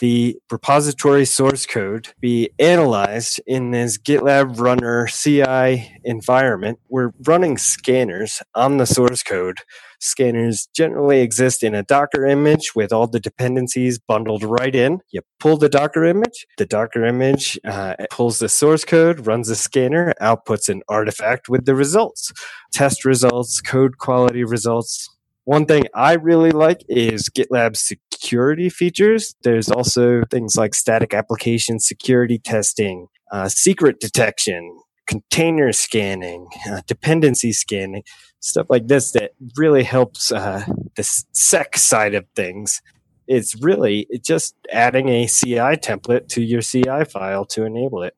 the 0.01 0.37
repository 0.51 1.25
source 1.25 1.67
code 1.67 2.09
be 2.21 2.51
analyzed 2.59 3.41
in 3.47 3.71
this 3.71 3.99
GitLab 3.99 4.59
runner 4.59 5.07
CI 5.07 5.99
environment. 6.05 6.79
We're 6.89 7.13
running 7.27 7.57
scanners 7.59 8.43
on 8.55 8.77
the 8.77 8.87
source 8.87 9.23
code. 9.23 9.59
Scanners 10.01 10.69
generally 10.75 11.21
exist 11.21 11.63
in 11.63 11.75
a 11.75 11.83
Docker 11.83 12.27
image 12.27 12.75
with 12.75 12.93
all 12.93 13.07
the 13.07 13.21
dependencies 13.21 13.99
bundled 13.99 14.43
right 14.43 14.75
in. 14.75 15.01
You 15.11 15.23
pull 15.41 15.57
the 15.57 15.69
Docker 15.69 16.05
image, 16.05 16.47
the 16.59 16.67
Docker 16.67 17.05
image 17.05 17.59
uh, 17.65 17.95
pulls 18.11 18.39
the 18.39 18.49
source 18.49 18.85
code, 18.85 19.27
runs 19.27 19.49
the 19.49 19.57
scanner, 19.57 20.15
outputs 20.21 20.69
an 20.69 20.83
artifact 20.89 21.49
with 21.49 21.65
the 21.65 21.75
results, 21.75 22.33
test 22.73 23.05
results, 23.05 23.61
code 23.61 23.99
quality 23.99 24.45
results, 24.45 25.09
one 25.47 25.65
thing 25.65 25.85
I 25.95 26.15
really 26.15 26.51
like 26.51 26.85
is 26.89 27.29
GitLab 27.29 27.77
security 27.77 28.69
features. 28.69 29.37
There's 29.45 29.71
also 29.71 30.25
things 30.29 30.57
like 30.57 30.75
static 30.75 31.15
application 31.15 31.79
security 31.79 32.41
testing, 32.41 33.07
uh, 33.31 33.49
secret 33.49 34.01
detection, 34.01 34.77
container 35.07 35.73
scanning, 35.73 36.49
uh, 36.71 36.81
dependency 36.87 37.53
scanning, 37.53 38.03
stuff 38.41 38.67
like 38.69 38.89
this 38.89 39.13
that 39.13 39.33
really 39.57 39.83
helps 39.83 40.33
uh, 40.33 40.65
the 40.97 41.03
sec 41.33 41.77
side 41.77 42.15
of 42.15 42.25
things. 42.35 42.83
It's 43.27 43.61
really 43.61 44.07
just 44.23 44.55
adding 44.73 45.09
a 45.09 45.27
CI 45.27 45.77
template 45.77 46.29
to 46.29 46.43
your 46.43 46.63
CI 46.63 47.05
file 47.05 47.45
to 47.47 47.65
enable 47.65 48.03
it. 48.03 48.17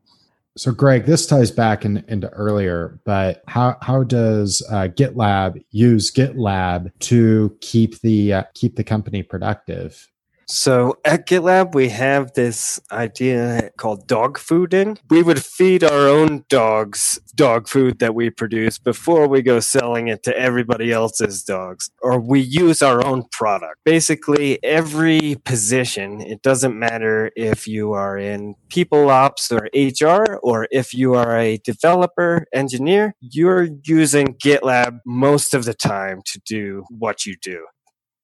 So, 0.59 0.73
Greg, 0.73 1.07
this 1.07 1.25
ties 1.25 1.53
back 1.53 1.85
in, 1.85 2.05
into 2.09 2.29
earlier, 2.31 2.99
but 3.05 3.45
how 3.47 3.77
how 3.81 4.03
does 4.03 4.61
uh, 4.71 4.89
GitLab 4.89 5.63
use 5.71 6.11
GitLab 6.11 6.91
to 7.01 7.57
keep 7.61 8.01
the 8.01 8.33
uh, 8.33 8.43
keep 8.55 8.75
the 8.75 8.83
company 8.83 9.23
productive? 9.23 10.09
So 10.51 10.97
at 11.05 11.27
GitLab, 11.27 11.75
we 11.75 11.91
have 11.91 12.33
this 12.33 12.81
idea 12.91 13.71
called 13.77 14.07
dog 14.07 14.39
fooding. 14.39 14.97
We 15.11 15.23
would 15.23 15.45
feed 15.45 15.85
our 15.85 16.09
own 16.09 16.47
dogs 16.49 17.21
dog 17.35 17.69
food 17.69 17.99
that 17.99 18.15
we 18.15 18.31
produce 18.31 18.79
before 18.79 19.29
we 19.29 19.43
go 19.43 19.61
selling 19.61 20.09
it 20.09 20.23
to 20.23 20.37
everybody 20.37 20.91
else's 20.91 21.45
dogs, 21.45 21.91
or 22.01 22.19
we 22.19 22.41
use 22.41 22.81
our 22.81 23.05
own 23.05 23.25
product. 23.31 23.77
Basically, 23.85 24.59
every 24.65 25.37
position, 25.45 26.23
it 26.23 26.41
doesn't 26.41 26.77
matter 26.77 27.31
if 27.37 27.69
you 27.69 27.93
are 27.93 28.17
in 28.17 28.55
people 28.71 29.11
ops 29.11 29.53
or 29.53 29.69
HR, 29.75 30.39
or 30.43 30.67
if 30.71 30.95
you 30.95 31.13
are 31.13 31.39
a 31.39 31.59
developer, 31.59 32.47
engineer, 32.55 33.15
you're 33.21 33.69
using 33.85 34.29
GitLab 34.43 35.01
most 35.05 35.53
of 35.53 35.67
the 35.67 35.75
time 35.75 36.23
to 36.25 36.41
do 36.47 36.85
what 36.89 37.27
you 37.27 37.37
do 37.43 37.67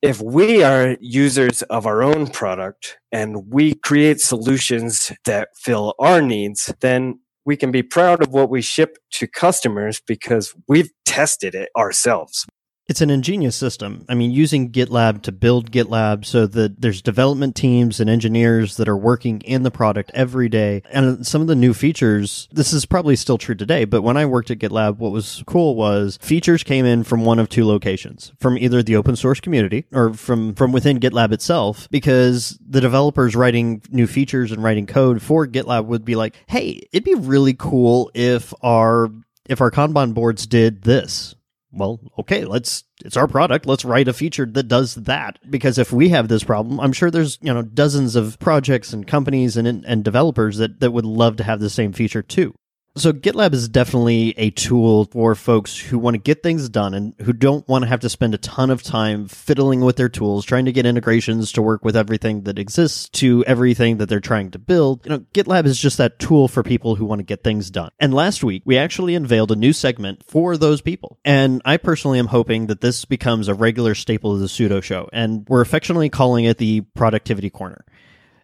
if 0.05 0.21
we 0.21 0.63
are 0.63 0.99
users 1.01 1.63
of 1.63 1.87
our 1.87 2.03
own 2.03 2.27
product 2.27 2.99
and 3.11 3.51
we 3.51 3.75
create 3.75 4.21
solutions 4.21 5.11
that 5.25 5.49
fill 5.57 5.95
our 5.99 6.21
needs, 6.21 6.71
then 6.81 7.19
we 7.47 7.57
can 7.57 7.73
be 7.73 7.83
proud 7.83 8.23
of 8.23 8.29
what 8.29 8.51
we 8.51 8.61
ship 8.61 8.99
to 9.13 9.27
customers 9.27 10.03
because 10.07 10.55
we've 10.69 10.91
tested 11.07 11.55
it 11.55 11.71
ourselves. 11.75 12.45
It's 12.87 13.01
an 13.01 13.09
ingenious 13.09 13.57
system. 13.57 14.05
I 14.11 14.15
mean, 14.15 14.31
using 14.31 14.71
GitLab 14.71 15.23
to 15.23 15.33
build 15.33 15.71
GitLab 15.71 16.27
so 16.27 16.47
that 16.47 16.83
there's 16.83 17.01
development 17.01 17.57
teams 17.57 17.99
and 17.99 18.11
engineers 18.11 18.77
that 18.77 18.91
are 18.91 18.97
working 18.97 19.41
in 19.41 19.63
the 19.63 19.71
product 19.71 20.11
every 20.13 20.51
day. 20.51 20.83
And 20.91 21.27
some 21.27 21.41
of 21.41 21.47
the 21.47 21.55
new 21.55 21.73
features, 21.73 22.47
this 22.53 22.75
is 22.75 22.85
probably 22.85 23.17
still 23.17 23.39
true 23.39 23.55
today, 23.55 23.87
but 23.87 24.03
when 24.03 24.19
I 24.19 24.27
worked 24.27 24.51
at 24.51 24.59
GitLab, 24.59 24.99
what 24.99 25.13
was 25.13 25.43
cool 25.47 25.77
was 25.77 26.19
features 26.21 26.63
came 26.63 26.85
in 26.85 27.05
from 27.05 27.25
one 27.25 27.39
of 27.39 27.49
two 27.49 27.65
locations, 27.65 28.33
from 28.39 28.59
either 28.59 28.83
the 28.83 28.97
open 28.97 29.17
source 29.17 29.41
community 29.41 29.87
or 29.91 30.13
from, 30.13 30.55
from 30.55 30.71
within 30.71 31.01
GitLab 31.01 31.33
itself, 31.33 31.89
because 31.91 32.59
the 32.69 32.83
developers 32.83 33.35
writing 33.35 33.81
new 33.91 34.07
features 34.07 34.53
and 34.53 34.63
writing 34.63 34.87
code 34.87 35.23
for 35.23 35.47
GitLab 35.47 35.87
would 35.87 36.05
be 36.05 36.17
like, 36.17 36.37
Hey, 36.47 36.87
it'd 36.93 37.05
be 37.05 37.15
really 37.15 37.55
cool 37.55 38.11
if 38.13 38.53
our 38.61 39.11
if 39.47 39.61
our 39.61 39.71
Kanban 39.71 40.15
boards 40.15 40.47
did 40.47 40.83
this 40.83 41.35
well, 41.75 42.01
okay, 42.19 42.45
let's 42.45 42.85
it's 43.05 43.17
our 43.17 43.29
product. 43.29 43.67
Let's 43.67 43.85
write 43.85 44.09
a 44.09 44.13
feature 44.13 44.47
that 44.47 44.69
does 44.69 44.95
that. 44.95 45.39
Because 45.49 45.79
if 45.79 45.93
we 45.93 46.11
have 46.11 46.29
this 46.29 46.45
problem, 46.45 46.81
I'm 46.81 46.93
sure 46.93 47.11
there's, 47.11 47.39
you 47.43 47.53
know, 47.53 47.63
dozens 47.63 48.17
of 48.17 48.39
projects 48.39 48.93
and 48.93 49.07
companies 49.07 49.57
and 49.57 49.67
and 49.85 50.05
developers 50.05 50.59
that 50.59 50.81
that 50.81 50.93
would 50.93 51.05
love 51.05 51.37
to 51.37 51.45
have 51.45 51.61
the 51.61 51.71
same 51.71 51.93
feature 51.93 52.23
too. 52.23 52.55
So 52.97 53.13
GitLab 53.13 53.55
is 53.55 53.69
definitely 53.69 54.35
a 54.39 54.51
tool 54.51 55.07
for 55.07 55.35
folks 55.35 55.77
who 55.77 55.99
want 55.99 56.15
to 56.15 56.19
get 56.19 56.45
things 56.45 56.69
done 56.69 56.95
and 56.95 57.13
who 57.23 57.33
don't 57.33 57.67
want 57.67 57.83
to 57.83 57.89
have 57.89 57.99
to 58.01 58.09
spend 58.09 58.35
a 58.35 58.39
ton 58.39 58.71
of 58.71 58.85
time 58.85 59.27
fiddling 59.27 59.81
with 59.81 59.97
their 59.97 60.09
tools, 60.09 60.45
trying 60.45 60.67
to 60.67 60.73
get 60.73 60.87
integrations 60.87 61.51
to 61.53 61.63
work 61.63 61.85
with 61.85 61.97
everything 61.97 62.43
that 62.43 62.57
exists 62.57 63.09
to 63.09 63.45
everything 63.47 63.97
that 63.97 64.09
they're 64.09 64.21
trying 64.21 64.53
to 64.53 64.61
build. 64.61 65.05
You 65.05 65.11
know, 65.11 65.19
GitLab 65.35 65.67
is 65.67 65.81
just 65.81 65.99
that 65.99 66.21
tool 66.21 66.47
for 66.47 66.63
people 66.63 66.95
who 66.95 67.05
want 67.05 67.19
to 67.19 67.25
get 67.25 67.43
things 67.43 67.69
done. 67.69 67.91
And 67.99 68.15
last 68.15 68.45
week, 68.45 68.63
we 68.65 68.79
actually 68.79 69.17
unveiled 69.17 69.51
a 69.51 69.57
new 69.57 69.73
segment 69.73 70.23
for 70.25 70.57
those 70.57 70.81
people. 70.81 71.19
And 71.25 71.63
I 71.65 71.79
personally 71.79 72.21
am 72.21 72.29
hoping 72.29 72.69
that 72.69 72.81
this 72.81 73.05
becomes 73.05 73.49
a 73.49 73.55
regular 73.55 73.97
staple 73.97 74.35
of 74.35 74.39
the 74.39 74.47
Sudo 74.47 74.81
Show. 74.81 75.09
And 75.13 75.45
we're 75.49 75.63
affectionately 75.63 76.11
calling 76.11 76.45
it 76.45 76.59
the 76.59 76.83
Productivity 76.83 77.51
Corner. 77.51 77.85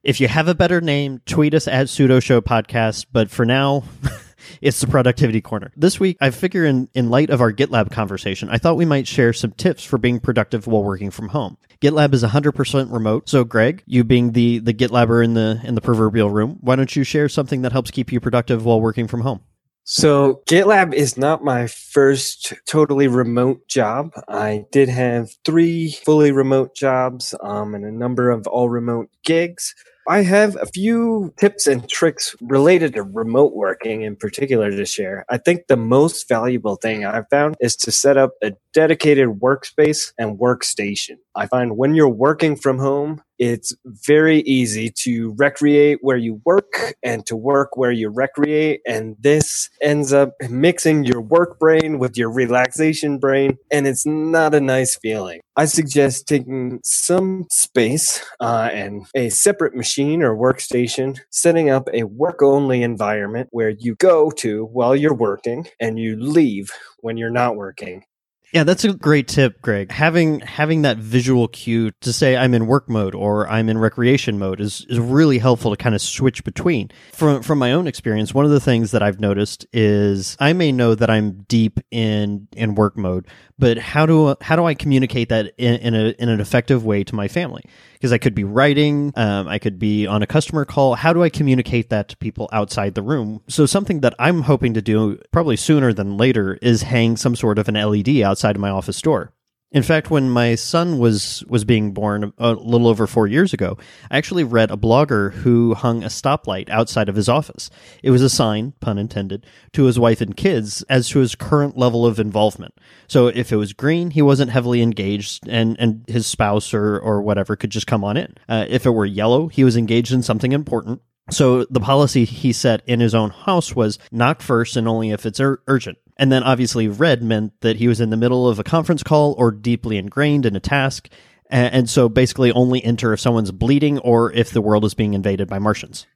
If 0.02 0.20
you 0.20 0.26
have 0.26 0.48
a 0.48 0.54
better 0.56 0.80
name, 0.80 1.20
tweet 1.24 1.54
us 1.54 1.68
at 1.68 1.86
Sudo 1.86 2.20
Show 2.20 2.40
Podcast. 2.40 3.06
But 3.12 3.30
for 3.30 3.44
now, 3.44 3.84
It's 4.60 4.80
the 4.80 4.86
productivity 4.86 5.40
corner. 5.40 5.72
This 5.76 6.00
week, 6.00 6.16
I 6.20 6.30
figure 6.30 6.64
in, 6.64 6.88
in 6.94 7.10
light 7.10 7.30
of 7.30 7.40
our 7.40 7.52
GitLab 7.52 7.90
conversation, 7.90 8.48
I 8.50 8.58
thought 8.58 8.76
we 8.76 8.84
might 8.84 9.06
share 9.06 9.32
some 9.32 9.52
tips 9.52 9.84
for 9.84 9.98
being 9.98 10.20
productive 10.20 10.66
while 10.66 10.82
working 10.82 11.10
from 11.10 11.28
home. 11.28 11.56
GitLab 11.80 12.12
is 12.12 12.22
100% 12.22 12.92
remote. 12.92 13.28
So 13.28 13.44
Greg, 13.44 13.82
you 13.86 14.04
being 14.04 14.32
the, 14.32 14.58
the 14.58 14.74
GitLabber 14.74 15.24
in 15.24 15.34
the, 15.34 15.60
in 15.64 15.74
the 15.74 15.80
proverbial 15.80 16.30
room, 16.30 16.58
why 16.60 16.76
don't 16.76 16.94
you 16.94 17.04
share 17.04 17.28
something 17.28 17.62
that 17.62 17.72
helps 17.72 17.90
keep 17.90 18.12
you 18.12 18.20
productive 18.20 18.64
while 18.64 18.80
working 18.80 19.08
from 19.08 19.22
home? 19.22 19.40
So 19.84 20.42
GitLab 20.46 20.94
is 20.94 21.16
not 21.16 21.42
my 21.42 21.66
first 21.66 22.52
totally 22.66 23.08
remote 23.08 23.66
job. 23.66 24.12
I 24.28 24.66
did 24.70 24.88
have 24.88 25.30
three 25.44 25.90
fully 26.04 26.30
remote 26.30 26.76
jobs 26.76 27.34
um, 27.42 27.74
and 27.74 27.84
a 27.84 27.90
number 27.90 28.30
of 28.30 28.46
all 28.46 28.68
remote 28.68 29.08
gigs. 29.24 29.74
I 30.08 30.22
have 30.22 30.56
a 30.56 30.66
few 30.66 31.34
tips 31.38 31.66
and 31.66 31.88
tricks 31.88 32.34
related 32.40 32.94
to 32.94 33.02
remote 33.02 33.54
working 33.54 34.02
in 34.02 34.16
particular 34.16 34.70
to 34.70 34.84
share. 34.86 35.24
I 35.28 35.38
think 35.38 35.66
the 35.66 35.76
most 35.76 36.28
valuable 36.28 36.76
thing 36.76 37.04
I've 37.04 37.28
found 37.30 37.56
is 37.60 37.76
to 37.76 37.92
set 37.92 38.16
up 38.16 38.32
a 38.42 38.52
dedicated 38.72 39.28
workspace 39.28 40.12
and 40.18 40.38
workstation. 40.38 41.18
I 41.36 41.46
find 41.46 41.76
when 41.76 41.94
you're 41.94 42.08
working 42.08 42.56
from 42.56 42.78
home, 42.78 43.22
it's 43.38 43.74
very 43.84 44.40
easy 44.40 44.92
to 44.98 45.34
recreate 45.38 45.98
where 46.02 46.16
you 46.16 46.42
work 46.44 46.94
and 47.02 47.24
to 47.26 47.36
work 47.36 47.76
where 47.76 47.90
you 47.90 48.10
recreate. 48.10 48.80
And 48.86 49.16
this 49.18 49.70
ends 49.80 50.12
up 50.12 50.34
mixing 50.50 51.04
your 51.04 51.22
work 51.22 51.58
brain 51.58 51.98
with 51.98 52.18
your 52.18 52.30
relaxation 52.30 53.18
brain. 53.18 53.56
And 53.70 53.86
it's 53.86 54.04
not 54.04 54.54
a 54.54 54.60
nice 54.60 54.96
feeling. 54.96 55.40
I 55.56 55.64
suggest 55.64 56.26
taking 56.26 56.80
some 56.82 57.46
space 57.50 58.22
uh, 58.40 58.68
and 58.72 59.06
a 59.14 59.30
separate 59.30 59.74
machine 59.74 60.22
or 60.22 60.36
workstation, 60.36 61.18
setting 61.30 61.70
up 61.70 61.88
a 61.94 62.04
work 62.04 62.42
only 62.42 62.82
environment 62.82 63.48
where 63.52 63.70
you 63.70 63.94
go 63.94 64.30
to 64.32 64.66
while 64.66 64.94
you're 64.94 65.14
working 65.14 65.66
and 65.80 65.98
you 65.98 66.16
leave 66.20 66.72
when 66.98 67.16
you're 67.16 67.30
not 67.30 67.56
working. 67.56 68.04
Yeah, 68.52 68.64
that's 68.64 68.84
a 68.84 68.92
great 68.92 69.28
tip, 69.28 69.62
Greg. 69.62 69.92
Having 69.92 70.40
having 70.40 70.82
that 70.82 70.96
visual 70.98 71.46
cue 71.46 71.92
to 72.00 72.12
say 72.12 72.36
I'm 72.36 72.52
in 72.52 72.66
work 72.66 72.88
mode 72.88 73.14
or 73.14 73.48
I'm 73.48 73.68
in 73.68 73.78
recreation 73.78 74.40
mode 74.40 74.60
is, 74.60 74.84
is 74.88 74.98
really 74.98 75.38
helpful 75.38 75.70
to 75.70 75.76
kind 75.76 75.94
of 75.94 76.00
switch 76.00 76.42
between. 76.42 76.90
From 77.12 77.42
from 77.42 77.58
my 77.58 77.72
own 77.72 77.86
experience, 77.86 78.34
one 78.34 78.44
of 78.44 78.50
the 78.50 78.58
things 78.58 78.90
that 78.90 79.02
I've 79.02 79.20
noticed 79.20 79.66
is 79.72 80.36
I 80.40 80.52
may 80.52 80.72
know 80.72 80.96
that 80.96 81.08
I'm 81.08 81.42
deep 81.42 81.78
in 81.92 82.48
in 82.56 82.74
work 82.74 82.96
mode, 82.96 83.28
but 83.56 83.78
how 83.78 84.04
do 84.04 84.34
how 84.40 84.56
do 84.56 84.64
I 84.64 84.74
communicate 84.74 85.28
that 85.28 85.54
in, 85.56 85.74
in 85.76 85.94
a 85.94 86.08
in 86.18 86.28
an 86.28 86.40
effective 86.40 86.84
way 86.84 87.04
to 87.04 87.14
my 87.14 87.28
family? 87.28 87.62
Because 88.00 88.12
I 88.12 88.18
could 88.18 88.34
be 88.34 88.44
writing, 88.44 89.12
um, 89.14 89.46
I 89.46 89.58
could 89.58 89.78
be 89.78 90.06
on 90.06 90.22
a 90.22 90.26
customer 90.26 90.64
call. 90.64 90.94
How 90.94 91.12
do 91.12 91.22
I 91.22 91.28
communicate 91.28 91.90
that 91.90 92.08
to 92.08 92.16
people 92.16 92.48
outside 92.50 92.94
the 92.94 93.02
room? 93.02 93.42
So 93.46 93.66
something 93.66 94.00
that 94.00 94.14
I'm 94.18 94.42
hoping 94.42 94.72
to 94.72 94.80
do 94.80 95.20
probably 95.32 95.56
sooner 95.56 95.92
than 95.92 96.16
later 96.16 96.58
is 96.62 96.82
hang 96.82 97.18
some 97.18 97.36
sort 97.36 97.58
of 97.58 97.68
an 97.68 97.74
LED 97.74 98.22
outside 98.22 98.56
of 98.56 98.62
my 98.62 98.70
office 98.70 99.02
door. 99.02 99.34
In 99.72 99.84
fact, 99.84 100.10
when 100.10 100.28
my 100.28 100.56
son 100.56 100.98
was 100.98 101.44
was 101.46 101.64
being 101.64 101.92
born 101.92 102.32
a 102.38 102.52
little 102.52 102.88
over 102.88 103.06
four 103.06 103.28
years 103.28 103.52
ago, 103.52 103.78
I 104.10 104.18
actually 104.18 104.42
read 104.42 104.72
a 104.72 104.76
blogger 104.76 105.32
who 105.32 105.74
hung 105.74 106.02
a 106.02 106.08
stoplight 106.08 106.68
outside 106.68 107.08
of 107.08 107.14
his 107.14 107.28
office. 107.28 107.70
It 108.02 108.10
was 108.10 108.22
a 108.22 108.28
sign, 108.28 108.72
pun 108.80 108.98
intended, 108.98 109.46
to 109.74 109.84
his 109.84 109.96
wife 109.96 110.20
and 110.20 110.36
kids 110.36 110.82
as 110.88 111.08
to 111.10 111.20
his 111.20 111.36
current 111.36 111.76
level 111.76 112.04
of 112.04 112.18
involvement. 112.18 112.74
So 113.06 113.28
if 113.28 113.52
it 113.52 113.56
was 113.56 113.72
green, 113.72 114.10
he 114.10 114.22
wasn't 114.22 114.50
heavily 114.50 114.82
engaged, 114.82 115.48
and 115.48 115.76
and 115.78 116.04
his 116.08 116.26
spouse 116.26 116.74
or 116.74 116.98
or 116.98 117.22
whatever 117.22 117.54
could 117.54 117.70
just 117.70 117.86
come 117.86 118.02
on 118.02 118.16
in. 118.16 118.34
Uh, 118.48 118.66
if 118.68 118.86
it 118.86 118.90
were 118.90 119.06
yellow, 119.06 119.46
he 119.46 119.62
was 119.62 119.76
engaged 119.76 120.12
in 120.12 120.24
something 120.24 120.50
important. 120.50 121.00
So 121.30 121.64
the 121.70 121.78
policy 121.78 122.24
he 122.24 122.52
set 122.52 122.82
in 122.86 122.98
his 122.98 123.14
own 123.14 123.30
house 123.30 123.76
was 123.76 124.00
knock 124.10 124.42
first 124.42 124.76
and 124.76 124.88
only 124.88 125.10
if 125.10 125.24
it's 125.26 125.38
ur- 125.38 125.62
urgent. 125.68 125.98
And 126.20 126.30
then 126.30 126.42
obviously 126.42 126.86
red 126.86 127.22
meant 127.22 127.58
that 127.62 127.76
he 127.76 127.88
was 127.88 127.98
in 127.98 128.10
the 128.10 128.16
middle 128.16 128.46
of 128.46 128.58
a 128.58 128.62
conference 128.62 129.02
call 129.02 129.34
or 129.38 129.50
deeply 129.50 129.96
ingrained 129.96 130.44
in 130.44 130.54
a 130.54 130.60
task. 130.60 131.08
and, 131.48 131.88
so 131.88 132.10
basically 132.10 132.52
only 132.52 132.84
enter 132.84 133.14
if 133.14 133.20
someone's 133.20 133.50
bleeding 133.50 133.98
or 134.00 134.30
if 134.32 134.50
the 134.50 134.60
world 134.60 134.84
is 134.84 134.92
being 134.92 135.14
invaded 135.14 135.48
by 135.48 135.58
Martians. 135.58 136.06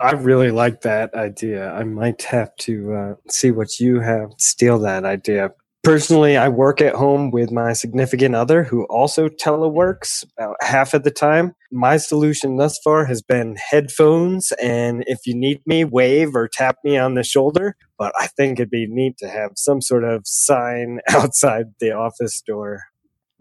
I 0.00 0.12
really 0.12 0.50
like 0.50 0.80
that 0.80 1.14
idea. 1.14 1.70
I 1.70 1.84
might 1.84 2.22
have 2.22 2.54
to 2.56 2.92
uh, 2.92 3.14
see 3.28 3.52
what 3.52 3.78
you 3.78 4.00
have, 4.00 4.32
steal 4.36 4.80
that 4.80 5.04
idea. 5.04 5.52
Personally, 5.82 6.36
I 6.36 6.48
work 6.48 6.80
at 6.80 6.94
home 6.94 7.32
with 7.32 7.50
my 7.50 7.72
significant 7.72 8.36
other 8.36 8.62
who 8.62 8.84
also 8.84 9.28
teleworks 9.28 10.24
about 10.38 10.54
half 10.60 10.94
of 10.94 11.02
the 11.02 11.10
time. 11.10 11.56
My 11.72 11.96
solution 11.96 12.56
thus 12.56 12.78
far 12.84 13.04
has 13.06 13.20
been 13.20 13.56
headphones, 13.56 14.52
and 14.62 15.02
if 15.08 15.26
you 15.26 15.34
need 15.34 15.60
me, 15.66 15.84
wave 15.84 16.36
or 16.36 16.46
tap 16.46 16.76
me 16.84 16.96
on 16.96 17.14
the 17.14 17.24
shoulder. 17.24 17.74
But 17.98 18.12
I 18.20 18.28
think 18.28 18.60
it'd 18.60 18.70
be 18.70 18.86
neat 18.88 19.18
to 19.18 19.28
have 19.28 19.50
some 19.56 19.80
sort 19.80 20.04
of 20.04 20.22
sign 20.24 21.00
outside 21.10 21.66
the 21.80 21.90
office 21.90 22.40
door 22.46 22.82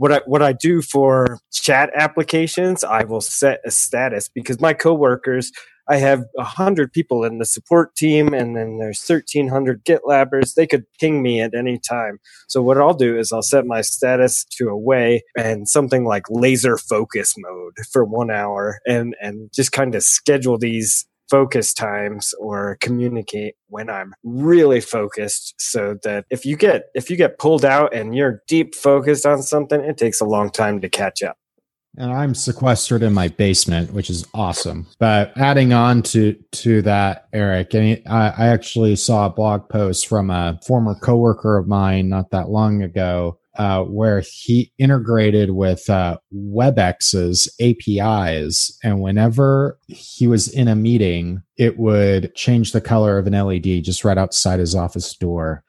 what 0.02 0.12
I 0.12 0.22
what 0.26 0.42
I 0.42 0.54
do 0.54 0.82
for 0.82 1.38
chat 1.52 1.92
applications, 1.96 2.84
I 2.84 3.04
will 3.04 3.22
set 3.22 3.60
a 3.64 3.70
status 3.70 4.30
because 4.30 4.60
my 4.60 4.74
coworkers 4.74 5.52
I 5.92 5.98
have 5.98 6.24
a 6.38 6.46
hundred 6.46 6.94
people 6.94 7.26
in 7.26 7.38
the 7.38 7.46
support 7.46 7.98
team, 7.98 8.34
and 8.34 8.56
then 8.56 8.78
there's 8.78 9.02
thirteen 9.02 9.50
hundred 9.50 9.84
GitLabbers. 9.84 10.54
They 10.54 10.66
could 10.66 10.86
ping 11.02 11.22
me 11.22 11.42
at 11.42 11.54
any 11.54 11.78
time. 11.78 12.20
So 12.48 12.62
what 12.62 12.78
I'll 12.78 12.94
do 12.94 13.18
is 13.20 13.34
I'll 13.34 13.42
set 13.42 13.66
my 13.66 13.82
status 13.82 14.46
to 14.58 14.70
away 14.70 15.24
and 15.38 15.68
something 15.68 16.06
like 16.06 16.24
laser 16.30 16.78
focus 16.78 17.34
mode 17.38 17.74
for 17.92 18.06
one 18.06 18.32
hour, 18.32 18.80
and 18.88 19.16
and 19.20 19.50
just 19.54 19.74
kind 19.74 19.94
of 19.94 20.02
schedule 20.02 20.58
these 20.58 21.06
focus 21.30 21.74
times 21.74 22.34
or 22.40 22.78
communicate 22.80 23.56
when 23.68 23.90
I'm 23.90 24.14
really 24.24 24.82
focused 24.82 25.56
so 25.58 25.98
that 26.04 26.26
if 26.30 26.46
you 26.46 26.56
get 26.56 26.84
if 26.94 27.10
you 27.10 27.18
get 27.18 27.38
pulled 27.38 27.66
out 27.66 27.94
and 27.94 28.16
you're 28.16 28.42
deep 28.48 28.76
focused 28.76 29.26
on 29.26 29.42
something 29.42 29.80
it 29.80 29.98
takes 29.98 30.20
a 30.20 30.26
long 30.26 30.50
time 30.50 30.82
to 30.82 30.90
catch 30.90 31.24
up 31.24 31.38
and 31.98 32.12
I'm 32.12 32.34
sequestered 32.34 33.04
in 33.04 33.14
my 33.14 33.28
basement, 33.28 33.94
which 33.94 34.10
is 34.10 34.26
awesome. 34.34 34.88
But 35.00 35.34
adding 35.38 35.74
on 35.74 36.04
to 36.04 36.34
to 36.34 36.82
that, 36.84 37.28
Eric, 37.34 37.76
I, 37.76 38.02
I 38.08 38.48
actually 38.48 38.96
saw 38.96 39.26
a 39.26 39.30
blog 39.30 39.70
post 39.70 40.08
from 40.08 40.30
a 40.30 40.60
former 40.66 40.96
coworker 40.96 41.58
of 41.58 41.68
mine 41.68 42.10
not 42.10 42.32
that 42.32 42.50
long 42.50 42.82
ago, 42.82 43.40
uh, 43.58 43.84
where 43.84 44.22
he 44.22 44.72
integrated 44.78 45.52
with 45.52 45.90
uh, 45.90 46.18
WebEx's 46.34 47.54
APIs, 47.60 48.78
and 48.84 49.02
whenever 49.02 49.78
he 49.88 50.28
was 50.28 50.48
in 50.48 50.68
a 50.68 50.76
meeting, 50.76 51.44
it 51.58 51.78
would 51.78 52.34
change 52.36 52.72
the 52.72 52.82
color 52.82 53.18
of 53.18 53.28
an 53.28 53.34
LED 53.34 53.84
just 53.84 54.06
right 54.06 54.18
outside 54.18 54.60
his 54.60 54.76
office 54.76 55.14
door 55.16 55.64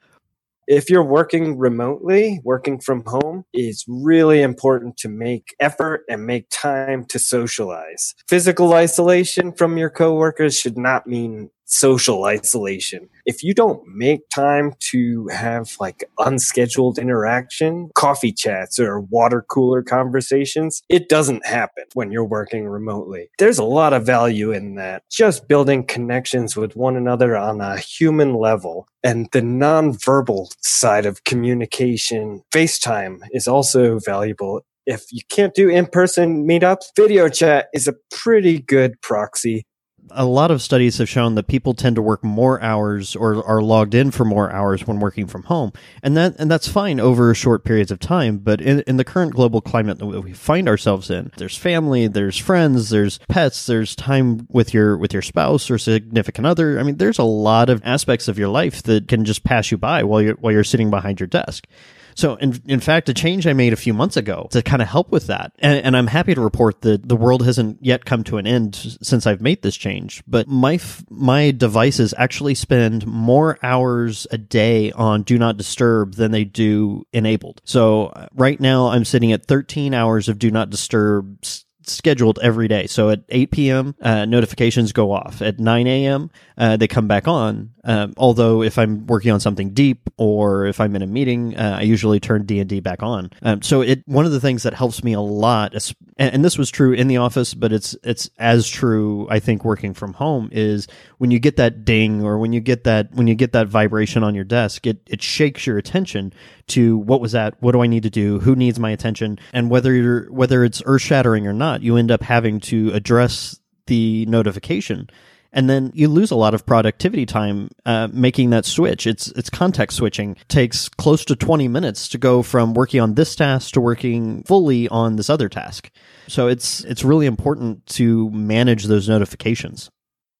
if 0.67 0.89
you're 0.89 1.03
working 1.03 1.57
remotely, 1.57 2.39
working 2.43 2.79
from 2.79 3.03
home, 3.05 3.45
it's 3.53 3.85
really 3.87 4.41
important 4.41 4.97
to 4.97 5.09
make 5.09 5.55
effort 5.59 6.03
and 6.09 6.25
make 6.25 6.47
time 6.49 7.05
to 7.05 7.19
socialize. 7.19 8.15
Physical 8.27 8.73
isolation 8.73 9.51
from 9.51 9.77
your 9.77 9.89
coworkers 9.89 10.57
should 10.57 10.77
not 10.77 11.07
mean 11.07 11.49
social 11.73 12.25
isolation. 12.25 13.09
If 13.25 13.43
you 13.43 13.53
don't 13.53 13.81
make 13.87 14.29
time 14.29 14.73
to 14.91 15.27
have 15.27 15.75
like 15.79 16.03
unscheduled 16.19 16.97
interaction, 16.97 17.89
coffee 17.95 18.31
chats 18.31 18.79
or 18.79 18.99
water 18.99 19.45
cooler 19.49 19.81
conversations, 19.81 20.83
it 20.89 21.09
doesn't 21.09 21.45
happen 21.45 21.85
when 21.93 22.11
you're 22.11 22.23
working 22.23 22.67
remotely. 22.67 23.29
There's 23.39 23.59
a 23.59 23.63
lot 23.63 23.93
of 23.93 24.05
value 24.05 24.51
in 24.51 24.75
that. 24.75 25.03
Just 25.11 25.47
building 25.47 25.85
connections 25.85 26.55
with 26.55 26.75
one 26.75 26.95
another 26.95 27.35
on 27.35 27.61
a 27.61 27.77
human 27.77 28.35
level 28.35 28.87
and 29.03 29.27
the 29.31 29.41
nonverbal 29.41 30.53
side 30.61 31.05
of 31.05 31.23
communication, 31.23 32.41
FaceTime 32.53 33.19
is 33.31 33.47
also 33.47 33.99
valuable 33.99 34.61
if 34.85 35.05
you 35.11 35.21
can't 35.29 35.53
do 35.53 35.69
in-person 35.69 36.45
meetups, 36.47 36.87
video 36.95 37.29
chat 37.29 37.67
is 37.73 37.87
a 37.87 37.95
pretty 38.11 38.59
good 38.59 38.99
proxy 39.01 39.65
a 40.11 40.25
lot 40.25 40.51
of 40.51 40.61
studies 40.61 40.97
have 40.97 41.09
shown 41.09 41.35
that 41.35 41.47
people 41.47 41.73
tend 41.73 41.95
to 41.95 42.01
work 42.01 42.23
more 42.23 42.61
hours 42.61 43.15
or 43.15 43.43
are 43.45 43.61
logged 43.61 43.95
in 43.95 44.11
for 44.11 44.25
more 44.25 44.51
hours 44.51 44.85
when 44.85 44.99
working 44.99 45.27
from 45.27 45.43
home, 45.43 45.71
and 46.01 46.15
that 46.17 46.35
and 46.39 46.49
that's 46.49 46.67
fine 46.67 46.99
over 46.99 47.33
short 47.33 47.63
periods 47.63 47.91
of 47.91 47.99
time. 47.99 48.37
But 48.37 48.61
in, 48.61 48.81
in 48.87 48.97
the 48.97 49.03
current 49.03 49.33
global 49.33 49.61
climate 49.61 49.99
that 49.99 50.05
we 50.05 50.33
find 50.33 50.67
ourselves 50.67 51.09
in, 51.09 51.31
there's 51.37 51.57
family, 51.57 52.07
there's 52.07 52.37
friends, 52.37 52.89
there's 52.89 53.19
pets, 53.29 53.65
there's 53.65 53.95
time 53.95 54.47
with 54.49 54.73
your 54.73 54.97
with 54.97 55.13
your 55.13 55.21
spouse 55.21 55.69
or 55.69 55.77
significant 55.77 56.47
other. 56.47 56.79
I 56.79 56.83
mean, 56.83 56.97
there's 56.97 57.19
a 57.19 57.23
lot 57.23 57.69
of 57.69 57.81
aspects 57.83 58.27
of 58.27 58.37
your 58.37 58.49
life 58.49 58.83
that 58.83 59.07
can 59.07 59.25
just 59.25 59.43
pass 59.43 59.71
you 59.71 59.77
by 59.77 60.03
while 60.03 60.21
you're 60.21 60.35
while 60.35 60.53
you're 60.53 60.63
sitting 60.63 60.89
behind 60.89 61.19
your 61.19 61.27
desk. 61.27 61.67
So, 62.15 62.35
in, 62.35 62.61
in 62.65 62.79
fact, 62.79 63.09
a 63.09 63.13
change 63.13 63.47
I 63.47 63.53
made 63.53 63.73
a 63.73 63.77
few 63.77 63.93
months 63.93 64.17
ago 64.17 64.47
to 64.51 64.61
kind 64.61 64.81
of 64.81 64.87
help 64.87 65.11
with 65.11 65.27
that. 65.27 65.53
And, 65.59 65.85
and 65.85 65.97
I'm 65.97 66.07
happy 66.07 66.33
to 66.35 66.41
report 66.41 66.81
that 66.81 67.07
the 67.07 67.15
world 67.15 67.43
hasn't 67.43 67.83
yet 67.83 68.05
come 68.05 68.23
to 68.25 68.37
an 68.37 68.47
end 68.47 68.75
since 69.01 69.27
I've 69.27 69.41
made 69.41 69.61
this 69.61 69.75
change. 69.75 70.23
But 70.27 70.47
my, 70.47 70.79
my 71.09 71.51
devices 71.51 72.13
actually 72.17 72.55
spend 72.55 73.05
more 73.05 73.57
hours 73.63 74.27
a 74.31 74.37
day 74.37 74.91
on 74.91 75.23
do 75.23 75.37
not 75.37 75.57
disturb 75.57 76.15
than 76.15 76.31
they 76.31 76.43
do 76.43 77.05
enabled. 77.13 77.61
So 77.65 78.07
uh, 78.07 78.27
right 78.33 78.59
now 78.59 78.87
I'm 78.87 79.05
sitting 79.05 79.31
at 79.31 79.45
13 79.45 79.93
hours 79.93 80.29
of 80.29 80.39
do 80.39 80.51
not 80.51 80.69
disturb 80.69 81.43
scheduled 81.87 82.39
every 82.41 82.67
day. 82.67 82.87
So 82.87 83.09
at 83.09 83.23
8 83.29 83.51
p.m., 83.51 83.95
uh, 84.01 84.25
notifications 84.25 84.91
go 84.91 85.11
off. 85.11 85.41
At 85.41 85.59
9 85.59 85.87
a.m., 85.87 86.31
uh, 86.57 86.77
they 86.77 86.87
come 86.87 87.07
back 87.07 87.27
on. 87.27 87.72
Um, 87.85 88.13
although 88.15 88.63
if 88.63 88.77
I'm 88.77 89.05
working 89.07 89.31
on 89.31 89.41
something 89.41 89.71
deep 89.71 90.09
or 90.17 90.65
if 90.67 90.79
I'm 90.79 90.95
in 90.95 91.01
a 91.01 91.07
meeting, 91.07 91.57
uh, 91.57 91.77
I 91.79 91.81
usually 91.81 92.19
turn 92.19 92.45
D 92.45 92.59
and 92.59 92.69
D 92.69 92.79
back 92.79 93.03
on. 93.03 93.29
Um, 93.41 93.61
so 93.61 93.81
it 93.81 94.03
one 94.05 94.25
of 94.25 94.31
the 94.31 94.39
things 94.39 94.63
that 94.63 94.73
helps 94.73 95.03
me 95.03 95.11
a 95.13 95.19
lot, 95.19 95.73
and, 96.17 96.35
and, 96.35 96.45
this 96.45 96.57
was 96.57 96.69
true 96.71 96.93
in 96.93 97.07
the 97.07 97.17
office, 97.17 97.53
but 97.53 97.73
it's 97.73 97.95
it's 98.03 98.29
as 98.39 98.69
true 98.69 99.27
I 99.29 99.39
think 99.39 99.65
working 99.65 99.93
from 99.93 100.13
home 100.13 100.49
is 100.53 100.87
when 101.17 101.29
you 101.29 101.39
get 101.39 101.57
that 101.57 101.83
ding 101.83 102.23
or 102.23 102.37
when 102.37 102.53
you 102.53 102.61
get 102.61 102.85
that 102.85 103.13
when 103.13 103.27
you 103.27 103.35
get 103.35 103.51
that 103.51 103.67
vibration 103.67 104.23
on 104.23 104.33
your 104.33 104.45
desk, 104.45 104.87
it 104.87 104.99
it 105.07 105.21
shakes 105.21 105.67
your 105.67 105.77
attention 105.77 106.33
to 106.67 106.97
what 106.99 107.19
was 107.19 107.33
that, 107.33 107.61
what 107.61 107.73
do 107.73 107.81
I 107.81 107.87
need 107.87 108.03
to 108.03 108.09
do, 108.09 108.39
who 108.39 108.55
needs 108.55 108.79
my 108.79 108.91
attention, 108.91 109.39
and 109.51 109.69
whether 109.69 109.93
you're 109.93 110.31
whether 110.31 110.63
it's 110.63 110.81
earth 110.85 111.01
shattering 111.01 111.47
or 111.47 111.53
not, 111.53 111.81
you 111.81 111.97
end 111.97 112.11
up 112.11 112.23
having 112.23 112.61
to 112.61 112.91
address 112.93 113.59
the 113.87 114.25
notification 114.27 115.09
and 115.53 115.69
then 115.69 115.91
you 115.93 116.07
lose 116.07 116.31
a 116.31 116.35
lot 116.35 116.53
of 116.53 116.65
productivity 116.65 117.25
time 117.25 117.69
uh, 117.85 118.09
making 118.11 118.49
that 118.49 118.65
switch. 118.65 119.07
It's 119.07 119.27
it's 119.27 119.49
context 119.49 119.97
switching. 119.97 120.31
It 120.31 120.49
takes 120.49 120.89
close 120.89 121.23
to 121.25 121.35
twenty 121.35 121.67
minutes 121.67 122.09
to 122.09 122.17
go 122.17 122.41
from 122.41 122.73
working 122.73 122.99
on 122.99 123.13
this 123.13 123.35
task 123.35 123.73
to 123.73 123.81
working 123.81 124.43
fully 124.43 124.89
on 124.89 125.15
this 125.15 125.29
other 125.29 125.47
task. 125.47 125.89
So 126.27 126.47
it's 126.47 126.83
it's 126.85 127.03
really 127.03 127.27
important 127.27 127.85
to 127.87 128.29
manage 128.31 128.85
those 128.85 129.07
notifications. 129.07 129.89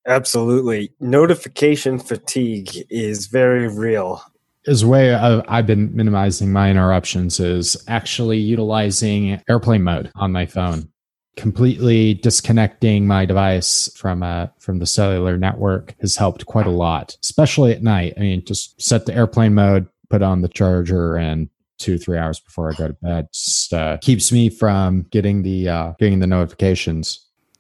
Absolutely, 0.05 0.91
notification 0.99 1.99
fatigue 1.99 2.69
is 2.89 3.27
very 3.27 3.67
real. 3.67 4.21
Is 4.65 4.85
way 4.85 5.13
of, 5.13 5.43
I've 5.49 5.67
been 5.67 5.93
minimizing 5.93 6.51
my 6.53 6.71
interruptions 6.71 7.39
is 7.39 7.75
actually 7.89 8.37
utilizing 8.37 9.41
airplane 9.49 9.83
mode 9.83 10.09
on 10.15 10.31
my 10.31 10.45
phone 10.45 10.89
completely 11.35 12.13
disconnecting 12.13 13.07
my 13.07 13.25
device 13.25 13.91
from 13.95 14.23
uh, 14.23 14.47
from 14.59 14.79
the 14.79 14.85
cellular 14.85 15.37
network 15.37 15.95
has 16.01 16.15
helped 16.15 16.45
quite 16.45 16.67
a 16.67 16.71
lot, 16.71 17.17
especially 17.23 17.71
at 17.71 17.83
night. 17.83 18.13
I 18.17 18.21
mean, 18.21 18.45
just 18.45 18.81
set 18.81 19.05
the 19.05 19.15
airplane 19.15 19.53
mode, 19.53 19.87
put 20.09 20.21
on 20.21 20.41
the 20.41 20.49
charger, 20.49 21.15
and 21.15 21.49
two 21.79 21.97
three 21.97 22.17
hours 22.17 22.39
before 22.39 22.71
I 22.71 22.75
go 22.75 22.87
to 22.87 22.93
bed 22.93 23.27
just 23.33 23.73
uh, 23.73 23.97
keeps 23.97 24.31
me 24.31 24.49
from 24.49 25.03
getting 25.11 25.43
the 25.43 25.69
uh, 25.69 25.93
getting 25.99 26.19
the 26.19 26.27
notifications. 26.27 27.19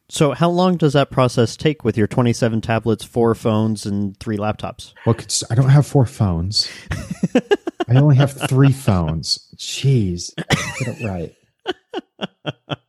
So, 0.09 0.33
how 0.33 0.49
long 0.49 0.77
does 0.77 0.93
that 0.93 1.09
process 1.09 1.57
take 1.57 1.83
with 1.83 1.97
your 1.97 2.07
27 2.07 2.61
tablets, 2.61 3.03
four 3.03 3.33
phones, 3.33 3.85
and 3.85 4.15
three 4.19 4.37
laptops? 4.37 4.93
Well, 5.05 5.15
I 5.49 5.55
don't 5.55 5.69
have 5.69 5.87
four 5.87 6.05
phones. 6.05 6.69
I 7.87 7.95
only 7.95 8.17
have 8.17 8.31
three 8.47 8.71
phones. 8.71 9.49
Jeez, 9.57 10.35
get 10.35 10.99
it 10.99 11.07
right. 11.07 11.33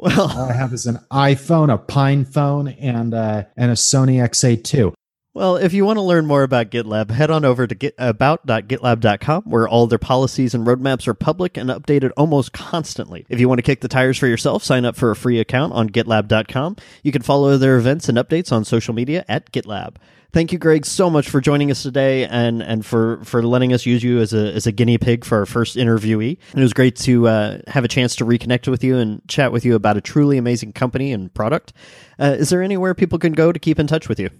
Well, 0.00 0.30
all 0.30 0.48
I 0.48 0.54
have 0.54 0.72
is 0.72 0.86
an 0.86 0.98
iPhone, 1.12 1.70
a 1.70 1.76
PinePhone, 1.76 2.74
and 2.80 3.12
uh, 3.12 3.44
and 3.54 3.70
a 3.70 3.74
Sony 3.74 4.16
XA2. 4.16 4.94
Well, 5.34 5.56
if 5.56 5.74
you 5.74 5.84
want 5.84 5.98
to 5.98 6.02
learn 6.02 6.26
more 6.26 6.42
about 6.42 6.70
GitLab, 6.70 7.10
head 7.10 7.30
on 7.30 7.44
over 7.44 7.66
to 7.66 7.92
about.gitlab.com, 7.98 9.42
where 9.44 9.68
all 9.68 9.86
their 9.86 9.98
policies 9.98 10.54
and 10.54 10.66
roadmaps 10.66 11.06
are 11.06 11.14
public 11.14 11.58
and 11.58 11.68
updated 11.68 12.12
almost 12.16 12.52
constantly. 12.52 13.26
If 13.28 13.38
you 13.40 13.48
want 13.48 13.58
to 13.58 13.62
kick 13.62 13.80
the 13.82 13.88
tires 13.88 14.16
for 14.16 14.26
yourself, 14.26 14.64
sign 14.64 14.86
up 14.86 14.96
for 14.96 15.10
a 15.10 15.16
free 15.16 15.38
account 15.38 15.74
on 15.74 15.90
gitlab.com. 15.90 16.76
You 17.02 17.12
can 17.12 17.22
follow 17.22 17.58
their 17.58 17.76
events 17.76 18.08
and 18.08 18.16
updates 18.16 18.50
on 18.50 18.64
social 18.64 18.94
media 18.94 19.24
at 19.28 19.52
GitLab 19.52 19.96
thank 20.32 20.52
you, 20.52 20.58
Greg, 20.58 20.86
so 20.86 21.10
much 21.10 21.28
for 21.28 21.40
joining 21.40 21.70
us 21.70 21.82
today 21.82 22.26
and 22.26 22.62
and 22.62 22.84
for 22.84 23.22
for 23.24 23.42
letting 23.42 23.72
us 23.72 23.86
use 23.86 24.02
you 24.02 24.20
as 24.20 24.32
a 24.32 24.52
as 24.52 24.66
a 24.66 24.72
guinea 24.72 24.98
pig 24.98 25.24
for 25.24 25.38
our 25.38 25.46
first 25.46 25.76
interviewee. 25.76 26.38
it 26.54 26.60
was 26.60 26.72
great 26.72 26.96
to 26.96 27.28
uh, 27.28 27.58
have 27.66 27.84
a 27.84 27.88
chance 27.88 28.16
to 28.16 28.24
reconnect 28.24 28.68
with 28.68 28.84
you 28.84 28.96
and 28.96 29.26
chat 29.28 29.52
with 29.52 29.64
you 29.64 29.74
about 29.74 29.96
a 29.96 30.00
truly 30.00 30.38
amazing 30.38 30.72
company 30.72 31.12
and 31.12 31.32
product. 31.34 31.72
Uh, 32.18 32.36
is 32.38 32.50
there 32.50 32.62
anywhere 32.62 32.94
people 32.94 33.18
can 33.18 33.32
go 33.32 33.52
to 33.52 33.58
keep 33.58 33.78
in 33.78 33.86
touch 33.86 34.08
with 34.08 34.20
you? 34.20 34.30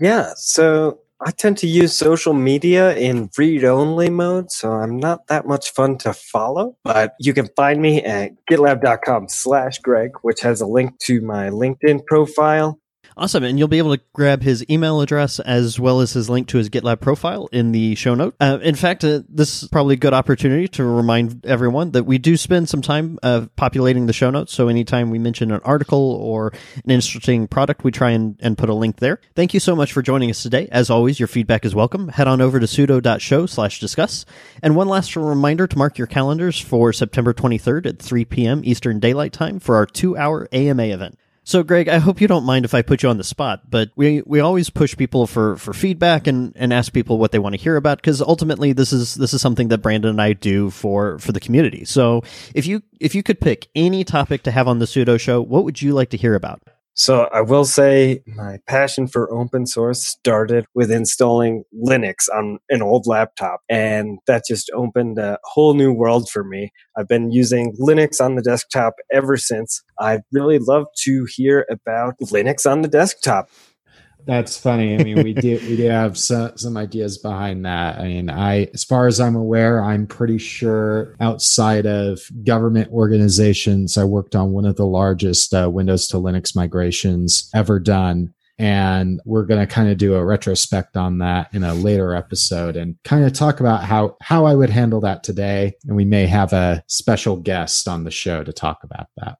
Yeah, 0.00 0.32
so 0.36 1.00
I 1.22 1.32
tend 1.32 1.58
to 1.58 1.66
use 1.66 1.94
social 1.94 2.32
media 2.32 2.96
in 2.96 3.28
read 3.36 3.64
only 3.64 4.08
mode, 4.08 4.50
so 4.50 4.72
I'm 4.72 4.96
not 4.96 5.26
that 5.26 5.46
much 5.46 5.70
fun 5.70 5.98
to 5.98 6.14
follow. 6.14 6.76
But 6.82 7.14
you 7.20 7.34
can 7.34 7.48
find 7.56 7.82
me 7.82 8.02
at 8.02 8.32
gitlab.com 8.50 9.28
slash 9.28 9.78
Greg, 9.80 10.12
which 10.22 10.40
has 10.40 10.62
a 10.62 10.66
link 10.66 10.98
to 11.00 11.20
my 11.20 11.50
LinkedIn 11.50 12.06
profile 12.06 12.80
Awesome. 13.16 13.44
And 13.44 13.58
you'll 13.58 13.68
be 13.68 13.78
able 13.78 13.96
to 13.96 14.02
grab 14.12 14.42
his 14.42 14.64
email 14.70 15.00
address 15.00 15.40
as 15.40 15.78
well 15.78 16.00
as 16.00 16.12
his 16.12 16.30
link 16.30 16.48
to 16.48 16.58
his 16.58 16.70
GitLab 16.70 17.00
profile 17.00 17.48
in 17.52 17.72
the 17.72 17.94
show 17.94 18.14
note. 18.14 18.34
Uh, 18.40 18.58
in 18.62 18.74
fact, 18.74 19.04
uh, 19.04 19.20
this 19.28 19.62
is 19.62 19.68
probably 19.68 19.94
a 19.94 19.98
good 19.98 20.14
opportunity 20.14 20.68
to 20.68 20.84
remind 20.84 21.44
everyone 21.44 21.90
that 21.92 22.04
we 22.04 22.18
do 22.18 22.36
spend 22.36 22.68
some 22.68 22.82
time 22.82 23.18
uh, 23.22 23.46
populating 23.56 24.06
the 24.06 24.12
show 24.12 24.30
notes. 24.30 24.52
So 24.52 24.68
anytime 24.68 25.10
we 25.10 25.18
mention 25.18 25.50
an 25.50 25.60
article 25.64 26.12
or 26.14 26.52
an 26.84 26.90
interesting 26.90 27.48
product, 27.48 27.84
we 27.84 27.90
try 27.90 28.10
and, 28.10 28.36
and 28.40 28.56
put 28.56 28.68
a 28.68 28.74
link 28.74 28.96
there. 28.96 29.20
Thank 29.34 29.54
you 29.54 29.60
so 29.60 29.74
much 29.74 29.92
for 29.92 30.02
joining 30.02 30.30
us 30.30 30.42
today. 30.42 30.68
As 30.70 30.90
always, 30.90 31.18
your 31.18 31.28
feedback 31.28 31.64
is 31.64 31.74
welcome. 31.74 32.08
Head 32.08 32.28
on 32.28 32.40
over 32.40 32.60
to 32.60 32.66
sudo.show 32.66 33.46
slash 33.46 33.80
discuss. 33.80 34.24
And 34.62 34.76
one 34.76 34.88
last 34.88 35.16
reminder 35.16 35.66
to 35.66 35.78
mark 35.78 35.98
your 35.98 36.06
calendars 36.06 36.60
for 36.60 36.92
September 36.92 37.34
23rd 37.34 37.86
at 37.86 37.98
3 37.98 38.24
p.m. 38.24 38.62
Eastern 38.64 39.00
Daylight 39.00 39.32
Time 39.32 39.58
for 39.58 39.76
our 39.76 39.86
two 39.86 40.16
hour 40.16 40.48
AMA 40.52 40.84
event. 40.84 41.18
So, 41.50 41.64
Greg, 41.64 41.88
I 41.88 41.98
hope 41.98 42.20
you 42.20 42.28
don't 42.28 42.44
mind 42.44 42.64
if 42.64 42.74
I 42.74 42.82
put 42.82 43.02
you 43.02 43.08
on 43.08 43.16
the 43.16 43.24
spot, 43.24 43.68
but 43.68 43.90
we, 43.96 44.22
we 44.24 44.38
always 44.38 44.70
push 44.70 44.96
people 44.96 45.26
for, 45.26 45.56
for 45.56 45.72
feedback 45.72 46.28
and, 46.28 46.52
and 46.54 46.72
ask 46.72 46.92
people 46.92 47.18
what 47.18 47.32
they 47.32 47.40
want 47.40 47.56
to 47.56 47.60
hear 47.60 47.74
about 47.74 47.98
because 47.98 48.22
ultimately 48.22 48.72
this 48.72 48.92
is 48.92 49.16
this 49.16 49.34
is 49.34 49.42
something 49.42 49.66
that 49.66 49.78
Brandon 49.78 50.10
and 50.10 50.22
I 50.22 50.34
do 50.34 50.70
for 50.70 51.18
for 51.18 51.32
the 51.32 51.40
community. 51.40 51.84
So, 51.84 52.22
if 52.54 52.68
you 52.68 52.84
if 53.00 53.16
you 53.16 53.24
could 53.24 53.40
pick 53.40 53.66
any 53.74 54.04
topic 54.04 54.44
to 54.44 54.52
have 54.52 54.68
on 54.68 54.78
the 54.78 54.84
Sudo 54.84 55.18
Show, 55.18 55.42
what 55.42 55.64
would 55.64 55.82
you 55.82 55.92
like 55.92 56.10
to 56.10 56.16
hear 56.16 56.36
about? 56.36 56.62
So 57.00 57.30
I 57.32 57.40
will 57.40 57.64
say 57.64 58.22
my 58.26 58.58
passion 58.66 59.06
for 59.06 59.32
open 59.32 59.64
source 59.64 60.04
started 60.04 60.66
with 60.74 60.90
installing 60.90 61.64
Linux 61.74 62.28
on 62.30 62.58
an 62.68 62.82
old 62.82 63.06
laptop. 63.06 63.62
And 63.70 64.18
that 64.26 64.44
just 64.46 64.70
opened 64.74 65.18
a 65.18 65.38
whole 65.44 65.72
new 65.72 65.94
world 65.94 66.28
for 66.28 66.44
me. 66.44 66.74
I've 66.98 67.08
been 67.08 67.32
using 67.32 67.74
Linux 67.80 68.20
on 68.20 68.34
the 68.34 68.42
desktop 68.42 68.96
ever 69.10 69.38
since. 69.38 69.82
I'd 69.98 70.20
really 70.30 70.58
love 70.58 70.88
to 71.04 71.26
hear 71.34 71.64
about 71.70 72.18
Linux 72.20 72.70
on 72.70 72.82
the 72.82 72.88
desktop. 72.88 73.48
That's 74.26 74.58
funny. 74.58 74.94
I 74.94 75.02
mean, 75.02 75.22
we 75.22 75.32
do 75.34 75.58
we 75.62 75.76
do 75.76 75.88
have 75.88 76.18
some, 76.18 76.56
some 76.56 76.76
ideas 76.76 77.18
behind 77.18 77.64
that. 77.64 77.98
I 77.98 78.04
mean, 78.04 78.30
I 78.30 78.68
as 78.74 78.84
far 78.84 79.06
as 79.06 79.20
I'm 79.20 79.36
aware, 79.36 79.82
I'm 79.82 80.06
pretty 80.06 80.38
sure 80.38 81.16
outside 81.20 81.86
of 81.86 82.20
government 82.44 82.90
organizations, 82.92 83.96
I 83.96 84.04
worked 84.04 84.36
on 84.36 84.52
one 84.52 84.66
of 84.66 84.76
the 84.76 84.86
largest 84.86 85.54
uh, 85.54 85.70
Windows 85.70 86.06
to 86.08 86.16
Linux 86.16 86.54
migrations 86.54 87.50
ever 87.54 87.78
done. 87.78 88.34
And 88.58 89.22
we're 89.24 89.46
going 89.46 89.66
to 89.66 89.66
kind 89.66 89.88
of 89.88 89.96
do 89.96 90.14
a 90.14 90.24
retrospect 90.24 90.94
on 90.94 91.16
that 91.18 91.48
in 91.54 91.64
a 91.64 91.72
later 91.72 92.14
episode 92.14 92.76
and 92.76 92.96
kind 93.04 93.24
of 93.24 93.32
talk 93.32 93.60
about 93.60 93.84
how, 93.84 94.18
how 94.20 94.44
I 94.44 94.54
would 94.54 94.68
handle 94.68 95.00
that 95.00 95.24
today. 95.24 95.72
And 95.86 95.96
we 95.96 96.04
may 96.04 96.26
have 96.26 96.52
a 96.52 96.84
special 96.86 97.36
guest 97.36 97.88
on 97.88 98.04
the 98.04 98.10
show 98.10 98.44
to 98.44 98.52
talk 98.52 98.84
about 98.84 99.06
that. 99.16 99.38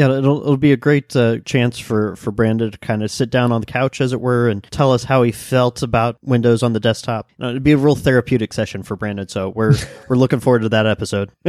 Yeah, 0.00 0.16
it'll 0.16 0.40
it'll 0.40 0.56
be 0.56 0.72
a 0.72 0.78
great 0.78 1.14
uh, 1.14 1.40
chance 1.40 1.78
for 1.78 2.16
for 2.16 2.30
Brandon 2.30 2.70
to 2.70 2.78
kind 2.78 3.02
of 3.02 3.10
sit 3.10 3.28
down 3.28 3.52
on 3.52 3.60
the 3.60 3.66
couch, 3.66 4.00
as 4.00 4.14
it 4.14 4.20
were, 4.22 4.48
and 4.48 4.66
tell 4.70 4.94
us 4.94 5.04
how 5.04 5.22
he 5.22 5.30
felt 5.30 5.82
about 5.82 6.16
Windows 6.22 6.62
on 6.62 6.72
the 6.72 6.80
desktop. 6.80 7.28
You 7.36 7.44
know, 7.44 7.50
it'd 7.50 7.62
be 7.62 7.72
a 7.72 7.76
real 7.76 7.96
therapeutic 7.96 8.54
session 8.54 8.82
for 8.82 8.96
Brandon. 8.96 9.28
So 9.28 9.50
we're 9.50 9.74
we're 10.08 10.16
looking 10.16 10.40
forward 10.40 10.62
to 10.62 10.70
that 10.70 10.86
episode. 10.86 11.32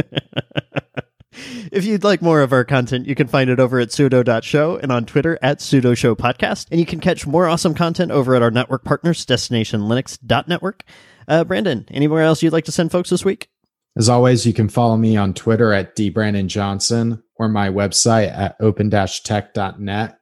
if 1.72 1.86
you'd 1.86 2.04
like 2.04 2.20
more 2.20 2.42
of 2.42 2.52
our 2.52 2.62
content, 2.62 3.06
you 3.06 3.14
can 3.14 3.26
find 3.26 3.48
it 3.48 3.58
over 3.58 3.80
at 3.80 3.88
sudo.show 3.88 4.76
and 4.76 4.92
on 4.92 5.06
Twitter 5.06 5.38
at 5.40 5.60
sudo 5.60 5.96
show 5.96 6.14
podcast. 6.14 6.66
And 6.70 6.78
you 6.78 6.84
can 6.84 7.00
catch 7.00 7.26
more 7.26 7.48
awesome 7.48 7.72
content 7.72 8.10
over 8.10 8.34
at 8.34 8.42
our 8.42 8.50
network 8.50 8.84
partners, 8.84 9.24
destinationlinux.network. 9.24 10.84
Uh, 11.26 11.44
Brandon, 11.44 11.86
anywhere 11.90 12.22
else 12.22 12.42
you'd 12.42 12.52
like 12.52 12.66
to 12.66 12.72
send 12.72 12.92
folks 12.92 13.08
this 13.08 13.24
week? 13.24 13.48
As 13.96 14.10
always, 14.10 14.44
you 14.44 14.52
can 14.52 14.68
follow 14.68 14.98
me 14.98 15.16
on 15.16 15.32
Twitter 15.32 15.72
at 15.72 15.96
dbrandonjohnson 15.96 17.22
or 17.42 17.48
my 17.48 17.68
website 17.68 18.32
at 18.32 18.56
open-tech.net. 18.60 20.18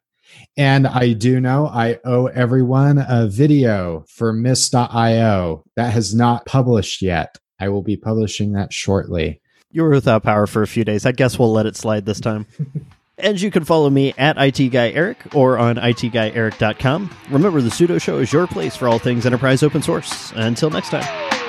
And 0.56 0.86
I 0.86 1.12
do 1.12 1.40
know 1.40 1.66
I 1.66 1.98
owe 2.04 2.26
everyone 2.26 3.04
a 3.06 3.26
video 3.26 4.04
for 4.08 4.32
Miss.io 4.32 5.64
that 5.76 5.92
has 5.92 6.14
not 6.14 6.46
published 6.46 7.02
yet. 7.02 7.36
I 7.58 7.68
will 7.68 7.82
be 7.82 7.96
publishing 7.96 8.52
that 8.52 8.72
shortly. 8.72 9.40
You 9.70 9.82
were 9.82 9.90
without 9.90 10.22
power 10.22 10.46
for 10.46 10.62
a 10.62 10.66
few 10.66 10.84
days. 10.84 11.04
I 11.06 11.12
guess 11.12 11.38
we'll 11.38 11.52
let 11.52 11.66
it 11.66 11.76
slide 11.76 12.06
this 12.06 12.20
time. 12.20 12.46
and 13.18 13.40
you 13.40 13.50
can 13.50 13.64
follow 13.64 13.90
me 13.90 14.14
at 14.16 14.36
ITGuyEric 14.36 15.34
or 15.34 15.58
on 15.58 15.76
ITGuyEric.com. 15.76 17.10
Remember, 17.30 17.60
the 17.60 17.68
Sudo 17.68 18.00
Show 18.00 18.18
is 18.18 18.32
your 18.32 18.46
place 18.46 18.76
for 18.76 18.88
all 18.88 18.98
things 18.98 19.26
enterprise 19.26 19.62
open 19.62 19.82
source. 19.82 20.32
Until 20.34 20.70
next 20.70 20.90
time. 20.90 21.39